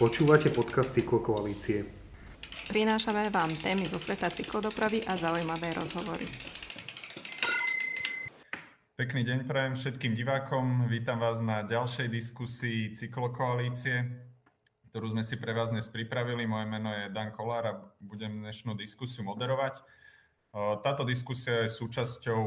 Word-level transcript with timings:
Počúvate 0.00 0.48
podcast 0.48 0.96
Cyklokoalície. 0.96 1.84
Prinášame 2.72 3.28
vám 3.28 3.52
témy 3.52 3.84
zo 3.84 4.00
sveta 4.00 4.32
cyklodopravy 4.32 5.04
a 5.04 5.20
zaujímavé 5.20 5.76
rozhovory. 5.76 6.24
Pekný 8.96 9.28
deň 9.28 9.44
prajem 9.44 9.76
všetkým 9.76 10.16
divákom. 10.16 10.88
Vítam 10.88 11.20
vás 11.20 11.44
na 11.44 11.68
ďalšej 11.68 12.08
diskusii 12.08 12.96
Cyklokoalície, 12.96 14.08
ktorú 14.88 15.12
sme 15.12 15.20
si 15.20 15.36
pre 15.36 15.52
vás 15.52 15.68
dnes 15.68 15.92
pripravili. 15.92 16.48
Moje 16.48 16.64
meno 16.64 16.88
je 16.96 17.12
Dan 17.12 17.36
Kolár 17.36 17.64
a 17.68 17.76
budem 18.00 18.40
dnešnú 18.40 18.72
diskusiu 18.80 19.28
moderovať. 19.28 19.84
Táto 20.50 21.06
diskusia 21.06 21.62
je 21.62 21.70
súčasťou, 21.70 22.42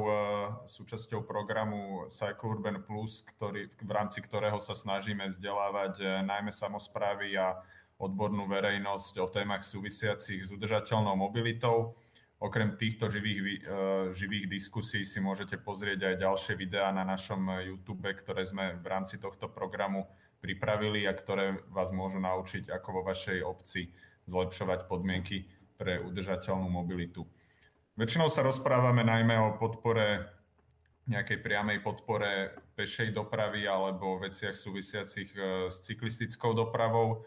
súčasťou 0.67 1.23
programu 1.23 2.03
Cycle 2.11 2.51
Urban 2.51 2.83
Plus, 2.83 3.23
ktorý, 3.23 3.71
v 3.71 3.91
rámci 3.95 4.19
ktorého 4.19 4.59
sa 4.59 4.75
snažíme 4.75 5.31
vzdelávať 5.31 6.03
e, 6.03 6.05
najmä 6.27 6.51
samozprávy 6.51 7.39
a 7.39 7.63
odbornú 7.95 8.43
verejnosť 8.51 9.23
o 9.23 9.31
témach 9.31 9.63
súvisiacich 9.63 10.43
s 10.43 10.51
udržateľnou 10.51 11.15
mobilitou. 11.15 11.95
Okrem 12.43 12.75
týchto 12.75 13.07
živých, 13.07 13.39
e, 13.39 13.71
živých 14.11 14.51
diskusí 14.51 15.07
si 15.07 15.23
môžete 15.23 15.55
pozrieť 15.63 16.03
aj 16.03 16.27
ďalšie 16.27 16.53
videá 16.59 16.91
na 16.91 17.07
našom 17.07 17.39
YouTube, 17.63 18.03
ktoré 18.03 18.43
sme 18.43 18.83
v 18.83 18.83
rámci 18.83 19.15
tohto 19.15 19.47
programu 19.47 20.11
pripravili 20.43 21.07
a 21.07 21.15
ktoré 21.15 21.55
vás 21.71 21.95
môžu 21.95 22.19
naučiť, 22.19 22.67
ako 22.67 22.99
vo 22.99 23.01
vašej 23.07 23.39
obci 23.47 23.95
zlepšovať 24.27 24.91
podmienky 24.91 25.47
pre 25.79 26.03
udržateľnú 26.03 26.67
mobilitu. 26.67 27.23
Väčšinou 27.93 28.25
sa 28.25 28.41
rozprávame 28.41 29.05
najmä 29.05 29.37
o 29.37 29.53
podpore, 29.61 30.25
nejakej 31.05 31.45
priamej 31.45 31.85
podpore 31.85 32.57
pešej 32.73 33.13
dopravy 33.13 33.69
alebo 33.69 34.17
veciach 34.17 34.57
súvisiacich 34.57 35.29
e, 35.37 35.69
s 35.69 35.77
cyklistickou 35.85 36.57
dopravou. 36.57 37.21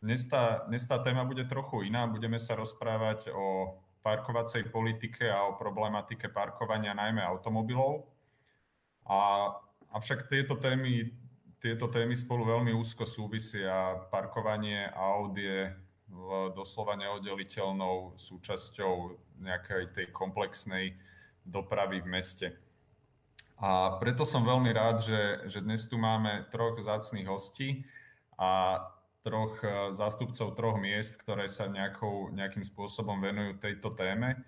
Dnes 0.00 0.24
tá, 0.24 0.64
dnes 0.72 0.88
tá 0.88 1.04
téma 1.04 1.28
bude 1.28 1.44
trochu 1.44 1.84
iná. 1.84 2.08
Budeme 2.08 2.40
sa 2.40 2.56
rozprávať 2.56 3.28
o 3.28 3.76
parkovacej 4.00 4.72
politike 4.72 5.28
a 5.28 5.52
o 5.52 5.60
problematike 5.60 6.32
parkovania 6.32 6.96
najmä 6.96 7.20
automobilov. 7.20 8.08
A, 9.04 9.52
avšak 9.92 10.32
tieto 10.32 10.56
témy, 10.56 11.12
tieto 11.60 11.92
témy 11.92 12.16
spolu 12.16 12.48
veľmi 12.56 12.72
úzko 12.72 13.04
súvisia. 13.04 14.00
Parkovanie 14.08 14.88
aut 14.96 15.36
je 15.36 15.76
doslova 16.56 16.96
neoddeliteľnou 16.96 18.16
súčasťou 18.16 19.25
nejakej 19.40 19.92
tej 19.92 20.06
komplexnej 20.12 20.96
dopravy 21.46 22.02
v 22.02 22.08
meste. 22.10 22.48
A 23.56 23.96
preto 23.96 24.28
som 24.28 24.44
veľmi 24.44 24.68
rád, 24.74 25.00
že, 25.00 25.22
že 25.48 25.64
dnes 25.64 25.88
tu 25.88 25.96
máme 25.96 26.44
troch 26.52 26.76
zácných 26.76 27.24
hostí 27.24 27.88
a 28.36 28.84
troch 29.24 29.56
e, 29.64 29.96
zástupcov 29.96 30.52
troch 30.52 30.76
miest, 30.76 31.16
ktoré 31.16 31.48
sa 31.48 31.64
nejakou, 31.64 32.28
nejakým 32.36 32.62
spôsobom 32.62 33.16
venujú 33.16 33.56
tejto 33.56 33.96
téme. 33.96 34.44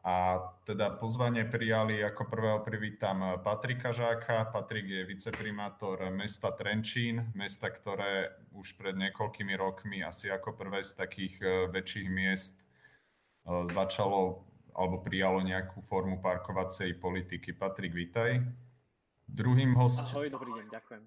A 0.00 0.40
teda 0.64 0.96
pozvanie 0.96 1.44
prijali, 1.44 2.00
ako 2.00 2.24
prvého 2.24 2.60
privítam 2.64 3.36
Patrika 3.44 3.92
Žáka. 3.92 4.48
Patrik 4.48 4.88
je 4.88 5.04
viceprimátor 5.04 6.08
mesta 6.08 6.56
Trenčín, 6.56 7.28
mesta, 7.36 7.68
ktoré 7.68 8.32
už 8.56 8.80
pred 8.80 8.96
niekoľkými 8.96 9.52
rokmi, 9.60 10.00
asi 10.00 10.32
ako 10.32 10.56
prvé 10.56 10.80
z 10.84 10.96
takých 11.00 11.34
e, 11.40 11.46
väčších 11.72 12.08
miest, 12.12 12.60
e, 12.60 12.64
začalo 13.46 14.44
alebo 14.74 15.02
prijalo 15.02 15.42
nejakú 15.42 15.82
formu 15.82 16.22
parkovacej 16.22 16.96
politiky. 17.02 17.52
Patrik, 17.52 17.92
vítaj. 17.92 18.40
Druhým 19.26 19.74
hostom... 19.76 20.06
Ahoj, 20.10 20.30
dobrý 20.30 20.50
deň, 20.56 20.66
ďakujem. 20.70 21.02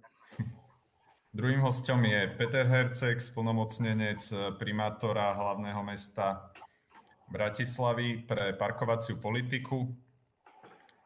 Druhým 1.38 1.62
hostom 1.66 2.06
je 2.06 2.30
Peter 2.38 2.68
Herceg, 2.70 3.18
splnomocnenec 3.18 4.22
primátora 4.62 5.34
hlavného 5.34 5.82
mesta 5.82 6.54
Bratislavy 7.34 8.30
pre 8.30 8.54
parkovaciu 8.54 9.18
politiku. 9.18 9.90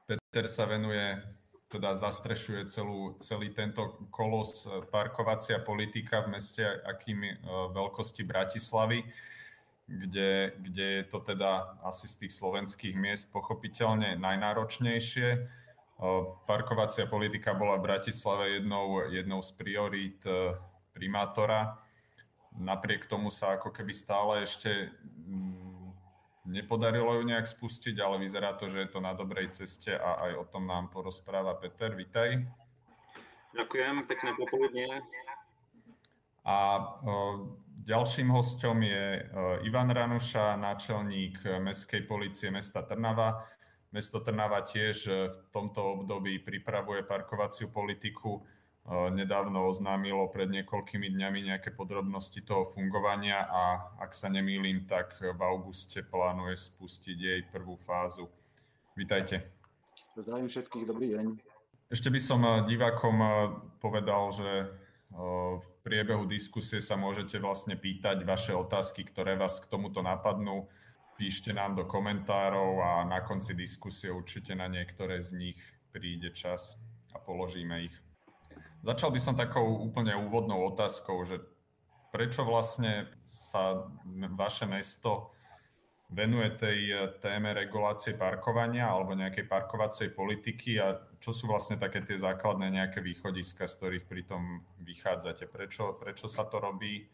Peter 0.04 0.46
sa 0.52 0.68
venuje, 0.68 1.16
teda 1.72 1.96
zastrešuje 1.96 2.68
celú, 2.68 3.16
celý 3.24 3.56
tento 3.56 4.08
kolos 4.12 4.68
e, 4.68 4.84
parkovacia 4.88 5.64
politika 5.64 6.24
v 6.24 6.36
meste, 6.36 6.64
akým 6.64 7.24
e, 7.24 7.32
veľkosti 7.72 8.28
Bratislavy, 8.28 9.04
kde, 9.88 10.52
kde 10.60 10.86
je 11.00 11.04
to 11.08 11.20
teda 11.24 11.80
asi 11.84 12.12
z 12.12 12.28
tých 12.28 12.34
slovenských 12.36 12.96
miest 13.00 13.32
pochopiteľne 13.32 14.20
najnáročnejšie. 14.20 15.28
E, 15.34 15.40
parkovacia 16.44 17.08
politika 17.08 17.56
bola 17.56 17.80
v 17.80 17.88
Bratislave 17.88 18.60
jednou, 18.60 19.08
jednou 19.08 19.40
z 19.40 19.52
priorít 19.56 20.22
primátora. 20.92 21.80
Napriek 22.58 23.08
tomu 23.08 23.32
sa 23.32 23.56
ako 23.56 23.72
keby 23.72 23.94
stále 23.96 24.44
ešte 24.44 24.92
Nepodarilo 26.48 27.20
ju 27.20 27.28
nejak 27.28 27.44
spustiť, 27.44 28.00
ale 28.00 28.24
vyzerá 28.24 28.56
to, 28.56 28.72
že 28.72 28.88
je 28.88 28.90
to 28.96 29.04
na 29.04 29.12
dobrej 29.12 29.52
ceste 29.52 29.92
a 29.92 30.32
aj 30.32 30.32
o 30.40 30.46
tom 30.48 30.64
nám 30.64 30.88
porozpráva 30.88 31.60
Peter. 31.60 31.92
Vítaj. 31.92 32.40
Ďakujem, 33.52 34.08
pekné 34.08 34.32
popoludnie. 34.40 34.88
A 36.48 36.80
o, 37.04 37.52
ďalším 37.88 38.28
hostom 38.36 38.84
je 38.84 39.24
o, 39.24 39.64
Ivan 39.64 39.88
Ranuša, 39.88 40.60
náčelník 40.60 41.40
Mestskej 41.64 42.04
policie 42.04 42.52
mesta 42.52 42.84
Trnava. 42.84 43.48
Mesto 43.96 44.20
Trnava 44.20 44.60
tiež 44.68 45.08
v 45.08 45.38
tomto 45.56 46.04
období 46.04 46.44
pripravuje 46.44 47.08
parkovaciu 47.08 47.72
politiku 47.72 48.44
nedávno 49.12 49.68
oznámilo 49.68 50.32
pred 50.32 50.48
niekoľkými 50.48 51.12
dňami 51.12 51.52
nejaké 51.52 51.76
podrobnosti 51.76 52.40
toho 52.40 52.64
fungovania 52.64 53.44
a 53.44 53.92
ak 54.00 54.16
sa 54.16 54.32
nemýlim, 54.32 54.88
tak 54.88 55.20
v 55.20 55.40
auguste 55.44 56.08
plánuje 56.08 56.56
spustiť 56.56 57.18
jej 57.20 57.42
prvú 57.52 57.76
fázu. 57.76 58.32
Vítajte. 58.96 59.44
Zdravím 60.16 60.48
všetkých, 60.48 60.86
dobrý 60.88 61.08
deň. 61.20 61.26
Ešte 61.92 62.08
by 62.08 62.20
som 62.20 62.40
divákom 62.64 63.16
povedal, 63.84 64.32
že 64.32 64.72
v 65.58 65.72
priebehu 65.82 66.30
diskusie 66.30 66.78
sa 66.78 66.94
môžete 66.94 67.42
vlastne 67.42 67.74
pýtať 67.74 68.22
vaše 68.22 68.54
otázky, 68.54 69.02
ktoré 69.02 69.34
vás 69.34 69.58
k 69.58 69.66
tomuto 69.66 70.06
napadnú. 70.06 70.70
Píšte 71.18 71.50
nám 71.50 71.74
do 71.74 71.90
komentárov 71.90 72.78
a 72.78 73.02
na 73.02 73.26
konci 73.26 73.58
diskusie 73.58 74.14
určite 74.14 74.54
na 74.54 74.70
niektoré 74.70 75.18
z 75.26 75.34
nich 75.34 75.60
príde 75.90 76.30
čas 76.30 76.78
a 77.10 77.18
položíme 77.18 77.90
ich. 77.90 77.96
Začal 78.86 79.10
by 79.10 79.18
som 79.18 79.34
takou 79.34 79.66
úplne 79.82 80.14
úvodnou 80.14 80.62
otázkou, 80.70 81.26
že 81.26 81.42
prečo 82.14 82.46
vlastne 82.46 83.10
sa 83.26 83.90
vaše 84.38 84.70
mesto 84.70 85.34
venuje 86.08 86.50
tej 86.56 86.80
eh, 86.92 87.00
téme 87.20 87.52
regulácie 87.52 88.16
parkovania 88.16 88.88
alebo 88.88 89.16
nejakej 89.16 89.46
parkovacej 89.48 90.16
politiky 90.16 90.80
a 90.80 90.96
čo 91.20 91.36
sú 91.36 91.52
vlastne 91.52 91.76
také 91.76 92.04
tie 92.04 92.16
základné 92.16 92.72
nejaké 92.72 93.04
východiska, 93.04 93.68
z 93.68 93.76
ktorých 93.76 94.06
pri 94.08 94.24
tom 94.24 94.64
vychádzate? 94.80 95.52
Prečo, 95.52 96.00
prečo 96.00 96.32
sa 96.32 96.48
to 96.48 96.64
robí 96.64 97.08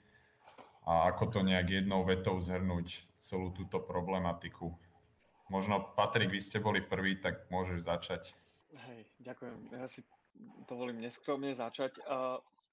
a 0.84 1.10
ako 1.10 1.32
to 1.32 1.40
nejak 1.42 1.84
jednou 1.84 2.04
vetou 2.04 2.38
zhrnúť 2.38 3.08
celú 3.18 3.56
túto 3.56 3.80
problematiku? 3.82 4.76
Možno, 5.48 5.94
Patrik, 5.96 6.32
vy 6.32 6.42
ste 6.42 6.60
boli 6.60 6.82
prvý, 6.82 7.20
tak 7.20 7.48
môžeš 7.48 7.80
začať. 7.86 8.22
Hej, 8.74 9.06
ďakujem. 9.22 9.58
Ja 9.76 9.86
si 9.86 10.02
dovolím 10.66 11.04
neskromne 11.04 11.54
začať. 11.54 12.02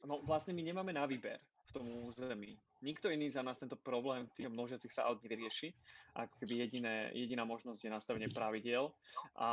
No 0.07 0.25
vlastne 0.25 0.57
my 0.57 0.63
nemáme 0.65 0.97
na 0.97 1.05
výber 1.05 1.39
v 1.69 1.71
tom 1.77 1.87
území. 2.09 2.57
Nikto 2.81 3.13
iný 3.13 3.29
za 3.29 3.45
nás 3.45 3.61
tento 3.61 3.77
problém 3.77 4.25
tých 4.33 4.49
množiacich 4.49 4.89
sa 4.89 5.05
aut 5.05 5.21
nevyrieši. 5.21 5.69
Ako 6.17 6.35
keby 6.41 6.65
jediné, 6.65 7.13
jediná 7.13 7.45
možnosť 7.45 7.81
je 7.85 7.93
nastavenie 7.93 8.33
pravidiel. 8.33 8.89
A 9.37 9.49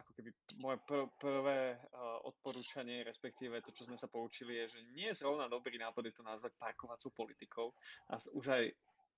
ako 0.00 0.10
keby 0.16 0.30
moje 0.64 0.78
pr- 0.88 1.10
prvé 1.20 1.76
uh, 1.76 2.24
odporúčanie, 2.24 3.04
respektíve 3.04 3.60
to, 3.60 3.76
čo 3.76 3.84
sme 3.84 4.00
sa 4.00 4.08
poučili, 4.08 4.64
je, 4.64 4.80
že 4.80 4.80
nie 4.96 5.12
je 5.12 5.20
zrovna 5.20 5.44
dobrý 5.44 5.76
nápad 5.76 6.08
je 6.08 6.16
to 6.16 6.24
nazvať 6.24 6.56
parkovacou 6.56 7.12
politikou. 7.12 7.68
A 8.08 8.16
už 8.32 8.44
aj 8.48 8.64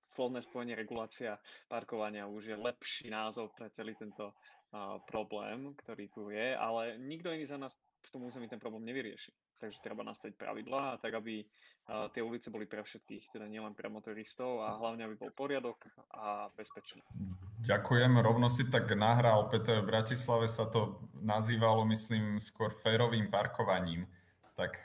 slovné 0.07 0.43
spojenie 0.43 0.75
regulácia 0.75 1.39
parkovania 1.67 2.27
už 2.27 2.51
je 2.51 2.55
lepší 2.55 3.07
názov 3.11 3.55
pre 3.55 3.71
celý 3.71 3.95
tento 3.95 4.31
uh, 4.31 4.99
problém, 5.07 5.71
ktorý 5.83 6.05
tu 6.11 6.31
je, 6.31 6.51
ale 6.51 6.99
nikto 6.99 7.31
iný 7.31 7.47
za 7.47 7.55
nás 7.55 7.75
v 8.07 8.09
tom 8.11 8.23
území 8.27 8.47
ten 8.47 8.59
problém 8.59 8.87
nevyrieši. 8.87 9.31
Takže 9.57 9.81
treba 9.81 10.05
nastaviť 10.05 10.37
pravidlá, 10.37 11.01
tak 11.01 11.17
aby 11.17 11.41
uh, 11.41 12.13
tie 12.13 12.21
ulice 12.21 12.53
boli 12.53 12.69
pre 12.69 12.85
všetkých, 12.85 13.33
teda 13.33 13.49
nielen 13.49 13.73
pre 13.73 13.89
motoristov 13.89 14.61
a 14.61 14.77
hlavne, 14.77 15.09
aby 15.09 15.17
bol 15.17 15.33
poriadok 15.33 15.81
a 16.13 16.53
bezpečný. 16.53 17.01
Ďakujem, 17.65 18.21
rovno 18.21 18.53
si 18.53 18.69
tak 18.69 18.85
nahral, 18.93 19.49
Peter, 19.49 19.81
v 19.81 19.89
Bratislave 19.89 20.45
sa 20.45 20.69
to 20.69 21.01
nazývalo, 21.25 21.89
myslím, 21.89 22.37
skôr 22.37 22.69
férovým 22.69 23.33
parkovaním. 23.33 24.05
Tak 24.53 24.77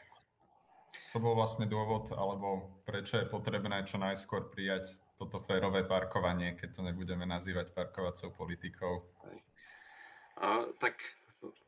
čo 1.13 1.21
bol 1.21 1.37
vlastne 1.37 1.69
dôvod, 1.69 2.09
alebo 2.17 2.81
prečo 2.89 3.21
je 3.21 3.29
potrebné 3.29 3.85
čo 3.85 4.01
najskôr 4.01 4.49
prijať 4.49 4.89
toto 5.21 5.37
férové 5.45 5.85
parkovanie, 5.85 6.57
keď 6.57 6.69
to 6.73 6.81
nebudeme 6.81 7.29
nazývať 7.29 7.77
parkovacou 7.77 8.33
politikou? 8.33 9.05
A, 10.41 10.65
tak 10.81 10.97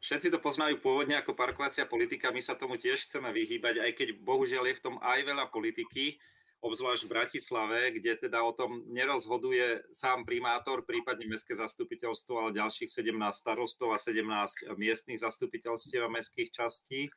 všetci 0.03 0.31
to 0.31 0.39
poznajú 0.39 0.79
pôvodne 0.79 1.19
ako 1.19 1.35
parkovacia 1.35 1.85
politika, 1.89 2.31
my 2.31 2.39
sa 2.39 2.55
tomu 2.55 2.79
tiež 2.79 3.11
chceme 3.11 3.35
vyhýbať, 3.35 3.83
aj 3.83 3.93
keď 3.95 4.09
bohužiaľ 4.23 4.71
je 4.71 4.79
v 4.79 4.85
tom 4.85 4.97
aj 5.03 5.21
veľa 5.27 5.47
politiky. 5.51 6.19
obzvlášť 6.65 7.05
v 7.05 7.13
Bratislave, 7.13 7.81
kde 7.93 8.25
teda 8.25 8.41
o 8.41 8.57
tom 8.57 8.89
nerozhoduje 8.89 9.85
sám 9.93 10.25
primátor, 10.25 10.81
prípadne 10.89 11.29
mestské 11.29 11.53
zastupiteľstvo, 11.53 12.41
ale 12.41 12.57
ďalších 12.57 12.89
17 12.89 13.13
starostov 13.37 13.93
a 13.93 14.01
17 14.01 14.73
miestnych 14.81 15.21
zastupiteľstiev 15.21 16.09
a 16.09 16.09
mestských 16.09 16.49
častí. 16.49 17.13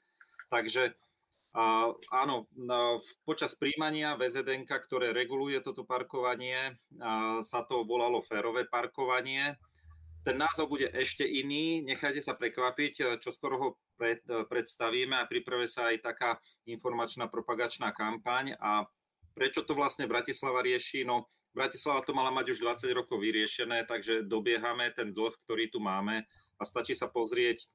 Takže 0.52 1.00
a, 1.56 1.90
áno, 2.12 2.46
na, 2.54 3.00
počas 3.24 3.56
príjmania 3.56 4.20
VZDNK, 4.20 4.68
ktoré 4.68 5.16
reguluje 5.16 5.64
toto 5.64 5.88
parkovanie, 5.88 6.76
a, 7.00 7.40
sa 7.42 7.64
to 7.64 7.88
volalo 7.88 8.20
férové 8.22 8.68
parkovanie. 8.68 9.56
Ten 10.28 10.36
názov 10.36 10.76
bude 10.76 10.92
ešte 10.92 11.24
iný, 11.24 11.80
nechajte 11.88 12.20
sa 12.20 12.36
prekvapiť, 12.36 13.24
čo 13.24 13.32
skoro 13.32 13.56
ho 13.56 13.70
pred, 13.96 14.20
predstavíme 14.28 15.16
a 15.16 15.24
priprave 15.24 15.72
sa 15.72 15.88
aj 15.88 16.04
taká 16.04 16.36
informačná 16.68 17.32
propagačná 17.32 17.96
kampaň. 17.96 18.60
A 18.60 18.84
Prečo 19.38 19.62
to 19.62 19.78
vlastne 19.78 20.10
Bratislava 20.10 20.66
rieši? 20.66 21.06
No, 21.06 21.30
Bratislava 21.54 22.02
to 22.02 22.18
mala 22.18 22.34
mať 22.34 22.58
už 22.58 22.66
20 22.66 22.90
rokov 22.98 23.22
vyriešené, 23.22 23.86
takže 23.86 24.26
dobiehame 24.26 24.90
ten 24.90 25.14
dlh, 25.14 25.30
ktorý 25.46 25.70
tu 25.70 25.78
máme. 25.78 26.26
A 26.58 26.62
stačí 26.66 26.98
sa 26.98 27.06
pozrieť 27.06 27.70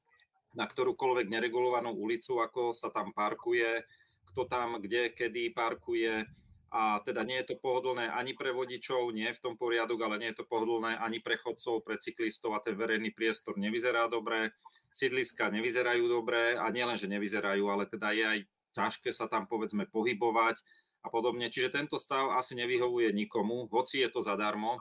na 0.59 0.67
ktorúkoľvek 0.67 1.31
neregulovanú 1.31 1.95
ulicu, 1.95 2.43
ako 2.43 2.75
sa 2.75 2.91
tam 2.91 3.15
parkuje, 3.15 3.79
kto 4.27 4.43
tam 4.43 4.75
kde, 4.83 5.15
kedy 5.15 5.55
parkuje 5.55 6.27
a 6.73 6.97
teda 7.05 7.21
nie 7.21 7.37
je 7.45 7.53
to 7.53 7.61
pohodlné 7.61 8.09
ani 8.09 8.33
pre 8.33 8.49
vodičov, 8.49 9.13
nie 9.13 9.29
v 9.29 9.41
tom 9.45 9.53
poriadok, 9.53 10.09
ale 10.09 10.17
nie 10.17 10.29
je 10.33 10.41
to 10.41 10.49
pohodlné 10.49 10.97
ani 10.97 11.21
pre 11.21 11.37
chodcov, 11.37 11.85
pre 11.85 12.01
cyklistov 12.01 12.57
a 12.57 12.63
ten 12.65 12.73
verejný 12.73 13.13
priestor 13.13 13.61
nevyzerá 13.61 14.09
dobre, 14.09 14.57
sídliska 14.89 15.53
nevyzerajú 15.53 16.09
dobre 16.09 16.57
a 16.57 16.65
nielen, 16.73 16.97
že 16.97 17.05
nevyzerajú, 17.13 17.69
ale 17.69 17.85
teda 17.85 18.09
je 18.17 18.25
aj 18.25 18.39
ťažké 18.73 19.13
sa 19.13 19.29
tam 19.29 19.45
povedzme 19.45 19.85
pohybovať, 19.85 20.65
a 21.03 21.07
podobne. 21.11 21.51
Čiže 21.51 21.75
tento 21.75 21.99
stav 21.99 22.31
asi 22.39 22.55
nevyhovuje 22.55 23.11
nikomu, 23.11 23.67
hoci 23.67 24.01
je 24.01 24.09
to 24.09 24.23
zadarmo. 24.23 24.79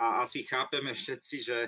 A 0.00 0.24
asi 0.24 0.42
chápeme 0.42 0.96
všetci, 0.96 1.36
že 1.44 1.58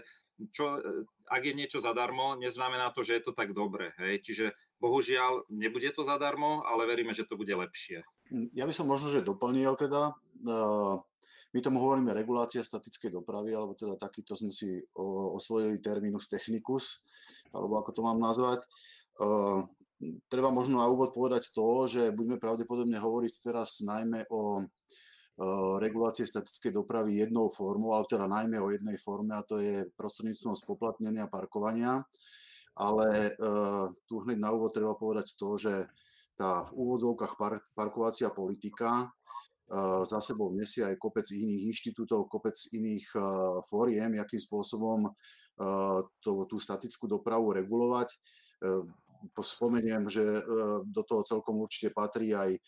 čo, 0.50 0.82
ak 1.30 1.42
je 1.46 1.54
niečo 1.54 1.78
zadarmo, 1.78 2.34
neznamená 2.34 2.90
to, 2.90 3.06
že 3.06 3.20
je 3.20 3.30
to 3.30 3.32
tak 3.36 3.54
dobre. 3.54 3.94
Hej? 4.02 4.26
Čiže 4.26 4.46
bohužiaľ 4.82 5.46
nebude 5.52 5.94
to 5.94 6.02
zadarmo, 6.02 6.66
ale 6.66 6.90
veríme, 6.90 7.14
že 7.14 7.28
to 7.28 7.38
bude 7.38 7.54
lepšie. 7.54 8.02
Ja 8.56 8.64
by 8.64 8.72
som 8.72 8.88
možno, 8.88 9.12
že 9.12 9.26
doplnil 9.26 9.76
teda, 9.76 10.16
my 11.52 11.58
tomu 11.60 11.82
hovoríme 11.82 12.16
regulácia 12.16 12.64
statickej 12.64 13.12
dopravy, 13.12 13.52
alebo 13.52 13.76
teda 13.76 14.00
takýto 14.00 14.32
sme 14.32 14.52
si 14.52 14.80
osvojili 15.36 15.82
terminus 15.82 16.30
technicus, 16.30 17.04
alebo 17.52 17.80
ako 17.82 17.90
to 17.92 18.00
mám 18.00 18.18
nazvať 18.22 18.64
treba 20.28 20.50
možno 20.50 20.82
na 20.82 20.90
úvod 20.90 21.14
povedať 21.14 21.54
to, 21.54 21.86
že 21.86 22.12
budeme 22.12 22.40
pravdepodobne 22.40 22.98
hovoriť 22.98 23.34
teraz 23.40 23.80
najmä 23.84 24.26
o 24.28 24.64
regulácie 25.82 26.22
statickej 26.26 26.70
dopravy 26.70 27.18
jednou 27.18 27.50
formou, 27.50 27.94
ale 27.98 28.06
teda 28.06 28.30
najmä 28.30 28.58
o 28.62 28.70
jednej 28.70 28.94
forme 29.02 29.34
a 29.34 29.42
to 29.42 29.58
je 29.58 29.86
prostredníctvom 29.98 30.54
spoplatnenia 30.54 31.26
parkovania. 31.26 32.06
Ale 32.74 33.38
tu 34.06 34.18
hneď 34.26 34.38
na 34.38 34.50
úvod 34.50 34.74
treba 34.74 34.98
povedať 34.98 35.34
to, 35.38 35.54
že 35.58 35.86
tá 36.34 36.66
v 36.66 36.70
úvodzovkách 36.74 37.34
parkovacia 37.74 38.30
politika 38.34 39.10
za 40.04 40.20
sebou 40.20 40.52
nesie 40.52 40.84
aj 40.84 41.00
kopec 41.00 41.24
iných 41.24 41.72
inštitútov, 41.72 42.28
kopec 42.28 42.52
iných 42.76 43.06
fóriem, 43.64 44.20
akým 44.20 44.36
spôsobom 44.36 45.08
tú 46.20 46.56
statickú 46.60 47.08
dopravu 47.08 47.56
regulovať. 47.56 48.12
Spomeniem, 49.32 50.04
že 50.04 50.20
e, 50.20 50.42
do 50.84 51.02
toho 51.08 51.24
celkom 51.24 51.56
určite 51.56 51.88
patrí 51.96 52.36
aj 52.36 52.52
e, 52.52 52.60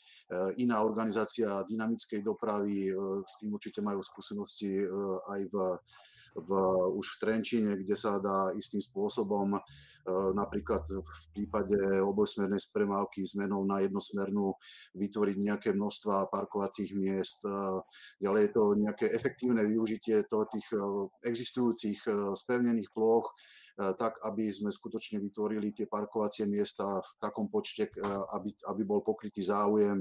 iná 0.64 0.80
organizácia 0.80 1.60
dynamickej 1.68 2.24
dopravy, 2.24 2.88
e, 2.88 2.92
s 3.28 3.36
tým 3.44 3.52
určite 3.52 3.84
majú 3.84 4.00
skúsenosti 4.00 4.72
aj 5.28 5.40
v, 5.52 5.54
v, 6.36 6.50
už 6.92 7.06
v 7.16 7.18
Trenčine, 7.20 7.72
kde 7.80 7.96
sa 7.96 8.20
dá 8.20 8.52
istým 8.52 8.80
spôsobom 8.80 9.56
napríklad 10.38 10.86
v 10.86 11.24
prípade 11.34 11.74
obojsmernej 11.98 12.62
spremávky 12.62 13.26
zmenou 13.26 13.66
na 13.66 13.82
jednosmernú 13.82 14.54
vytvoriť 14.94 15.36
nejaké 15.40 15.68
množstva 15.74 16.30
parkovacích 16.30 16.94
miest. 16.94 17.42
Ďalej 18.22 18.42
je 18.46 18.50
to 18.54 18.62
nejaké 18.78 19.06
efektívne 19.10 19.66
využitie 19.66 20.22
toho 20.30 20.46
tých 20.46 20.68
existujúcich 21.26 22.06
spevnených 22.38 22.94
ploch, 22.94 23.34
E, 23.76 23.92
tak 24.00 24.16
aby 24.24 24.48
sme 24.48 24.72
skutočne 24.72 25.20
vytvorili 25.20 25.68
tie 25.76 25.84
parkovacie 25.84 26.48
miesta 26.48 26.96
v 26.96 27.10
takom 27.20 27.52
počte, 27.52 27.92
e, 27.92 28.00
aby, 28.32 28.48
aby 28.72 28.82
bol 28.88 29.04
pokrytý 29.04 29.44
záujem. 29.44 30.00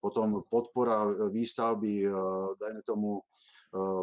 Potom 0.00 0.40
podpora 0.48 1.04
e, 1.04 1.28
výstavby, 1.28 2.08
dajme 2.56 2.80
tomu, 2.80 3.20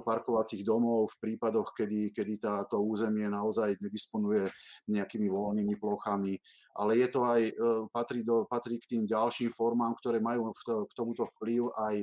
parkovacích 0.04 0.64
domov 0.64 1.12
v 1.12 1.20
prípadoch, 1.28 1.76
kedy, 1.76 2.16
kedy 2.16 2.40
táto 2.40 2.80
územie 2.80 3.28
naozaj 3.28 3.76
nedisponuje 3.84 4.48
nejakými 4.88 5.28
voľnými 5.28 5.76
plochami. 5.76 6.40
Ale 6.78 7.02
je 7.02 7.08
to 7.10 7.26
aj, 7.26 7.42
patrí, 7.90 8.22
do, 8.22 8.46
patrí 8.46 8.78
k 8.78 8.98
tým 8.98 9.04
ďalším 9.10 9.50
formám, 9.52 9.98
ktoré 9.98 10.22
majú 10.22 10.54
k 10.54 10.94
tomuto 10.94 11.26
vplyv 11.36 11.74
aj 11.74 11.96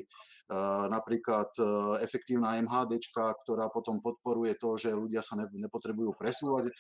napríklad 0.93 1.49
e, 1.57 1.65
efektívna 2.05 2.61
MHD, 2.61 3.01
ktorá 3.17 3.73
potom 3.73 3.97
podporuje 4.05 4.61
to, 4.61 4.77
že 4.77 4.93
ľudia 4.93 5.25
sa 5.25 5.41
nepotrebujú 5.41 6.13
presúvať 6.21 6.69
e, 6.69 6.73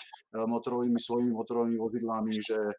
motorovými 0.45 1.01
svojimi 1.01 1.33
motorovými 1.33 1.81
vozidlami, 1.81 2.33
že 2.45 2.61
e, 2.61 2.75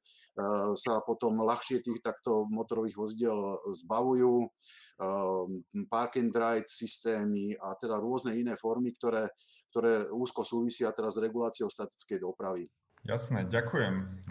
sa 0.77 1.01
potom 1.01 1.41
ľahšie 1.41 1.81
tých 1.81 2.05
takto 2.05 2.45
motorových 2.53 2.97
vozidel 2.97 3.57
zbavujú, 3.73 4.49
park 5.91 6.15
and 6.15 6.31
ride 6.31 6.71
systémy 6.71 7.51
a 7.59 7.75
teda 7.75 7.99
rôzne 7.99 8.31
iné 8.31 8.55
formy, 8.55 8.95
ktoré, 8.95 9.27
ktoré 9.67 10.07
úzko 10.07 10.47
súvisia 10.47 10.87
teraz 10.95 11.19
s 11.19 11.23
reguláciou 11.23 11.67
statickej 11.67 12.23
dopravy. 12.23 12.63
Jasné, 13.03 13.43
ďakujem. 13.51 14.23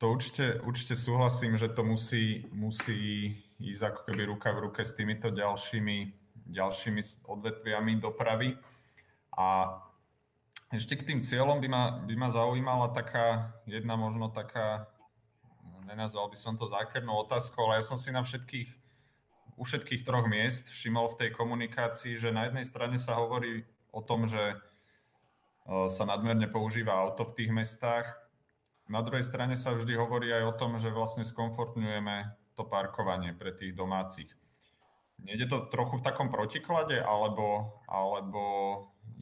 To 0.00 0.16
určite, 0.16 0.64
určite 0.64 0.96
súhlasím, 0.96 1.60
že 1.60 1.68
to 1.68 1.84
musí, 1.84 2.48
musí 2.56 3.36
ísť 3.60 3.82
ako 3.84 4.00
keby 4.08 4.32
ruka 4.32 4.48
v 4.56 4.64
ruke 4.64 4.80
s 4.80 4.96
týmito 4.96 5.28
ďalšími, 5.28 5.98
ďalšími 6.48 7.28
odvetviami 7.28 8.00
dopravy. 8.00 8.56
A 9.36 9.76
ešte 10.72 10.96
k 10.96 11.04
tým 11.04 11.20
cieľom 11.20 11.60
by 11.60 11.68
ma, 11.68 11.84
by 12.00 12.14
ma 12.16 12.32
zaujímala 12.32 12.96
taká 12.96 13.52
jedna 13.68 14.00
možno 14.00 14.32
taká, 14.32 14.88
nenazval 15.84 16.32
by 16.32 16.38
som 16.40 16.56
to 16.56 16.64
zákernú 16.64 17.12
otázku, 17.20 17.60
ale 17.60 17.82
ja 17.82 17.84
som 17.84 18.00
si 18.00 18.08
na 18.08 18.24
všetkých, 18.24 18.72
u 19.60 19.62
všetkých 19.68 20.00
troch 20.00 20.24
miest 20.32 20.72
všimol 20.72 21.12
v 21.12 21.18
tej 21.26 21.30
komunikácii, 21.36 22.16
že 22.16 22.32
na 22.32 22.48
jednej 22.48 22.64
strane 22.64 22.96
sa 22.96 23.20
hovorí 23.20 23.68
o 23.92 24.00
tom, 24.00 24.24
že 24.24 24.40
e, 24.48 24.56
sa 25.92 26.08
nadmerne 26.08 26.48
používa 26.48 26.96
auto 26.96 27.28
v 27.28 27.36
tých 27.36 27.52
mestách. 27.52 28.29
Na 28.90 29.06
druhej 29.06 29.22
strane 29.22 29.54
sa 29.54 29.70
vždy 29.70 29.94
hovorí 29.94 30.34
aj 30.34 30.50
o 30.50 30.56
tom, 30.58 30.74
že 30.82 30.90
vlastne 30.90 31.22
skomfortňujeme 31.22 32.34
to 32.58 32.66
parkovanie 32.66 33.30
pre 33.30 33.54
tých 33.54 33.70
domácich. 33.78 34.34
Nejde 35.22 35.46
to 35.46 35.70
trochu 35.70 36.02
v 36.02 36.06
takom 36.10 36.26
protiklade, 36.26 36.98
alebo, 36.98 37.78
alebo 37.86 38.42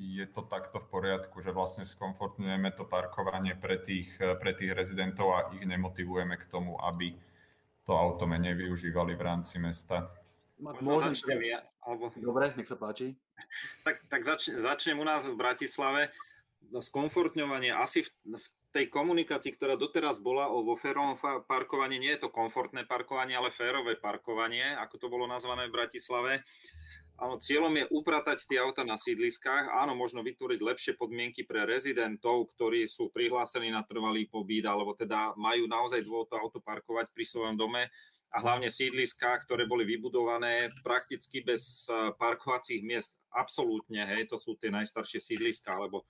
je 0.00 0.24
to 0.24 0.40
takto 0.48 0.80
v 0.80 0.88
poriadku, 0.88 1.44
že 1.44 1.52
vlastne 1.52 1.84
skomfortňujeme 1.84 2.72
to 2.80 2.88
parkovanie 2.88 3.52
pre 3.52 3.76
tých, 3.76 4.08
pre 4.16 4.56
tých 4.56 4.72
rezidentov 4.72 5.36
a 5.36 5.52
ich 5.52 5.68
nemotivujeme 5.68 6.40
k 6.40 6.48
tomu, 6.48 6.80
aby 6.80 7.12
to 7.84 7.92
auto 7.92 8.24
menej 8.24 8.56
využívali 8.56 9.18
v 9.18 9.22
rámci 9.26 9.60
mesta? 9.60 10.08
Môžem 10.58 11.14
ja, 11.44 11.60
alebo... 11.84 12.08
Dobre, 12.16 12.50
nech 12.56 12.66
sa 12.66 12.78
páči. 12.80 13.14
Tak, 13.84 14.06
tak 14.08 14.20
zač, 14.24 14.48
začnem 14.48 14.98
u 14.98 15.04
nás 15.04 15.28
v 15.28 15.36
Bratislave. 15.36 16.08
No, 16.68 16.82
skomfortňovanie 16.82 17.72
asi 17.72 18.04
v, 18.04 18.10
v 18.38 18.46
tej 18.78 18.94
komunikácii, 18.94 19.58
ktorá 19.58 19.74
doteraz 19.74 20.22
bola 20.22 20.54
o 20.54 20.62
vo 20.62 20.78
férovom 20.78 21.18
parkovaní, 21.50 21.98
nie 21.98 22.14
je 22.14 22.22
to 22.22 22.30
komfortné 22.30 22.86
parkovanie, 22.86 23.34
ale 23.34 23.50
férové 23.50 23.98
parkovanie, 23.98 24.62
ako 24.78 25.02
to 25.02 25.06
bolo 25.10 25.26
nazvané 25.26 25.66
v 25.66 25.74
Bratislave. 25.74 26.46
Áno, 27.18 27.42
cieľom 27.42 27.74
je 27.74 27.90
upratať 27.90 28.46
tie 28.46 28.62
auta 28.62 28.86
na 28.86 28.94
sídliskách, 28.94 29.74
áno, 29.74 29.98
možno 29.98 30.22
vytvoriť 30.22 30.60
lepšie 30.62 30.92
podmienky 30.94 31.42
pre 31.42 31.66
rezidentov, 31.66 32.54
ktorí 32.54 32.86
sú 32.86 33.10
prihlásení 33.10 33.74
na 33.74 33.82
trvalý 33.82 34.30
pobyt, 34.30 34.62
alebo 34.62 34.94
teda 34.94 35.34
majú 35.34 35.66
naozaj 35.66 36.06
dôvod 36.06 36.30
to 36.30 36.38
auto 36.38 36.62
parkovať 36.62 37.10
pri 37.10 37.26
svojom 37.26 37.58
dome 37.58 37.90
a 38.30 38.36
hlavne 38.38 38.70
sídliská, 38.70 39.42
ktoré 39.42 39.66
boli 39.66 39.82
vybudované 39.90 40.70
prakticky 40.86 41.42
bez 41.42 41.90
eh, 41.90 42.14
parkovacích 42.14 42.86
miest. 42.86 43.18
Absolútne, 43.34 44.06
hej, 44.06 44.30
to 44.30 44.38
sú 44.38 44.54
tie 44.54 44.70
najstaršie 44.70 45.18
sídliska, 45.18 45.74
alebo 45.74 46.06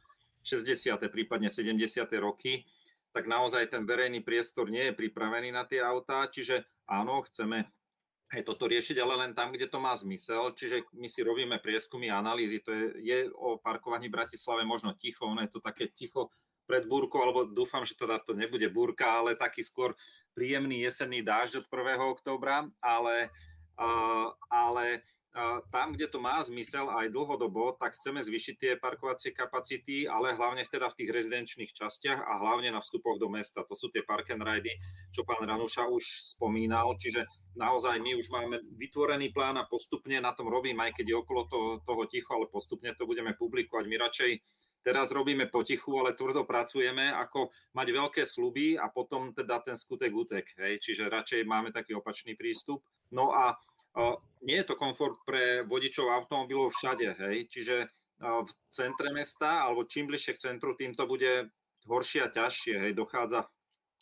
60. 0.49 0.97
prípadne 1.13 1.53
70. 1.53 1.77
roky, 2.17 2.65
tak 3.13 3.29
naozaj 3.29 3.69
ten 3.69 3.85
verejný 3.85 4.25
priestor 4.25 4.73
nie 4.73 4.89
je 4.89 4.97
pripravený 4.97 5.53
na 5.53 5.69
tie 5.69 5.85
autá, 5.85 6.25
čiže 6.29 6.65
áno, 6.89 7.21
chceme 7.29 7.69
aj 8.29 8.45
toto 8.45 8.69
riešiť, 8.69 8.97
ale 9.01 9.29
len 9.29 9.33
tam, 9.33 9.53
kde 9.53 9.69
to 9.69 9.81
má 9.81 9.97
zmysel. 9.97 10.53
Čiže 10.53 10.93
my 10.97 11.09
si 11.09 11.25
robíme 11.25 11.57
prieskumy 11.65 12.13
a 12.13 12.21
analýzy. 12.21 12.61
To 12.61 12.71
je, 12.77 12.87
je 13.01 13.19
o 13.33 13.57
parkovaní 13.57 14.13
v 14.13 14.21
Bratislave 14.21 14.69
možno 14.69 14.93
ticho, 14.93 15.25
ono 15.25 15.45
je 15.45 15.53
to 15.53 15.61
také 15.65 15.89
ticho 15.89 16.29
pred 16.69 16.85
búrkou, 16.85 17.25
alebo 17.25 17.49
dúfam, 17.49 17.81
že 17.89 17.97
teda 17.97 18.21
to 18.21 18.37
nebude 18.37 18.69
búrka, 18.69 19.25
ale 19.25 19.33
taký 19.33 19.65
skôr 19.65 19.97
príjemný 20.37 20.85
jesenný 20.85 21.25
dážď 21.25 21.65
od 21.65 21.67
1. 21.73 21.97
októbra, 22.13 22.69
ale 22.85 23.33
ale 24.51 25.07
tam, 25.71 25.95
kde 25.95 26.11
to 26.11 26.19
má 26.19 26.43
zmysel 26.43 26.91
aj 26.91 27.15
dlhodobo, 27.15 27.77
tak 27.79 27.95
chceme 27.95 28.19
zvyšiť 28.19 28.55
tie 28.59 28.73
parkovacie 28.81 29.31
kapacity, 29.31 30.11
ale 30.11 30.35
hlavne 30.35 30.67
teda 30.67 30.91
v 30.91 30.99
tých 31.05 31.11
rezidenčných 31.15 31.71
častiach 31.71 32.21
a 32.27 32.33
hlavne 32.43 32.75
na 32.75 32.83
vstupoch 32.83 33.23
do 33.23 33.31
mesta. 33.31 33.63
To 33.63 33.75
sú 33.79 33.93
tie 33.95 34.03
park 34.03 34.35
and 34.35 34.43
ride, 34.43 34.75
čo 35.15 35.23
pán 35.23 35.43
Ranuša 35.45 35.87
už 35.89 36.35
spomínal, 36.35 36.99
čiže 36.99 37.29
naozaj 37.55 38.03
my 38.03 38.19
už 38.19 38.27
máme 38.35 38.59
vytvorený 38.79 39.31
plán 39.31 39.63
a 39.63 39.69
postupne 39.69 40.19
na 40.19 40.35
tom 40.35 40.51
robím, 40.51 40.79
aj 40.83 40.99
keď 40.99 41.07
je 41.15 41.17
okolo 41.17 41.43
toho, 41.47 41.69
toho 41.87 42.03
ticho, 42.11 42.35
ale 42.35 42.51
postupne 42.51 42.91
to 42.99 43.07
budeme 43.07 43.31
publikovať. 43.39 43.85
My 43.87 43.97
radšej 43.99 44.31
teraz 44.83 45.13
robíme 45.15 45.51
potichu, 45.51 45.99
ale 46.01 46.19
tvrdo 46.19 46.47
pracujeme, 46.49 47.15
ako 47.15 47.51
mať 47.77 47.87
veľké 47.93 48.23
sluby 48.25 48.79
a 48.79 48.91
potom 48.91 49.35
teda 49.35 49.61
ten 49.61 49.77
skutek 49.77 50.11
utek. 50.11 50.47
Hej? 50.59 50.83
Čiže 50.83 51.13
radšej 51.13 51.47
máme 51.47 51.71
taký 51.71 51.95
opačný 51.95 52.35
prístup. 52.39 52.83
No 53.13 53.35
a 53.35 53.55
nie 54.47 54.57
je 54.63 54.67
to 54.67 54.79
komfort 54.79 55.19
pre 55.27 55.67
vodičov 55.67 56.07
automobilov 56.15 56.71
všade, 56.71 57.19
hej, 57.19 57.37
čiže 57.51 57.91
v 58.19 58.51
centre 58.71 59.11
mesta, 59.15 59.63
alebo 59.67 59.87
čím 59.87 60.11
bližšie 60.11 60.35
k 60.35 60.43
centru, 60.51 60.75
tým 60.75 60.95
to 60.95 61.07
bude 61.07 61.51
horšie 61.87 62.27
a 62.27 62.33
ťažšie, 62.33 62.75
hej, 62.89 62.93
dochádza 62.95 63.47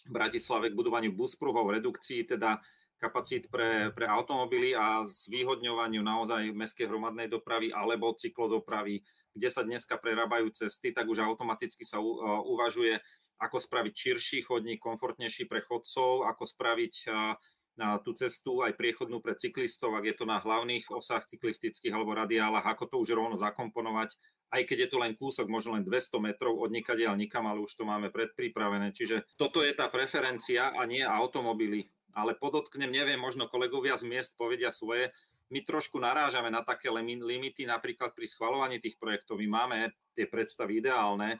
v 0.09 0.11
Bratislave 0.13 0.73
k 0.73 0.79
budovaniu 0.79 1.13
buspruhov, 1.13 1.73
redukcii 1.73 2.25
teda 2.25 2.61
kapacít 2.97 3.53
pre, 3.53 3.93
pre 3.93 4.09
automobily 4.09 4.73
a 4.73 5.05
zvýhodňovaniu 5.05 6.01
naozaj 6.01 6.49
mestskej 6.57 6.89
hromadnej 6.89 7.29
dopravy 7.29 7.69
alebo 7.69 8.17
cyklodopravy, 8.17 9.05
kde 9.37 9.49
sa 9.53 9.61
dneska 9.61 10.01
prerábajú 10.01 10.49
cesty, 10.49 10.97
tak 10.97 11.05
už 11.05 11.21
automaticky 11.21 11.85
sa 11.85 12.01
u, 12.01 12.17
uvažuje, 12.57 12.97
ako 13.37 13.61
spraviť 13.61 13.93
širší 13.93 14.39
chodník, 14.49 14.81
komfortnejší 14.81 15.45
pre 15.45 15.61
chodcov, 15.61 16.25
ako 16.25 16.49
spraviť 16.49 16.95
uh, 17.13 17.37
na 17.77 18.01
tú 18.01 18.17
cestu 18.17 18.65
aj 18.65 18.73
priechodnú 18.75 19.21
pre 19.21 19.37
cyklistov, 19.37 19.93
ak 19.97 20.09
je 20.09 20.17
to 20.17 20.25
na 20.25 20.41
hlavných 20.41 20.89
osách 20.89 21.29
cyklistických 21.29 21.93
alebo 21.93 22.17
radiálach, 22.17 22.65
ako 22.65 22.89
to 22.89 22.97
už 23.05 23.13
rovno 23.13 23.37
zakomponovať, 23.37 24.17
aj 24.57 24.63
keď 24.65 24.79
je 24.87 24.89
to 24.89 24.97
len 24.97 25.13
kúsok, 25.13 25.47
možno 25.53 25.77
len 25.77 25.85
200 25.85 26.17
metrov 26.25 26.57
od 26.57 26.73
nikadiaľ 26.73 27.21
nikam, 27.21 27.45
ale 27.45 27.61
už 27.61 27.77
to 27.77 27.85
máme 27.85 28.09
predpripravené. 28.09 28.97
Čiže 28.97 29.29
toto 29.37 29.61
je 29.61 29.77
tá 29.77 29.93
preferencia 29.93 30.73
a 30.73 30.83
nie 30.89 31.05
automobily. 31.05 31.93
Ale 32.17 32.33
podotknem, 32.33 32.89
neviem, 32.89 33.21
možno 33.21 33.45
kolegovia 33.45 33.93
z 34.01 34.09
miest 34.09 34.41
povedia 34.41 34.73
svoje, 34.73 35.13
my 35.53 35.63
trošku 35.63 36.01
narážame 36.03 36.51
na 36.51 36.65
také 36.65 36.91
limity 36.91 37.69
napríklad 37.69 38.17
pri 38.17 38.27
schvalovaní 38.27 38.83
tých 38.83 38.99
projektov. 38.99 39.39
My 39.39 39.47
máme 39.47 39.95
tie 40.17 40.27
predstavy 40.27 40.83
ideálne, 40.83 41.39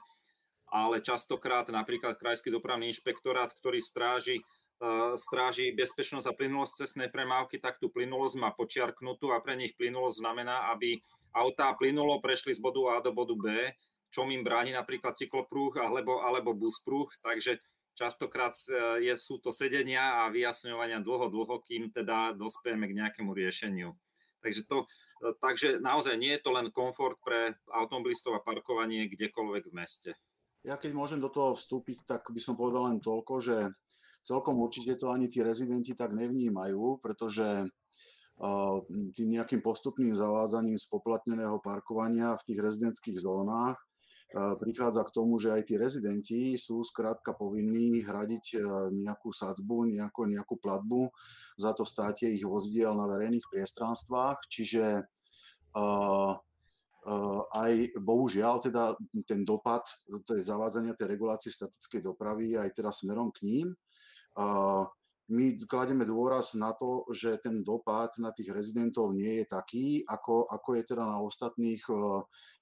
ale 0.71 1.03
častokrát 1.03 1.67
napríklad 1.71 2.15
Krajský 2.15 2.51
dopravný 2.51 2.91
inšpektorát, 2.91 3.51
ktorý 3.51 3.83
stráži 3.83 4.39
stráži 5.17 5.73
bezpečnosť 5.73 6.29
a 6.29 6.37
plynulosť 6.37 6.85
cestnej 6.85 7.09
premávky, 7.09 7.57
tak 7.57 7.81
tú 7.81 7.89
plynulosť 7.89 8.35
má 8.37 8.53
počiarknutú 8.53 9.33
a 9.33 9.41
pre 9.41 9.57
nich 9.57 9.73
plynulosť 9.73 10.21
znamená, 10.21 10.69
aby 10.73 11.01
autá 11.33 11.73
plynulo 11.73 12.21
prešli 12.21 12.53
z 12.53 12.61
bodu 12.61 12.81
A 12.93 13.01
do 13.01 13.09
bodu 13.09 13.33
B, 13.33 13.73
čo 14.13 14.23
im 14.29 14.45
bráni 14.45 14.71
napríklad 14.71 15.17
cykloprúh 15.17 15.81
alebo, 15.81 16.23
alebo 16.23 16.55
busprúh, 16.55 17.09
takže 17.25 17.59
častokrát 17.97 18.53
e, 18.69 19.09
je, 19.09 19.13
sú 19.17 19.41
to 19.41 19.49
sedenia 19.49 20.23
a 20.23 20.31
vyjasňovania 20.31 21.01
dlho, 21.01 21.27
dlho, 21.33 21.55
kým 21.65 21.89
teda 21.89 22.37
dospejeme 22.37 22.85
k 22.87 22.97
nejakému 23.03 23.33
riešeniu. 23.33 23.97
Takže, 24.39 24.61
to, 24.69 24.85
e, 25.25 25.33
takže 25.41 25.81
naozaj 25.81 26.15
nie 26.15 26.37
je 26.37 26.41
to 26.45 26.53
len 26.53 26.69
komfort 26.69 27.17
pre 27.25 27.57
automobilistov 27.73 28.37
a 28.37 28.45
parkovanie 28.45 29.09
kdekoľvek 29.09 29.63
v 29.67 29.73
meste. 29.73 30.11
Ja 30.61 30.77
keď 30.77 30.93
môžem 30.93 31.19
do 31.19 31.33
toho 31.33 31.57
vstúpiť, 31.57 32.05
tak 32.05 32.21
by 32.29 32.39
som 32.39 32.53
povedal 32.53 32.93
len 32.93 33.01
toľko, 33.01 33.33
že 33.41 33.57
celkom 34.27 34.59
určite 34.59 34.99
to 34.99 35.07
ani 35.07 35.31
tí 35.31 35.39
rezidenti 35.39 35.95
tak 35.95 36.11
nevnímajú, 36.11 36.99
pretože 36.99 37.63
tým 39.15 39.29
nejakým 39.33 39.65
postupným 39.65 40.13
zavádzaním 40.13 40.77
spoplatneného 40.77 41.57
parkovania 41.63 42.37
v 42.37 42.45
tých 42.51 42.59
rezidentských 42.61 43.17
zónach 43.17 43.79
prichádza 44.35 45.07
k 45.07 45.13
tomu, 45.15 45.39
že 45.39 45.55
aj 45.55 45.63
tí 45.63 45.79
rezidenti 45.79 46.59
sú 46.59 46.83
skrátka 46.83 47.31
povinní 47.31 48.03
hradiť 48.03 48.59
nejakú 48.91 49.31
sadzbu, 49.31 49.87
nejakú, 49.95 50.27
nejakú 50.27 50.59
platbu 50.59 51.07
za 51.55 51.71
to 51.71 51.87
státie 51.87 52.35
ich 52.35 52.43
vozidiel 52.43 52.91
na 52.91 53.07
verejných 53.07 53.47
priestranstvách, 53.47 54.37
čiže 54.51 55.07
aj 57.55 57.71
bohužiaľ 58.03 58.59
teda 58.67 58.99
ten 59.23 59.47
dopad 59.47 59.87
tej 60.27 60.43
zavádzania 60.43 60.91
tej 60.93 61.07
regulácie 61.07 61.49
statickej 61.49 62.03
dopravy 62.03 62.59
aj 62.59 62.75
teda 62.75 62.91
smerom 62.91 63.31
k 63.31 63.47
ním 63.47 63.67
my 65.27 65.59
kladieme 65.67 66.07
dôraz 66.07 66.55
na 66.55 66.71
to, 66.71 67.03
že 67.11 67.43
ten 67.43 67.59
dopad 67.59 68.15
na 68.15 68.31
tých 68.31 68.47
rezidentov 68.47 69.11
nie 69.11 69.43
je 69.43 69.45
taký, 69.51 69.87
ako, 70.07 70.47
ako 70.47 70.69
je 70.79 70.83
teda 70.87 71.03
na 71.03 71.19
ostatných 71.19 71.83
e, 71.83 71.93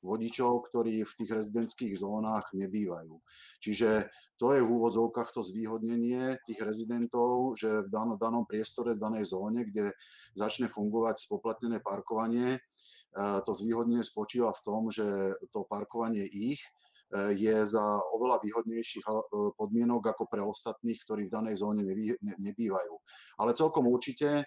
vodičov, 0.02 0.66
ktorí 0.74 1.06
v 1.06 1.14
tých 1.14 1.30
rezidentských 1.30 1.94
zónach 1.94 2.50
nebývajú. 2.58 3.22
Čiže 3.62 4.10
to 4.42 4.58
je 4.58 4.66
v 4.66 4.72
úvodzovkách 4.82 5.30
to 5.30 5.46
zvýhodnenie 5.46 6.42
tých 6.42 6.58
rezidentov, 6.66 7.54
že 7.54 7.86
v 7.86 7.90
danom, 7.94 8.50
priestore, 8.50 8.98
v 8.98 9.04
danej 9.04 9.30
zóne, 9.30 9.62
kde 9.70 9.94
začne 10.34 10.66
fungovať 10.66 11.22
spoplatnené 11.22 11.86
parkovanie, 11.86 12.58
e, 12.58 12.60
to 13.46 13.52
zvýhodnenie 13.54 14.02
spočíva 14.02 14.50
v 14.50 14.64
tom, 14.66 14.90
že 14.90 15.38
to 15.54 15.70
parkovanie 15.70 16.26
ich 16.26 16.66
je 17.14 17.56
za 17.66 17.86
oveľa 18.18 18.42
výhodnejších 18.42 19.06
e, 19.06 19.12
podmienok 19.54 20.10
ako 20.10 20.24
pre 20.26 20.42
ostatných, 20.42 20.98
ktorí 21.06 21.30
v 21.30 21.34
danej 21.34 21.62
zóne 21.62 21.86
nebývajú. 22.20 22.94
Ale 23.38 23.54
celkom 23.54 23.86
určite, 23.86 24.42
e, 24.42 24.46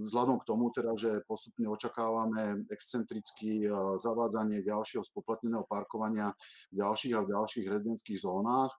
vzhľadom 0.00 0.40
k 0.40 0.48
tomu, 0.48 0.72
teda, 0.72 0.96
že 0.96 1.20
postupne 1.28 1.68
očakávame 1.68 2.64
excentrické 2.72 3.68
zavádzanie 4.00 4.64
ďalšieho 4.64 5.04
spoplatneného 5.04 5.68
parkovania 5.68 6.32
v 6.72 6.80
ďalších 6.80 7.12
a 7.14 7.24
v 7.24 7.30
ďalších 7.30 7.66
rezidentských 7.68 8.18
zónach, 8.20 8.72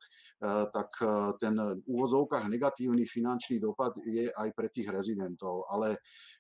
tak 0.74 0.89
ten 1.39 1.55
v 1.55 1.86
úvodzovkách 1.88 2.50
negatívny 2.50 3.07
finančný 3.07 3.62
dopad 3.62 3.95
je 4.03 4.29
aj 4.29 4.50
pre 4.53 4.67
tých 4.69 4.89
rezidentov. 4.89 5.65
Ale, 5.69 5.98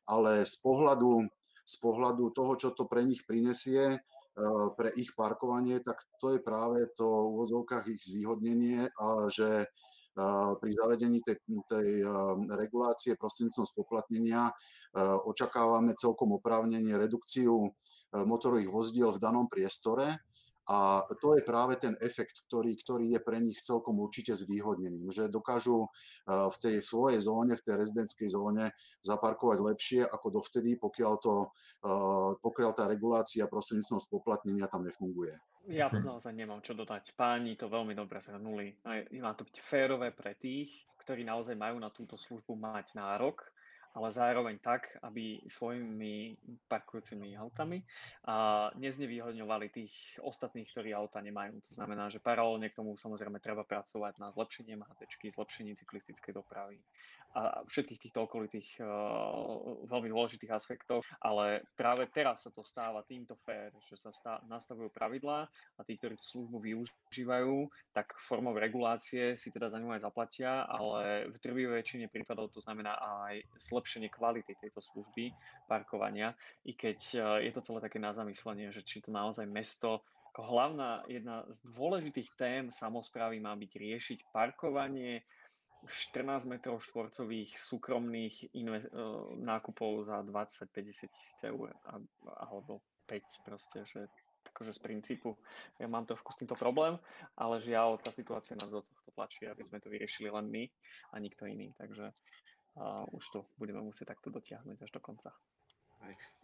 ale 0.09 0.43
z, 0.43 0.55
pohľadu, 0.61 1.25
z 1.65 1.75
pohľadu 1.79 2.25
toho, 2.35 2.53
čo 2.59 2.69
to 2.73 2.89
pre 2.89 3.05
nich 3.05 3.23
prinesie, 3.25 3.97
Eh, 3.97 4.14
pre 4.75 4.91
ich 4.99 5.15
parkovanie, 5.15 5.79
tak 5.79 6.03
to 6.19 6.35
je 6.35 6.39
práve 6.43 6.91
to 6.99 7.07
v 7.07 7.29
úvodzovkách 7.39 7.87
ich 7.87 8.03
zvýhodnenie 8.03 8.83
a 8.91 9.07
že 9.31 9.63
eh, 9.63 10.51
pri 10.59 10.71
zavedení 10.75 11.23
tej, 11.23 11.39
tej 11.71 12.03
eh, 12.03 12.09
regulácie 12.59 13.15
prostredníctvom 13.15 13.67
spoplatnenia 13.67 14.51
očakávame 15.27 15.91
celkom 15.99 16.39
oprávnenie 16.39 16.95
redukciu 16.95 17.67
motorových 18.15 18.71
vozdiel 18.71 19.11
v 19.11 19.19
danom 19.19 19.51
priestore, 19.51 20.23
a 20.65 21.05
to 21.21 21.37
je 21.37 21.45
práve 21.45 21.77
ten 21.77 21.93
efekt, 22.01 22.41
ktorý, 22.49 22.73
ktorý 22.73 23.13
je 23.13 23.19
pre 23.21 23.37
nich 23.37 23.61
celkom 23.61 24.01
určite 24.01 24.33
zvýhodneným, 24.33 25.13
že 25.13 25.29
dokážu 25.29 25.85
v 26.25 26.55
tej 26.57 26.81
svojej 26.81 27.21
zóne, 27.21 27.53
v 27.53 27.65
tej 27.65 27.75
rezidentskej 27.77 28.33
zóne 28.33 28.73
zaparkovať 29.05 29.57
lepšie 29.61 30.01
ako 30.09 30.41
dovtedy, 30.41 30.81
pokiaľ, 30.81 31.13
to, 31.21 31.53
pokiaľ 32.41 32.71
tá 32.73 32.89
regulácia 32.89 33.45
prostredníctvom 33.45 34.01
spoplatnenia 34.01 34.65
tam 34.65 34.89
nefunguje. 34.89 35.37
Ja 35.69 35.89
naozaj 35.89 36.33
nemám 36.33 36.61
čo 36.61 36.77
dodať. 36.77 37.17
Páni 37.17 37.57
to 37.57 37.69
veľmi 37.69 37.97
dobre 37.97 38.21
zhrnuli. 38.21 38.85
Má 39.21 39.33
to 39.33 39.45
byť 39.45 39.57
férové 39.61 40.13
pre 40.13 40.37
tých, 40.37 40.85
ktorí 41.01 41.25
naozaj 41.25 41.57
majú 41.57 41.77
na 41.77 41.89
túto 41.93 42.17
službu 42.17 42.57
mať 42.57 42.97
nárok 42.97 43.45
ale 43.95 44.11
zároveň 44.11 44.59
tak, 44.59 44.99
aby 44.99 45.39
svojimi 45.47 46.35
parkujúcimi 46.67 47.39
autami 47.39 47.79
neznevýhodňovali 48.75 49.71
tých 49.71 50.19
ostatných, 50.19 50.67
ktorí 50.67 50.91
auta 50.91 51.23
nemajú. 51.23 51.63
To 51.63 51.71
znamená, 51.71 52.11
že 52.11 52.19
paralelne 52.19 52.67
k 52.67 52.77
tomu 52.77 52.99
samozrejme 52.99 53.39
treba 53.39 53.63
pracovať 53.63 54.19
na 54.19 54.35
zlepšení 54.35 54.75
MHD, 54.75 55.31
zlepšení 55.31 55.79
cyklistickej 55.79 56.35
dopravy 56.35 56.83
a 57.35 57.67
všetkých 57.67 57.99
týchto 58.07 58.31
okolitých 58.31 58.79
uh, 58.79 58.87
veľmi 59.91 60.07
dôležitých 60.07 60.55
aspektov, 60.55 61.03
ale 61.19 61.67
práve 61.75 62.07
teraz 62.07 62.47
sa 62.47 62.49
to 62.51 62.63
stáva 62.63 63.03
týmto 63.03 63.35
fér, 63.43 63.75
že 63.83 63.99
sa 63.99 64.15
stá, 64.15 64.39
nastavujú 64.47 64.87
pravidlá 64.95 65.43
a 65.75 65.81
tí, 65.83 65.99
ktorí 65.99 66.15
tú 66.15 66.23
službu 66.23 66.63
využívajú, 66.63 67.67
tak 67.91 68.15
formou 68.23 68.55
regulácie 68.55 69.35
si 69.35 69.51
teda 69.51 69.67
za 69.67 69.83
ňu 69.83 69.91
aj 69.91 70.07
zaplatia, 70.07 70.63
ale 70.63 71.27
v 71.27 71.35
drvivej 71.43 71.75
väčšine 71.83 72.07
prípadov 72.07 72.55
to 72.55 72.63
znamená 72.63 72.95
aj 72.95 73.43
slep 73.59 73.84
zlepšenie 73.85 74.09
kvality 74.09 74.57
tejto 74.57 74.81
služby 74.81 75.29
parkovania, 75.69 76.33
i 76.65 76.73
keď 76.73 76.99
e, 77.13 77.17
je 77.45 77.51
to 77.53 77.61
celé 77.61 77.85
také 77.85 78.01
na 78.01 78.09
zamyslenie, 78.17 78.73
že 78.73 78.81
či 78.81 79.05
to 79.05 79.13
naozaj 79.13 79.45
mesto 79.45 80.01
ako 80.33 80.41
hlavná 80.41 81.05
jedna 81.05 81.45
z 81.53 81.61
dôležitých 81.69 82.33
tém 82.33 82.63
samozprávy 82.73 83.37
má 83.37 83.53
byť 83.53 83.71
riešiť 83.77 84.19
parkovanie 84.33 85.21
14 85.85 86.49
metrov 86.49 86.81
štvorcových 86.81 87.53
súkromných 87.53 88.57
inve- 88.57 88.89
e, 88.89 88.93
nákupov 89.37 90.09
za 90.09 90.25
20-50 90.25 91.13
tisíc 91.13 91.39
eur 91.45 91.77
alebo 92.25 92.81
5 93.05 93.21
proste, 93.45 93.85
že 93.85 94.09
akože 94.49 94.73
z 94.73 94.81
princípu 94.81 95.37
ja 95.77 95.85
mám 95.85 96.09
trošku 96.09 96.33
s 96.33 96.41
týmto 96.41 96.57
problém, 96.57 96.97
ale 97.37 97.61
žiaľ, 97.61 98.01
tá 98.01 98.09
situácia 98.09 98.57
nás 98.57 98.73
do 98.73 98.81
tohto 98.81 99.11
tlačí, 99.13 99.45
aby 99.45 99.61
sme 99.61 99.77
to 99.77 99.93
vyriešili 99.93 100.31
len 100.33 100.49
my 100.49 100.63
a 101.13 101.21
nikto 101.21 101.45
iný. 101.45 101.75
Takže 101.77 102.15
uh, 102.79 103.07
už 103.11 103.23
to 103.31 103.39
budeme 103.59 103.81
musieť 103.81 104.15
takto 104.15 104.31
dotiahnuť 104.31 104.77
až 104.83 104.91
do 104.91 105.01
konca. 105.01 105.31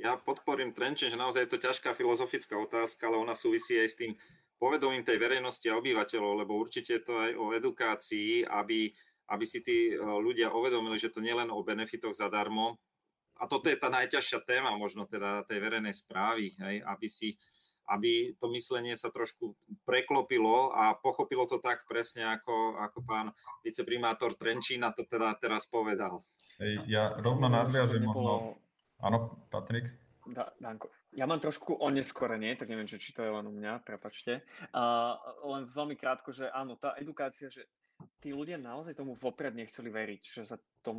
Ja 0.02 0.18
podporím 0.18 0.74
Trenčen, 0.74 1.14
že 1.14 1.20
naozaj 1.20 1.46
je 1.46 1.52
to 1.54 1.62
ťažká 1.62 1.94
filozofická 1.94 2.58
otázka, 2.58 3.06
ale 3.06 3.22
ona 3.22 3.38
súvisí 3.38 3.78
aj 3.78 3.90
s 3.94 4.00
tým 4.00 4.12
povedomím 4.58 5.06
tej 5.06 5.22
verejnosti 5.22 5.70
a 5.70 5.78
obyvateľov, 5.78 6.42
lebo 6.42 6.58
určite 6.58 6.98
je 6.98 7.04
to 7.06 7.14
aj 7.22 7.32
o 7.38 7.54
edukácii, 7.54 8.42
aby, 8.46 8.90
aby 9.30 9.46
si 9.46 9.62
tí 9.62 9.94
ľudia 9.98 10.50
uvedomili, 10.50 10.98
že 10.98 11.14
to 11.14 11.22
nie 11.22 11.34
len 11.34 11.54
o 11.54 11.62
benefitoch 11.62 12.18
zadarmo. 12.18 12.82
A 13.42 13.46
toto 13.46 13.70
je 13.70 13.78
tá 13.78 13.90
najťažšia 13.90 14.46
téma 14.46 14.74
možno 14.78 15.06
teda 15.06 15.46
tej 15.46 15.62
verejnej 15.62 15.94
správy, 15.94 16.54
hej, 16.58 16.82
aby 16.82 17.08
si 17.10 17.38
aby 17.90 18.36
to 18.38 18.52
myslenie 18.54 18.94
sa 18.94 19.10
trošku 19.10 19.58
preklopilo 19.88 20.72
a 20.76 20.94
pochopilo 20.94 21.50
to 21.50 21.58
tak 21.58 21.84
presne, 21.90 22.28
ako, 22.28 22.78
ako 22.78 23.00
pán 23.02 23.28
viceprimátor 23.66 24.38
Trenčína 24.38 24.94
to 24.94 25.08
teda 25.08 25.34
teraz 25.42 25.66
povedal. 25.66 26.22
Hej, 26.62 26.86
ja 26.86 27.18
rovno 27.18 27.50
nadviažem 27.50 28.06
možno... 28.06 28.62
Áno, 29.02 29.42
Patrik? 29.50 29.90
Da, 30.30 30.54
Danko. 30.62 30.94
Ja 31.18 31.26
mám 31.26 31.42
trošku 31.42 31.82
oneskorenie, 31.82 32.54
tak 32.54 32.70
neviem, 32.70 32.86
či 32.86 33.12
to 33.12 33.26
je 33.26 33.34
len 33.34 33.44
u 33.50 33.54
mňa, 33.54 33.82
prepačte. 33.82 34.46
Uh, 34.70 35.18
len 35.50 35.66
veľmi 35.66 35.98
krátko, 35.98 36.30
že 36.30 36.48
áno, 36.54 36.78
tá 36.78 36.94
edukácia, 37.02 37.50
že 37.50 37.66
tí 38.22 38.32
ľudia 38.32 38.62
naozaj 38.62 38.94
tomu 38.94 39.18
vopred 39.18 39.58
nechceli 39.58 39.90
veriť, 39.90 40.22
že 40.22 40.42
sa 40.46 40.56
to 40.86 40.94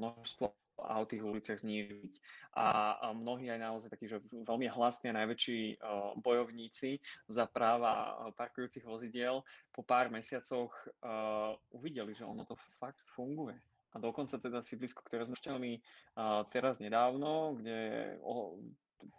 množstvo 0.00 0.63
aut 0.78 1.08
tých 1.10 1.22
uliciach 1.22 1.62
znížiť. 1.62 2.14
A, 2.54 2.98
a 3.02 3.06
mnohí 3.10 3.50
aj 3.50 3.60
naozaj 3.60 3.88
takí, 3.90 4.06
že 4.06 4.22
veľmi 4.30 4.70
hlasní 4.70 5.10
a 5.10 5.18
najväčší 5.18 5.78
uh, 5.78 6.14
bojovníci 6.22 7.02
za 7.26 7.50
práva 7.50 8.14
parkujúcich 8.38 8.86
vozidiel 8.86 9.42
po 9.74 9.82
pár 9.82 10.10
mesiacoch 10.10 10.70
uh, 11.02 11.58
uvideli, 11.74 12.14
že 12.14 12.22
ono 12.26 12.46
to 12.46 12.54
fakt 12.78 13.06
funguje. 13.14 13.58
A 13.94 14.02
dokonca 14.02 14.38
teda 14.38 14.58
sídlisko, 14.58 15.06
ktoré 15.06 15.26
sme 15.26 15.38
šťali 15.38 15.70
uh, 15.78 16.42
teraz 16.50 16.82
nedávno, 16.82 17.58
kde 17.58 17.78
o, 18.26 18.58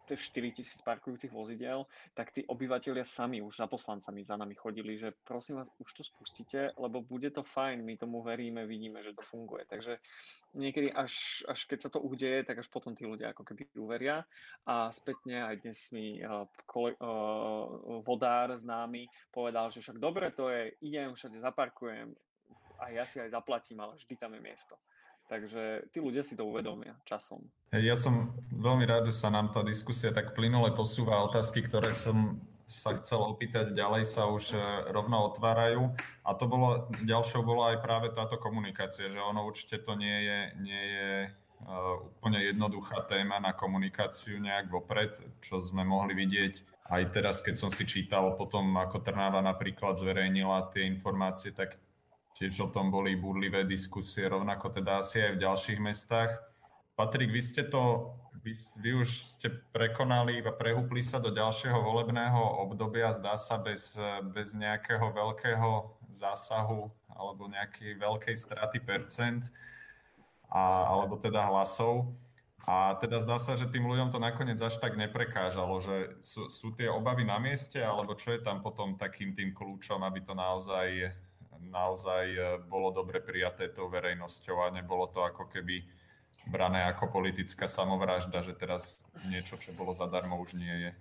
4 0.08 0.52
tisíc 0.52 0.82
parkujúcich 0.82 1.34
vozidel, 1.34 1.84
tak 2.14 2.32
tí 2.32 2.46
obyvateľia 2.46 3.04
sami 3.04 3.42
už 3.42 3.58
za 3.58 3.68
poslancami 3.68 4.22
za 4.22 4.38
nami 4.38 4.54
chodili, 4.54 4.98
že 4.98 5.14
prosím 5.26 5.58
vás, 5.58 5.74
už 5.82 5.90
to 5.94 6.04
spustite, 6.06 6.72
lebo 6.78 7.02
bude 7.02 7.30
to 7.34 7.44
fajn, 7.44 7.82
my 7.82 7.98
tomu 7.98 8.22
veríme, 8.22 8.66
vidíme, 8.66 9.04
že 9.04 9.18
to 9.18 9.22
funguje. 9.26 9.66
Takže 9.66 9.98
niekedy 10.54 10.94
až, 10.94 11.44
až 11.50 11.60
keď 11.66 11.80
sa 11.82 11.90
to 11.90 12.00
udeje, 12.00 12.46
tak 12.46 12.62
až 12.62 12.68
potom 12.70 12.94
tí 12.94 13.06
ľudia 13.06 13.34
ako 13.34 13.44
keby 13.44 13.64
uveria. 13.82 14.24
A 14.70 14.94
spätne 14.94 15.42
aj 15.42 15.56
dnes 15.66 15.80
mi 15.92 16.22
uh, 16.22 16.46
kole, 16.70 16.94
uh, 17.02 18.02
vodár 18.06 18.54
známy 18.54 19.10
povedal, 19.34 19.74
že 19.74 19.82
však 19.82 19.98
dobre 19.98 20.30
to 20.32 20.54
je, 20.54 20.74
idem, 20.86 21.18
všade 21.18 21.42
zaparkujem 21.42 22.14
a 22.80 22.92
ja 22.92 23.04
si 23.08 23.20
aj 23.20 23.32
zaplatím, 23.32 23.80
ale 23.80 23.96
vždy 23.96 24.16
tam 24.20 24.36
je 24.36 24.42
miesto. 24.44 24.76
Takže 25.26 25.90
tí 25.90 25.98
ľudia 25.98 26.22
si 26.22 26.38
to 26.38 26.46
uvedomia 26.46 26.94
časom. 27.02 27.42
Ja 27.74 27.98
som 27.98 28.38
veľmi 28.54 28.86
rád, 28.86 29.10
že 29.10 29.18
sa 29.18 29.34
nám 29.34 29.50
tá 29.50 29.66
diskusia 29.66 30.14
tak 30.14 30.38
plynule 30.38 30.70
posúva. 30.78 31.26
Otázky, 31.26 31.66
ktoré 31.66 31.98
som 31.98 32.38
sa 32.70 32.94
chcel 32.98 33.22
opýtať, 33.22 33.74
ďalej 33.78 34.06
sa 34.10 34.30
už 34.30 34.54
e, 34.54 34.58
rovno 34.90 35.30
otvárajú. 35.34 35.94
A 36.26 36.34
to 36.34 36.46
bolo, 36.50 36.90
ďalšou 37.06 37.46
bola 37.46 37.74
aj 37.74 37.78
práve 37.82 38.08
táto 38.14 38.42
komunikácia, 38.42 39.10
že 39.10 39.22
ono 39.22 39.46
určite 39.46 39.82
to 39.82 39.94
nie 39.94 40.18
je, 40.26 40.40
nie 40.66 40.84
je 40.98 41.10
uh, 41.30 42.02
úplne 42.18 42.42
jednoduchá 42.42 43.06
téma 43.06 43.38
na 43.38 43.54
komunikáciu 43.54 44.42
nejak 44.42 44.74
vopred, 44.74 45.14
čo 45.46 45.62
sme 45.62 45.86
mohli 45.86 46.18
vidieť 46.18 46.76
aj 46.86 47.04
teraz, 47.10 47.42
keď 47.42 47.56
som 47.58 47.70
si 47.74 47.82
čítal 47.86 48.38
potom, 48.38 48.78
ako 48.78 49.02
Trnáva 49.02 49.42
napríklad 49.42 49.98
zverejnila 49.98 50.70
tie 50.70 50.86
informácie, 50.86 51.50
tak 51.50 51.82
Tiež 52.36 52.68
o 52.68 52.68
tom 52.68 52.92
boli 52.92 53.16
búrlivé 53.16 53.64
diskusie, 53.64 54.28
rovnako 54.28 54.68
teda 54.68 55.00
asi 55.00 55.24
aj 55.24 55.40
v 55.40 55.42
ďalších 55.48 55.80
mestách. 55.80 56.36
Patrik, 56.96 57.32
vy 57.32 57.40
ste 57.40 57.64
to, 57.64 58.12
vy, 58.44 58.52
vy 58.80 58.92
už 59.00 59.40
ste 59.40 59.48
prekonali 59.72 60.44
a 60.44 60.52
prehúpli 60.52 61.00
sa 61.00 61.24
do 61.24 61.32
ďalšieho 61.32 61.80
volebného 61.80 62.40
obdobia, 62.60 63.16
zdá 63.16 63.40
sa 63.40 63.56
bez, 63.56 63.96
bez 64.36 64.52
nejakého 64.52 65.16
veľkého 65.16 65.96
zásahu 66.12 66.92
alebo 67.16 67.48
nejakej 67.48 68.00
veľkej 68.04 68.36
straty 68.36 68.80
percent, 68.84 69.48
a, 70.52 70.92
alebo 70.92 71.16
teda 71.16 71.40
hlasov. 71.48 72.12
A 72.68 73.00
teda 73.00 73.24
zdá 73.24 73.40
sa, 73.40 73.56
že 73.56 73.72
tým 73.72 73.88
ľuďom 73.88 74.12
to 74.12 74.20
nakoniec 74.20 74.60
až 74.60 74.76
tak 74.82 75.00
neprekážalo, 75.00 75.80
že 75.80 76.20
sú, 76.20 76.52
sú 76.52 76.76
tie 76.76 76.92
obavy 76.92 77.24
na 77.24 77.40
mieste, 77.40 77.80
alebo 77.80 78.12
čo 78.18 78.36
je 78.36 78.44
tam 78.44 78.60
potom 78.60 79.00
takým 79.00 79.32
tým 79.32 79.56
kľúčom, 79.56 80.04
aby 80.04 80.20
to 80.20 80.36
naozaj 80.36 81.16
naozaj 81.60 82.26
e, 82.32 82.40
bolo 82.66 82.92
dobre 82.92 83.20
prijaté 83.24 83.70
tou 83.70 83.88
verejnosťou 83.88 84.66
a 84.66 84.74
nebolo 84.74 85.08
to 85.12 85.24
ako 85.24 85.48
keby 85.48 85.86
brané 86.50 86.86
ako 86.86 87.10
politická 87.10 87.66
samovražda, 87.66 88.46
že 88.46 88.54
teraz 88.54 89.02
niečo, 89.26 89.58
čo 89.58 89.74
bolo 89.74 89.94
zadarmo, 89.98 90.38
už 90.38 90.58
nie 90.58 90.90
je. 90.90 90.92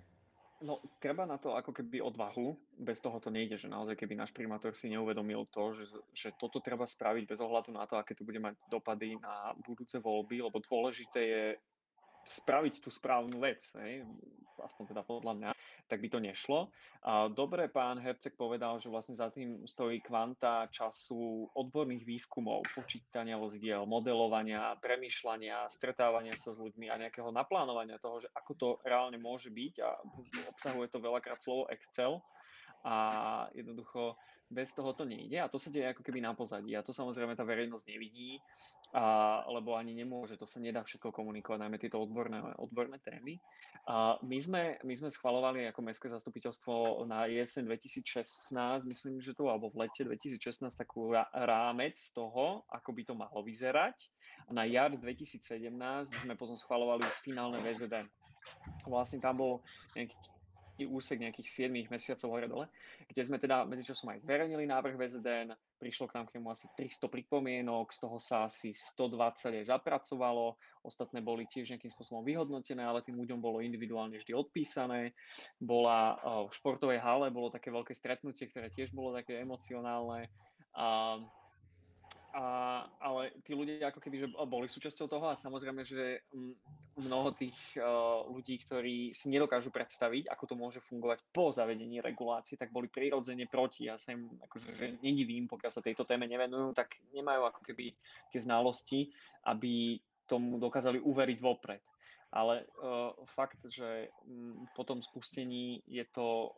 No, 0.65 0.79
treba 1.03 1.27
na 1.27 1.35
to 1.35 1.53
ako 1.53 1.75
keby 1.75 1.99
odvahu, 1.99 2.55
bez 2.79 3.03
toho 3.03 3.19
to 3.19 3.27
nejde, 3.27 3.59
že 3.59 3.67
naozaj 3.67 3.99
keby 3.99 4.15
náš 4.15 4.31
primátor 4.31 4.71
si 4.71 4.87
neuvedomil 4.87 5.45
to, 5.51 5.75
že, 5.75 5.99
že 6.15 6.29
toto 6.39 6.63
treba 6.63 6.87
spraviť 6.87 7.27
bez 7.27 7.39
ohľadu 7.43 7.75
na 7.75 7.83
to, 7.85 7.99
aké 7.99 8.15
to 8.15 8.23
bude 8.23 8.39
mať 8.39 8.55
dopady 8.71 9.19
na 9.19 9.51
budúce 9.61 9.99
voľby, 9.99 10.41
lebo 10.41 10.63
dôležité 10.63 11.21
je 11.21 11.43
spraviť 12.25 12.81
tú 12.81 12.89
správnu 12.89 13.37
vec, 13.39 13.61
hej? 13.77 14.03
aspoň 14.61 14.95
teda 14.95 15.03
podľa 15.03 15.33
mňa, 15.35 15.49
tak 15.85 15.99
by 16.01 16.07
to 16.09 16.19
nešlo. 16.23 16.71
A 17.05 17.29
dobre, 17.29 17.67
pán 17.69 17.99
Hercek 18.01 18.33
povedal, 18.33 18.79
že 18.81 18.89
vlastne 18.89 19.13
za 19.13 19.29
tým 19.29 19.67
stojí 19.67 20.01
kvanta 20.01 20.71
času 20.71 21.51
odborných 21.53 22.07
výskumov, 22.07 22.65
počítania 22.73 23.37
vozidiel, 23.37 23.85
modelovania, 23.85 24.79
premýšľania, 24.81 25.69
stretávania 25.69 26.33
sa 26.39 26.55
s 26.55 26.57
ľuďmi 26.57 26.89
a 26.89 26.99
nejakého 26.99 27.29
naplánovania 27.29 28.01
toho, 28.01 28.23
že 28.23 28.31
ako 28.33 28.51
to 28.55 28.67
reálne 28.87 29.19
môže 29.19 29.51
byť 29.51 29.75
a 29.83 29.89
obsahuje 30.49 30.87
to 30.89 31.03
veľakrát 31.03 31.37
slovo 31.43 31.69
Excel 31.69 32.23
a 32.85 32.95
jednoducho 33.57 34.17
bez 34.49 34.73
toho 34.77 34.93
to 34.93 35.05
nejde 35.05 35.41
a 35.41 35.49
to 35.49 35.57
sa 35.57 35.73
deje 35.73 35.89
ako 35.89 36.05
keby 36.05 36.21
na 36.21 36.37
pozadí 36.37 36.77
a 36.77 36.85
to 36.85 36.93
samozrejme 36.93 37.33
tá 37.33 37.41
verejnosť 37.41 37.85
nevidí, 37.89 38.37
a, 38.93 39.41
lebo 39.49 39.73
ani 39.73 39.97
nemôže, 39.97 40.37
to 40.37 40.45
sa 40.45 40.61
nedá 40.61 40.85
všetko 40.85 41.09
komunikovať, 41.09 41.65
najmä 41.65 41.77
tieto 41.81 41.97
odborné, 41.97 42.41
odborné 42.61 43.01
témy. 43.01 43.41
A 43.85 44.17
my, 44.25 44.37
sme, 44.41 44.63
my 44.81 44.93
sme 44.97 45.13
schvalovali 45.13 45.69
ako 45.69 45.85
Mestské 45.85 46.09
zastupiteľstvo 46.09 47.05
na 47.05 47.29
jeseň 47.29 47.69
2016, 47.69 48.57
myslím, 48.89 49.21
že 49.21 49.37
to, 49.37 49.45
alebo 49.45 49.69
v 49.69 49.85
lete 49.85 50.01
2016 50.09 50.73
takú 50.73 51.13
rámec 51.33 51.93
toho, 52.17 52.65
ako 52.73 52.89
by 52.97 53.01
to 53.05 53.13
malo 53.13 53.45
vyzerať. 53.45 54.09
A 54.49 54.57
na 54.57 54.65
jar 54.65 54.89
2017 54.89 55.69
sme 56.25 56.33
potom 56.33 56.57
schvalovali 56.57 57.05
finálne 57.21 57.61
VZD. 57.61 58.09
Vlastne 58.89 59.21
tam 59.21 59.37
bol 59.37 59.53
nejaký 59.93 60.17
úsek 60.83 61.23
nejakých 61.23 61.71
7 61.71 61.87
mesiacov 61.87 62.27
hore 62.27 62.47
dole, 62.51 62.67
kde 63.07 63.21
sme 63.23 63.39
teda 63.39 63.63
medzičasom 63.63 64.11
aj 64.11 64.27
zverejnili 64.27 64.67
návrh 64.67 64.99
VZDN, 64.99 65.55
prišlo 65.79 66.11
k 66.11 66.15
nám 66.19 66.27
k 66.27 66.35
nemu 66.35 66.51
asi 66.51 66.67
300 66.75 67.07
pripomienok, 67.07 67.95
z 67.95 67.99
toho 68.03 68.19
sa 68.19 68.51
asi 68.51 68.75
120 68.75 69.63
aj 69.63 69.71
zapracovalo, 69.71 70.59
ostatné 70.83 71.23
boli 71.23 71.47
tiež 71.47 71.71
nejakým 71.71 71.91
spôsobom 71.95 72.27
vyhodnotené, 72.27 72.83
ale 72.83 72.99
tým 73.07 73.15
ľuďom 73.15 73.39
bolo 73.39 73.63
individuálne 73.63 74.19
vždy 74.19 74.35
odpísané. 74.35 75.15
Bola 75.55 76.19
v 76.45 76.51
športovej 76.51 76.99
hale, 76.99 77.31
bolo 77.31 77.47
také 77.47 77.71
veľké 77.71 77.95
stretnutie, 77.95 78.51
ktoré 78.51 78.67
tiež 78.67 78.91
bolo 78.91 79.15
také 79.15 79.39
emocionálne. 79.39 80.27
A 80.75 81.15
a, 82.35 82.83
ale 82.99 83.31
tí 83.47 83.55
ľudia 83.55 83.87
ako 83.87 84.03
keby 84.03 84.15
že 84.19 84.27
boli 84.27 84.67
súčasťou 84.67 85.07
toho 85.07 85.31
a 85.31 85.39
samozrejme, 85.39 85.87
že 85.87 86.19
mnoho 86.95 87.35
tých 87.35 87.55
uh, 87.75 88.23
ľudí, 88.31 88.55
ktorí 88.63 89.11
si 89.11 89.27
nedokážu 89.27 89.67
predstaviť, 89.67 90.31
ako 90.31 90.43
to 90.47 90.55
môže 90.55 90.79
fungovať 90.79 91.19
po 91.35 91.51
zavedení 91.51 91.99
regulácie, 91.99 92.55
tak 92.55 92.71
boli 92.71 92.87
prirodzene 92.87 93.51
proti. 93.51 93.91
Ja 93.91 93.99
sa 93.99 94.15
im 94.15 94.31
akože, 94.39 94.69
že 94.71 94.85
nedivím, 95.03 95.51
pokiaľ 95.51 95.71
sa 95.71 95.83
tejto 95.83 96.07
téme 96.07 96.23
nevenujú, 96.23 96.71
tak 96.71 96.95
nemajú 97.11 97.51
ako 97.51 97.61
keby 97.67 97.91
tie 98.31 98.39
znalosti, 98.39 99.11
aby 99.51 99.99
tomu 100.23 100.55
dokázali 100.55 101.03
uveriť 101.03 101.37
vopred. 101.43 101.83
Ale 102.31 102.63
uh, 102.79 103.11
fakt, 103.27 103.67
že 103.67 104.11
um, 104.23 104.63
po 104.71 104.87
tom 104.87 105.03
spustení 105.03 105.83
je 105.87 106.07
to 106.15 106.55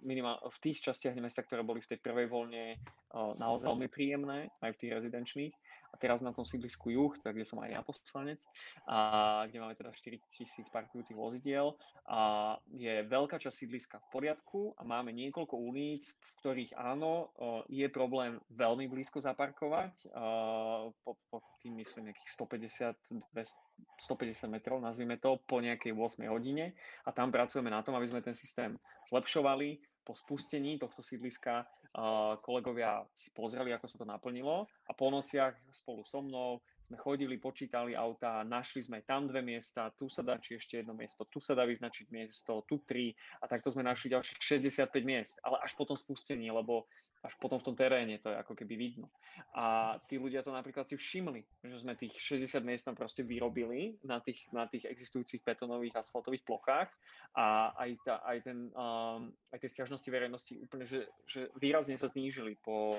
minimál, 0.00 0.40
v 0.48 0.58
tých 0.64 0.80
častiach 0.80 1.12
mesta, 1.20 1.44
ktoré 1.44 1.60
boli 1.60 1.84
v 1.84 1.92
tej 1.92 2.00
prvej 2.00 2.24
voľne 2.32 2.80
naozaj 3.12 3.68
veľmi 3.68 3.88
príjemné, 3.92 4.48
aj 4.64 4.72
v 4.72 4.80
tých 4.80 4.92
rezidenčných. 4.96 5.54
A 5.94 5.96
teraz 5.96 6.26
na 6.26 6.34
tom 6.34 6.42
sídlisku 6.42 6.90
Juh, 6.90 7.14
tak 7.22 7.38
kde 7.38 7.46
som 7.46 7.62
aj 7.62 7.70
ja 7.70 7.80
poslanec, 7.86 8.42
a 8.90 9.46
kde 9.46 9.62
máme 9.62 9.78
teda 9.78 9.94
4 9.94 10.18
tisíc 10.26 10.66
parkujúcich 10.74 11.14
vozidiel 11.14 11.78
a 12.10 12.52
je 12.74 13.06
veľká 13.06 13.38
časť 13.38 13.54
sídliska 13.54 14.02
v 14.02 14.10
poriadku 14.10 14.74
a 14.74 14.82
máme 14.82 15.14
niekoľko 15.14 15.54
ulic, 15.54 16.02
v 16.02 16.30
ktorých 16.42 16.72
áno, 16.74 17.30
je 17.70 17.86
problém 17.94 18.42
veľmi 18.50 18.90
blízko 18.90 19.22
zaparkovať, 19.22 20.10
po, 21.06 21.14
po 21.30 21.38
tým 21.62 21.78
myslím 21.78 22.10
nejakých 22.10 22.30
150, 22.34 23.30
200, 23.30 24.02
150 24.02 24.50
metrov, 24.50 24.82
nazvime 24.82 25.22
to, 25.22 25.38
po 25.46 25.62
nejakej 25.62 25.94
8 25.94 26.26
hodine. 26.26 26.74
A 27.06 27.14
tam 27.14 27.30
pracujeme 27.30 27.70
na 27.70 27.86
tom, 27.86 27.94
aby 27.94 28.10
sme 28.10 28.20
ten 28.20 28.34
systém 28.34 28.74
zlepšovali, 29.06 29.78
po 30.04 30.12
spustení 30.12 30.76
tohto 30.76 31.00
sídliska 31.00 31.64
kolegovia 32.42 33.06
si 33.14 33.30
pozreli, 33.30 33.70
ako 33.70 33.86
sa 33.86 33.96
to 34.02 34.06
naplnilo 34.06 34.66
a 34.90 34.92
po 34.92 35.14
nociach 35.14 35.54
spolu 35.70 36.02
so 36.02 36.18
mnou 36.18 36.58
sme 36.84 37.00
chodili, 37.00 37.40
počítali 37.40 37.96
auta, 37.96 38.44
našli 38.44 38.84
sme 38.84 39.00
tam 39.08 39.24
dve 39.24 39.40
miesta, 39.40 39.88
tu 39.96 40.04
sa 40.12 40.20
dá 40.20 40.36
či 40.36 40.60
ešte 40.60 40.84
jedno 40.84 40.92
miesto, 40.92 41.24
tu 41.24 41.40
sa 41.40 41.56
dá 41.56 41.64
vyznačiť 41.64 42.12
miesto, 42.12 42.60
tu 42.68 42.84
tri 42.84 43.16
a 43.40 43.48
takto 43.48 43.72
sme 43.72 43.80
našli 43.80 44.12
ďalších 44.12 44.36
65 44.36 44.92
miest, 45.00 45.40
ale 45.40 45.64
až 45.64 45.72
potom 45.72 45.96
spustení, 45.96 46.52
lebo 46.52 46.84
až 47.24 47.32
potom 47.40 47.56
v 47.56 47.66
tom 47.72 47.76
teréne 47.76 48.20
to 48.20 48.28
je 48.28 48.36
ako 48.36 48.52
keby 48.52 48.76
vidno. 48.76 49.08
A 49.56 49.96
tí 50.12 50.20
ľudia 50.20 50.44
to 50.44 50.52
napríklad 50.52 50.84
si 50.84 51.00
všimli, 51.00 51.40
že 51.64 51.80
sme 51.80 51.96
tých 51.96 52.20
60 52.20 52.60
miest 52.60 52.84
tam 52.84 52.92
proste 52.92 53.24
vyrobili 53.24 53.96
na 54.04 54.20
tých, 54.20 54.44
na 54.52 54.68
tých 54.68 54.84
existujúcich 54.84 55.40
betónových 55.40 55.96
asfaltových 55.96 56.44
plochách 56.44 56.92
a 57.32 57.72
aj, 57.80 57.90
tá, 58.04 58.20
aj, 58.28 58.38
ten, 58.44 58.68
um, 58.76 59.32
aj 59.56 59.58
tie 59.64 59.72
stiažnosti 59.72 60.08
verejnosti 60.12 60.52
úplne, 60.60 60.84
že, 60.84 61.08
že 61.24 61.48
výrazne 61.56 61.96
sa 61.96 62.12
znížili 62.12 62.60
po, 62.60 62.92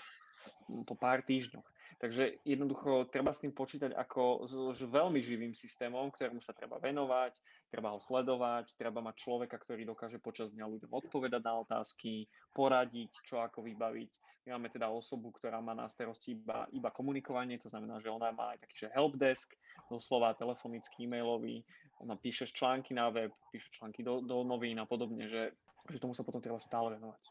po 0.90 0.98
pár 0.98 1.22
týždňoch. 1.22 1.75
Takže 1.96 2.44
jednoducho 2.44 3.08
treba 3.08 3.32
s 3.32 3.40
tým 3.40 3.56
počítať 3.56 3.96
ako 3.96 4.44
s 4.76 4.80
veľmi 4.84 5.24
živým 5.24 5.56
systémom, 5.56 6.12
ktorému 6.12 6.44
sa 6.44 6.52
treba 6.52 6.76
venovať, 6.76 7.40
treba 7.72 7.96
ho 7.96 8.00
sledovať, 8.04 8.76
treba 8.76 9.00
mať 9.00 9.16
človeka, 9.16 9.56
ktorý 9.56 9.88
dokáže 9.88 10.20
počas 10.20 10.52
dňa 10.52 10.68
ľuďom 10.68 10.92
odpovedať 10.92 11.40
na 11.40 11.64
otázky, 11.64 12.28
poradiť, 12.52 13.16
čo 13.24 13.40
ako 13.40 13.64
vybaviť. 13.64 14.12
My 14.46 14.60
máme 14.60 14.70
teda 14.70 14.92
osobu, 14.92 15.34
ktorá 15.34 15.58
má 15.64 15.74
na 15.74 15.90
starosti 15.90 16.38
iba, 16.38 16.70
iba 16.70 16.94
komunikovanie, 16.94 17.58
to 17.58 17.72
znamená, 17.72 17.98
že 17.98 18.14
ona 18.14 18.30
má 18.30 18.54
aj 18.54 18.62
taký 18.62 18.86
že 18.86 18.94
helpdesk, 18.94 19.58
doslova 19.90 20.38
telefonický, 20.38 21.10
e-mailový, 21.10 21.66
ona 22.04 22.14
píše 22.20 22.46
články 22.46 22.94
na 22.94 23.10
web, 23.10 23.32
píše 23.50 23.72
články 23.72 24.04
do, 24.04 24.22
do 24.22 24.44
novín 24.44 24.78
a 24.78 24.86
podobne, 24.86 25.26
že, 25.26 25.56
že 25.90 25.98
tomu 25.98 26.14
sa 26.14 26.22
potom 26.22 26.44
treba 26.44 26.62
stále 26.62 26.94
venovať. 27.00 27.24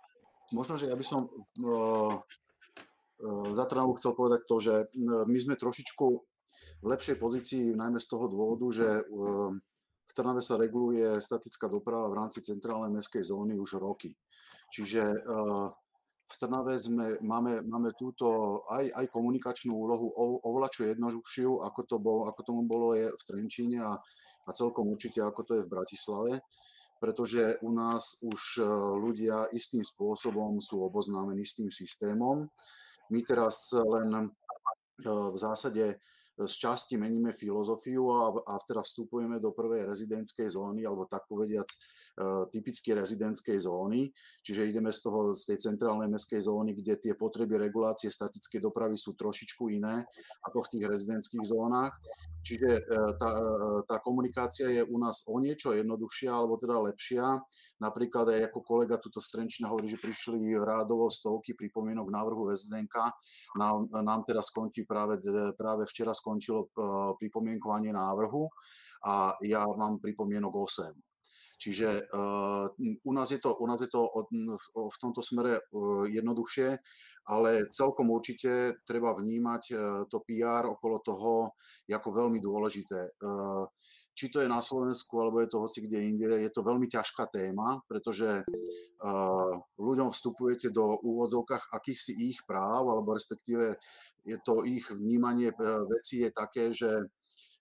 Možno, 0.50 0.74
že 0.74 0.90
ja 0.90 0.96
by 0.96 1.04
som 1.06 1.30
uh, 1.62 2.18
za 3.54 3.64
Trnavu 3.70 3.94
chcel 3.96 4.12
povedať 4.12 4.40
to, 4.44 4.56
že 4.58 4.74
my 5.02 5.38
sme 5.38 5.54
trošičku 5.54 6.06
v 6.82 6.86
lepšej 6.86 7.16
pozícii, 7.16 7.64
najmä 7.76 8.00
z 8.02 8.10
toho 8.10 8.26
dôvodu, 8.26 8.66
že 8.74 8.88
v 10.04 10.12
Trnave 10.12 10.42
sa 10.44 10.60
reguluje 10.60 11.22
statická 11.22 11.70
doprava 11.70 12.10
v 12.10 12.18
rámci 12.18 12.44
centrálnej 12.44 12.92
mestskej 12.92 13.24
zóny 13.24 13.56
už 13.56 13.80
roky. 13.80 14.12
Čiže 14.74 15.02
v 16.24 16.34
Trnave 16.40 16.74
sme, 16.80 17.20
máme, 17.22 17.62
máme 17.62 17.94
túto 17.94 18.60
aj, 18.72 18.90
aj 18.90 19.06
komunikačnú 19.12 19.72
úlohu 19.76 20.10
oveľa 20.42 20.68
čo 20.72 20.82
jednoduchšiu, 20.90 21.62
ako, 21.62 21.80
to 21.86 21.96
bol, 22.02 22.26
ako 22.26 22.40
tomu 22.42 22.62
bolo 22.66 22.98
je 22.98 23.06
v 23.06 23.22
Trenčíne 23.22 23.78
a, 23.84 23.94
a 24.44 24.50
celkom 24.50 24.90
určite 24.90 25.22
ako 25.22 25.40
to 25.46 25.52
je 25.60 25.64
v 25.64 25.72
Bratislave 25.72 26.32
pretože 27.04 27.60
u 27.60 27.68
nás 27.68 28.16
už 28.24 28.64
ľudia 28.96 29.52
istým 29.52 29.84
spôsobom 29.84 30.56
sú 30.56 30.80
oboznámení 30.80 31.44
s 31.44 31.60
tým 31.60 31.68
systémom 31.68 32.48
my 33.10 33.20
teraz 33.22 33.72
len 33.72 34.08
eh, 34.14 35.30
v 35.32 35.36
zásade 35.36 35.98
z 36.34 36.54
časti 36.58 36.98
meníme 36.98 37.30
filozofiu 37.30 38.10
a, 38.10 38.34
a 38.34 38.54
teda 38.66 38.82
vstupujeme 38.82 39.38
do 39.38 39.54
prvej 39.54 39.86
rezidentskej 39.86 40.50
zóny, 40.50 40.82
alebo 40.82 41.06
tak 41.06 41.26
povediac 41.30 41.66
E, 42.14 42.46
typicky 42.46 42.94
rezidentskej 42.94 43.58
zóny, 43.66 44.06
čiže 44.38 44.70
ideme 44.70 44.94
z 44.94 45.02
toho, 45.02 45.34
z 45.34 45.50
tej 45.50 45.58
centrálnej 45.66 46.06
mestskej 46.06 46.46
zóny, 46.46 46.70
kde 46.78 46.94
tie 46.94 47.18
potreby 47.18 47.58
regulácie 47.58 48.06
statickej 48.06 48.62
dopravy 48.62 48.94
sú 48.94 49.18
trošičku 49.18 49.66
iné 49.74 50.06
ako 50.46 50.62
v 50.62 50.70
tých 50.78 50.84
rezidentských 50.86 51.42
zónach. 51.42 51.90
Čiže 52.46 52.70
e, 52.70 52.80
tá, 53.18 53.30
e, 53.34 53.54
tá 53.90 53.96
komunikácia 53.98 54.70
je 54.70 54.86
u 54.86 54.94
nás 54.94 55.26
o 55.26 55.42
niečo 55.42 55.74
jednoduchšia, 55.74 56.30
alebo 56.30 56.54
teda 56.54 56.86
lepšia. 56.86 57.26
Napríklad 57.82 58.30
aj 58.30 58.40
ako 58.46 58.62
kolega 58.62 58.94
tuto 58.94 59.18
Strenčina 59.18 59.74
hovorí, 59.74 59.90
že 59.90 59.98
prišli 59.98 60.54
rádovo 60.54 61.10
stovky 61.10 61.58
pripomienok 61.58 62.14
návrhu 62.14 62.46
VSDNK. 62.46 62.94
Nám, 63.58 63.90
nám 63.90 64.22
teraz 64.22 64.54
skončí 64.54 64.86
práve, 64.86 65.18
práve 65.58 65.82
včera 65.90 66.14
skončilo 66.24 66.72
pripomienkovanie 67.20 67.92
návrhu 67.92 68.48
a 69.04 69.36
ja 69.44 69.68
mám 69.68 70.00
pripomienok 70.00 70.56
8. 70.56 70.96
Čiže 71.64 71.88
uh, 72.12 72.66
u 73.04 73.12
nás 73.12 73.30
je 73.30 73.38
to, 73.38 73.56
u 73.56 73.66
nás 73.66 73.80
je 73.80 73.88
to 73.88 74.04
od, 74.04 74.28
v 74.74 74.96
tomto 75.00 75.22
smere 75.22 75.56
uh, 75.56 76.04
jednoduchšie, 76.04 76.76
ale 77.30 77.70
celkom 77.72 78.10
určite 78.10 78.84
treba 78.84 79.14
vnímať 79.16 79.62
uh, 79.72 79.78
to 80.10 80.20
PR 80.26 80.66
okolo 80.66 81.00
toho 81.00 81.32
ako 81.88 82.08
veľmi 82.10 82.42
dôležité. 82.42 83.16
Uh, 83.22 83.64
či 84.14 84.30
to 84.30 84.40
je 84.40 84.48
na 84.48 84.62
Slovensku, 84.62 85.18
alebo 85.18 85.42
je 85.42 85.50
to 85.50 85.58
hoci 85.58 85.82
kde 85.82 85.98
inde, 85.98 86.26
je 86.38 86.50
to 86.54 86.62
veľmi 86.62 86.86
ťažká 86.86 87.26
téma, 87.34 87.82
pretože 87.90 88.46
uh, 88.46 89.52
ľuďom 89.74 90.14
vstupujete 90.14 90.70
do 90.70 91.02
úvodzovkách 91.02 91.74
akýchsi 91.74 92.30
ich 92.30 92.38
práv, 92.46 92.86
alebo 92.86 93.12
respektíve 93.12 93.74
je 94.22 94.38
to 94.46 94.62
ich 94.64 94.86
vnímanie 94.88 95.52
veci 95.90 96.24
je 96.24 96.30
také, 96.30 96.70
že 96.72 96.88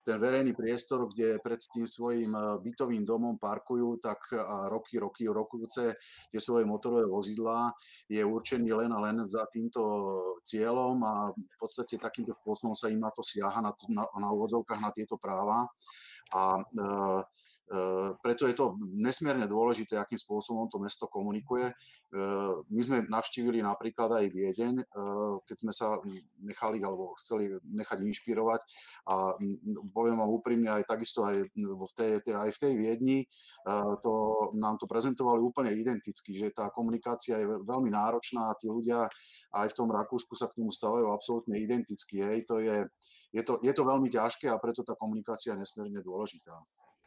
ten 0.04 0.20
verejný 0.20 0.52
priestor, 0.52 1.08
kde 1.10 1.40
pred 1.40 1.60
tým 1.72 1.88
svojim 1.88 2.32
eh, 2.36 2.44
bytovým 2.60 3.08
domom 3.08 3.40
parkujú, 3.40 3.98
tak 4.04 4.20
a 4.36 4.70
roky, 4.70 5.00
roky, 5.00 5.26
rokujúce 5.26 5.96
tie 6.30 6.40
svoje 6.40 6.68
motorové 6.68 7.08
vozidlá, 7.08 7.72
je 8.12 8.22
určený 8.22 8.70
len 8.76 8.92
a 8.92 9.00
len 9.00 9.24
za 9.26 9.48
týmto 9.50 9.82
cieľom 10.44 11.00
a 11.02 11.14
v 11.32 11.58
podstate 11.58 11.98
takýmto 11.98 12.36
spôsobom 12.44 12.76
sa 12.76 12.92
im 12.92 13.00
na 13.00 13.10
to 13.10 13.24
siaha, 13.24 13.64
na, 13.64 13.72
na, 13.90 14.04
na 14.20 14.28
úvodzovkách 14.36 14.82
na 14.84 14.92
tieto 14.92 15.16
práva. 15.18 15.66
A 16.34 16.60
e, 16.60 16.84
Eh, 16.84 17.22
preto 18.22 18.46
je 18.46 18.54
to 18.54 18.76
nesmierne 19.00 19.48
dôležité, 19.48 19.98
akým 19.98 20.20
spôsobom 20.20 20.68
to 20.70 20.78
mesto 20.78 21.08
komunikuje. 21.08 21.72
Eh, 22.14 22.54
my 22.70 22.82
sme 22.86 22.98
navštívili 23.10 23.66
napríklad 23.66 24.22
aj 24.22 24.26
Viedeň, 24.30 24.74
eh, 24.78 25.34
keď 25.50 25.58
sme 25.58 25.74
sa 25.74 25.98
nechali 26.46 26.78
alebo 26.86 27.18
chceli 27.18 27.50
nechať 27.66 28.06
inšpirovať 28.06 28.62
a 29.10 29.34
poviem 29.90 30.22
vám 30.22 30.30
úprimne 30.30 30.70
aj 30.70 30.86
takisto 30.86 31.26
aj 31.26 31.50
v 31.58 31.92
tej, 31.98 32.22
aj 32.30 32.50
v 32.54 32.62
tej 32.62 32.74
Viedni 32.78 33.20
to, 34.04 34.14
nám 34.60 34.76
to 34.78 34.86
prezentovali 34.86 35.40
úplne 35.40 35.72
identicky, 35.72 36.36
že 36.36 36.52
tá 36.52 36.70
komunikácia 36.70 37.40
je 37.40 37.48
veľmi 37.48 37.90
náročná 37.90 38.52
a 38.52 38.58
tí 38.58 38.68
ľudia 38.68 39.08
aj 39.54 39.68
v 39.72 39.78
tom 39.78 39.90
Rakúsku 39.90 40.34
sa 40.36 40.50
k 40.50 40.58
tomu 40.60 40.70
stávajú 40.70 41.10
absolútne 41.10 41.58
identicky. 41.58 42.22
Hej. 42.22 42.46
To 42.50 42.60
je, 42.60 42.84
je, 43.32 43.42
to, 43.42 43.62
je 43.62 43.74
to 43.74 43.84
veľmi 43.86 44.10
ťažké 44.10 44.50
a 44.50 44.62
preto 44.62 44.84
tá 44.84 44.98
komunikácia 44.98 45.54
je 45.56 45.62
nesmierne 45.62 46.02
dôležitá. 46.02 46.54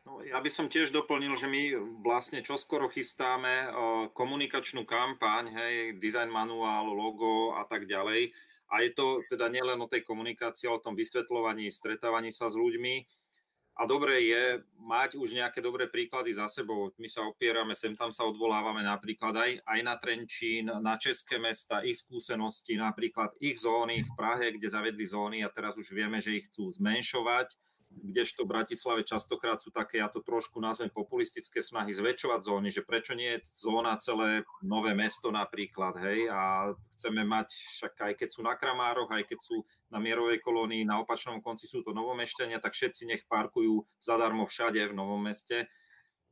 No, 0.06 0.22
ja 0.22 0.38
by 0.38 0.46
som 0.46 0.70
tiež 0.70 0.94
doplnil, 0.94 1.34
že 1.34 1.50
my 1.50 1.74
vlastne 2.06 2.38
čoskoro 2.38 2.86
chystáme 2.86 3.74
komunikačnú 4.14 4.86
kampaň, 4.86 5.50
hej, 5.50 5.74
design 5.98 6.30
manuál, 6.30 6.94
logo 6.94 7.58
a 7.58 7.66
tak 7.66 7.90
ďalej. 7.90 8.30
A 8.70 8.86
je 8.86 8.94
to 8.94 9.26
teda 9.26 9.50
nielen 9.50 9.82
o 9.82 9.90
tej 9.90 10.06
komunikácii, 10.06 10.70
o 10.70 10.78
tom 10.78 10.94
vysvetľovaní, 10.94 11.66
stretávaní 11.66 12.30
sa 12.30 12.46
s 12.46 12.54
ľuďmi. 12.54 13.02
A 13.76 13.84
dobre 13.84 14.24
je 14.24 14.62
mať 14.78 15.18
už 15.18 15.36
nejaké 15.36 15.58
dobré 15.58 15.90
príklady 15.90 16.32
za 16.32 16.46
sebou. 16.46 16.94
My 17.02 17.10
sa 17.10 17.26
opierame, 17.26 17.74
sem 17.74 17.92
tam 17.98 18.14
sa 18.14 18.24
odvolávame 18.30 18.86
napríklad 18.86 19.34
aj, 19.36 19.50
aj 19.68 19.80
na 19.82 19.94
Trenčín, 19.98 20.70
na 20.70 20.94
české 20.96 21.36
mesta, 21.36 21.82
ich 21.82 21.98
skúsenosti, 21.98 22.78
napríklad 22.78 23.34
ich 23.42 23.58
zóny 23.58 24.06
v 24.06 24.12
Prahe, 24.14 24.54
kde 24.54 24.70
zavedli 24.70 25.02
zóny 25.02 25.42
a 25.42 25.50
teraz 25.50 25.74
už 25.76 25.92
vieme, 25.92 26.22
že 26.22 26.38
ich 26.38 26.46
chcú 26.46 26.70
zmenšovať 26.72 27.58
kdežto 27.96 28.44
v 28.44 28.52
Bratislave 28.52 29.02
častokrát 29.02 29.58
sú 29.58 29.72
také, 29.72 29.98
ja 30.04 30.12
to 30.12 30.20
trošku 30.20 30.60
nazvem 30.60 30.92
populistické 30.92 31.64
snahy 31.64 31.96
zväčšovať 31.96 32.40
zóny, 32.44 32.68
že 32.68 32.84
prečo 32.84 33.16
nie 33.16 33.40
je 33.40 33.48
zóna 33.48 33.96
celé 33.96 34.44
nové 34.60 34.92
mesto 34.92 35.32
napríklad, 35.32 35.96
hej, 36.04 36.28
a 36.28 36.72
chceme 36.96 37.24
mať, 37.24 37.48
však 37.52 37.92
aj 37.96 38.12
keď 38.20 38.28
sú 38.28 38.40
na 38.44 38.54
Kramároch, 38.54 39.08
aj 39.08 39.24
keď 39.24 39.38
sú 39.40 39.56
na 39.88 39.98
Mierovej 39.98 40.44
kolónii, 40.44 40.84
na 40.84 41.00
opačnom 41.00 41.40
konci 41.40 41.64
sú 41.64 41.80
to 41.80 41.96
novomešťania, 41.96 42.60
tak 42.60 42.76
všetci 42.76 43.02
nech 43.08 43.22
parkujú 43.24 43.84
zadarmo 43.98 44.44
všade 44.44 44.84
v 44.92 44.96
Novom 44.96 45.24
meste, 45.24 45.66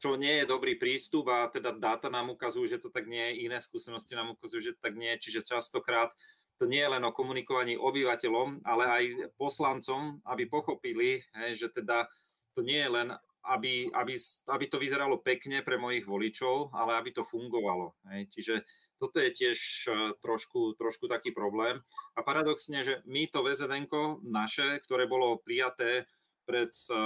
čo 0.05 0.20
nie 0.20 0.42
je 0.42 0.50
dobrý 0.50 0.77
prístup 0.77 1.33
a 1.33 1.48
teda 1.48 1.72
dáta 1.81 2.12
nám 2.12 2.35
ukazujú, 2.35 2.66
že 2.68 2.83
to 2.83 2.92
tak 2.92 3.09
nie 3.09 3.33
je, 3.33 3.48
iné 3.48 3.57
skúsenosti 3.57 4.12
nám 4.12 4.37
ukazujú, 4.37 4.61
že 4.61 4.72
to 4.77 4.81
tak 4.85 5.00
nie 5.00 5.09
je, 5.16 5.31
čiže 5.31 5.48
častokrát 5.48 6.12
to 6.58 6.70
nie 6.70 6.82
je 6.82 6.92
len 6.92 7.02
o 7.02 7.14
komunikovaní 7.14 7.74
obyvateľom, 7.74 8.62
ale 8.62 8.84
aj 8.86 9.04
poslancom, 9.34 10.22
aby 10.28 10.46
pochopili, 10.46 11.18
že 11.52 11.70
teda 11.70 12.06
to 12.54 12.62
nie 12.62 12.78
je 12.78 12.90
len, 12.90 13.08
aby, 13.44 13.90
aby, 13.92 14.14
aby 14.48 14.64
to 14.70 14.80
vyzeralo 14.80 15.20
pekne 15.20 15.60
pre 15.60 15.76
mojich 15.76 16.08
voličov, 16.08 16.72
ale 16.72 16.96
aby 16.96 17.10
to 17.12 17.26
fungovalo. 17.26 17.92
Čiže 18.08 18.64
toto 18.96 19.20
je 19.20 19.30
tiež 19.34 19.58
e, 19.58 19.92
trošku, 20.22 20.78
trošku 20.80 21.10
taký 21.12 21.34
problém. 21.36 21.82
A 22.16 22.24
paradoxne, 22.24 22.80
že 22.80 23.04
my 23.04 23.28
to 23.28 23.44
VZN 23.44 23.84
naše, 24.24 24.80
ktoré 24.86 25.04
bolo 25.04 25.42
prijaté 25.44 26.08
pred, 26.48 26.72
e, 26.88 26.96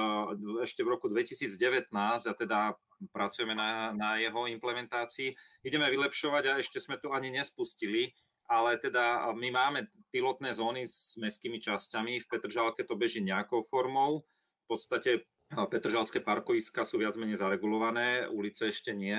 ešte 0.62 0.86
v 0.86 0.92
roku 0.94 1.10
2019 1.10 1.90
a 1.90 2.32
teda 2.38 2.78
pracujeme 3.10 3.54
na, 3.58 3.90
na 3.94 4.18
jeho 4.22 4.46
implementácii, 4.46 5.34
ideme 5.66 5.90
vylepšovať 5.90 6.44
a 6.50 6.58
ešte 6.62 6.78
sme 6.78 7.02
to 7.02 7.10
ani 7.14 7.34
nespustili, 7.34 8.14
ale 8.48 8.80
teda 8.80 9.28
my 9.36 9.48
máme 9.52 9.80
pilotné 10.08 10.56
zóny 10.56 10.88
s 10.88 11.20
mestskými 11.20 11.60
časťami, 11.60 12.24
v 12.24 12.28
Petržalke 12.32 12.82
to 12.82 12.96
beží 12.96 13.20
nejakou 13.20 13.60
formou, 13.60 14.24
v 14.64 14.66
podstate 14.66 15.28
Petržalské 15.48 16.20
parkoviska 16.20 16.84
sú 16.84 17.00
viac 17.00 17.16
menej 17.16 17.40
zaregulované, 17.40 18.28
ulice 18.28 18.68
ešte 18.68 18.92
nie, 18.92 19.16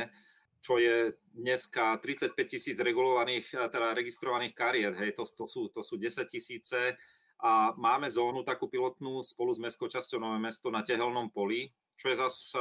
čo 0.59 0.77
je 0.77 1.15
dneska 1.33 1.97
35 2.03 2.35
tisíc 2.45 2.77
regulovaných, 2.77 3.55
teda 3.71 3.95
registrovaných 3.95 4.53
kariet, 4.53 4.93
hej, 4.99 5.15
to, 5.15 5.23
to, 5.25 5.45
sú, 5.47 5.71
to 5.71 5.81
sú 5.81 5.95
10 5.97 6.27
tisíce. 6.27 6.99
A 7.39 7.71
máme 7.79 8.11
zónu 8.11 8.43
takú 8.43 8.67
pilotnú 8.67 9.23
spolu 9.23 9.55
s 9.55 9.63
mestskou 9.63 9.87
časťou 9.87 10.19
Nové 10.19 10.43
mesto 10.43 10.67
na 10.67 10.83
Tehelnom 10.83 11.31
poli, 11.31 11.71
čo 11.95 12.11
je 12.11 12.19
zase 12.19 12.59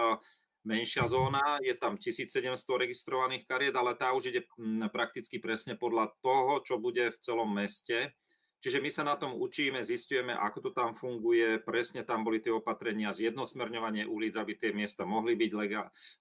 menšia 0.66 1.06
zóna, 1.06 1.62
je 1.62 1.74
tam 1.76 2.00
1700 2.00 2.54
registrovaných 2.54 3.44
kariet, 3.46 3.74
ale 3.76 3.94
tá 3.94 4.14
už 4.14 4.34
ide 4.34 4.42
prakticky 4.90 5.38
presne 5.38 5.78
podľa 5.78 6.14
toho, 6.22 6.62
čo 6.66 6.80
bude 6.82 7.10
v 7.10 7.18
celom 7.22 7.50
meste. 7.50 8.14
Čiže 8.58 8.82
my 8.82 8.90
sa 8.90 9.06
na 9.06 9.14
tom 9.14 9.38
učíme, 9.38 9.86
zistujeme, 9.86 10.34
ako 10.34 10.58
to 10.66 10.70
tam 10.74 10.98
funguje, 10.98 11.62
presne 11.62 12.02
tam 12.02 12.26
boli 12.26 12.42
tie 12.42 12.50
opatrenia, 12.50 13.14
zjednosmerňovanie 13.14 14.10
ulic, 14.10 14.34
aby 14.34 14.58
tie 14.58 14.74
miesta 14.74 15.06
mohli 15.06 15.38
byť 15.38 15.50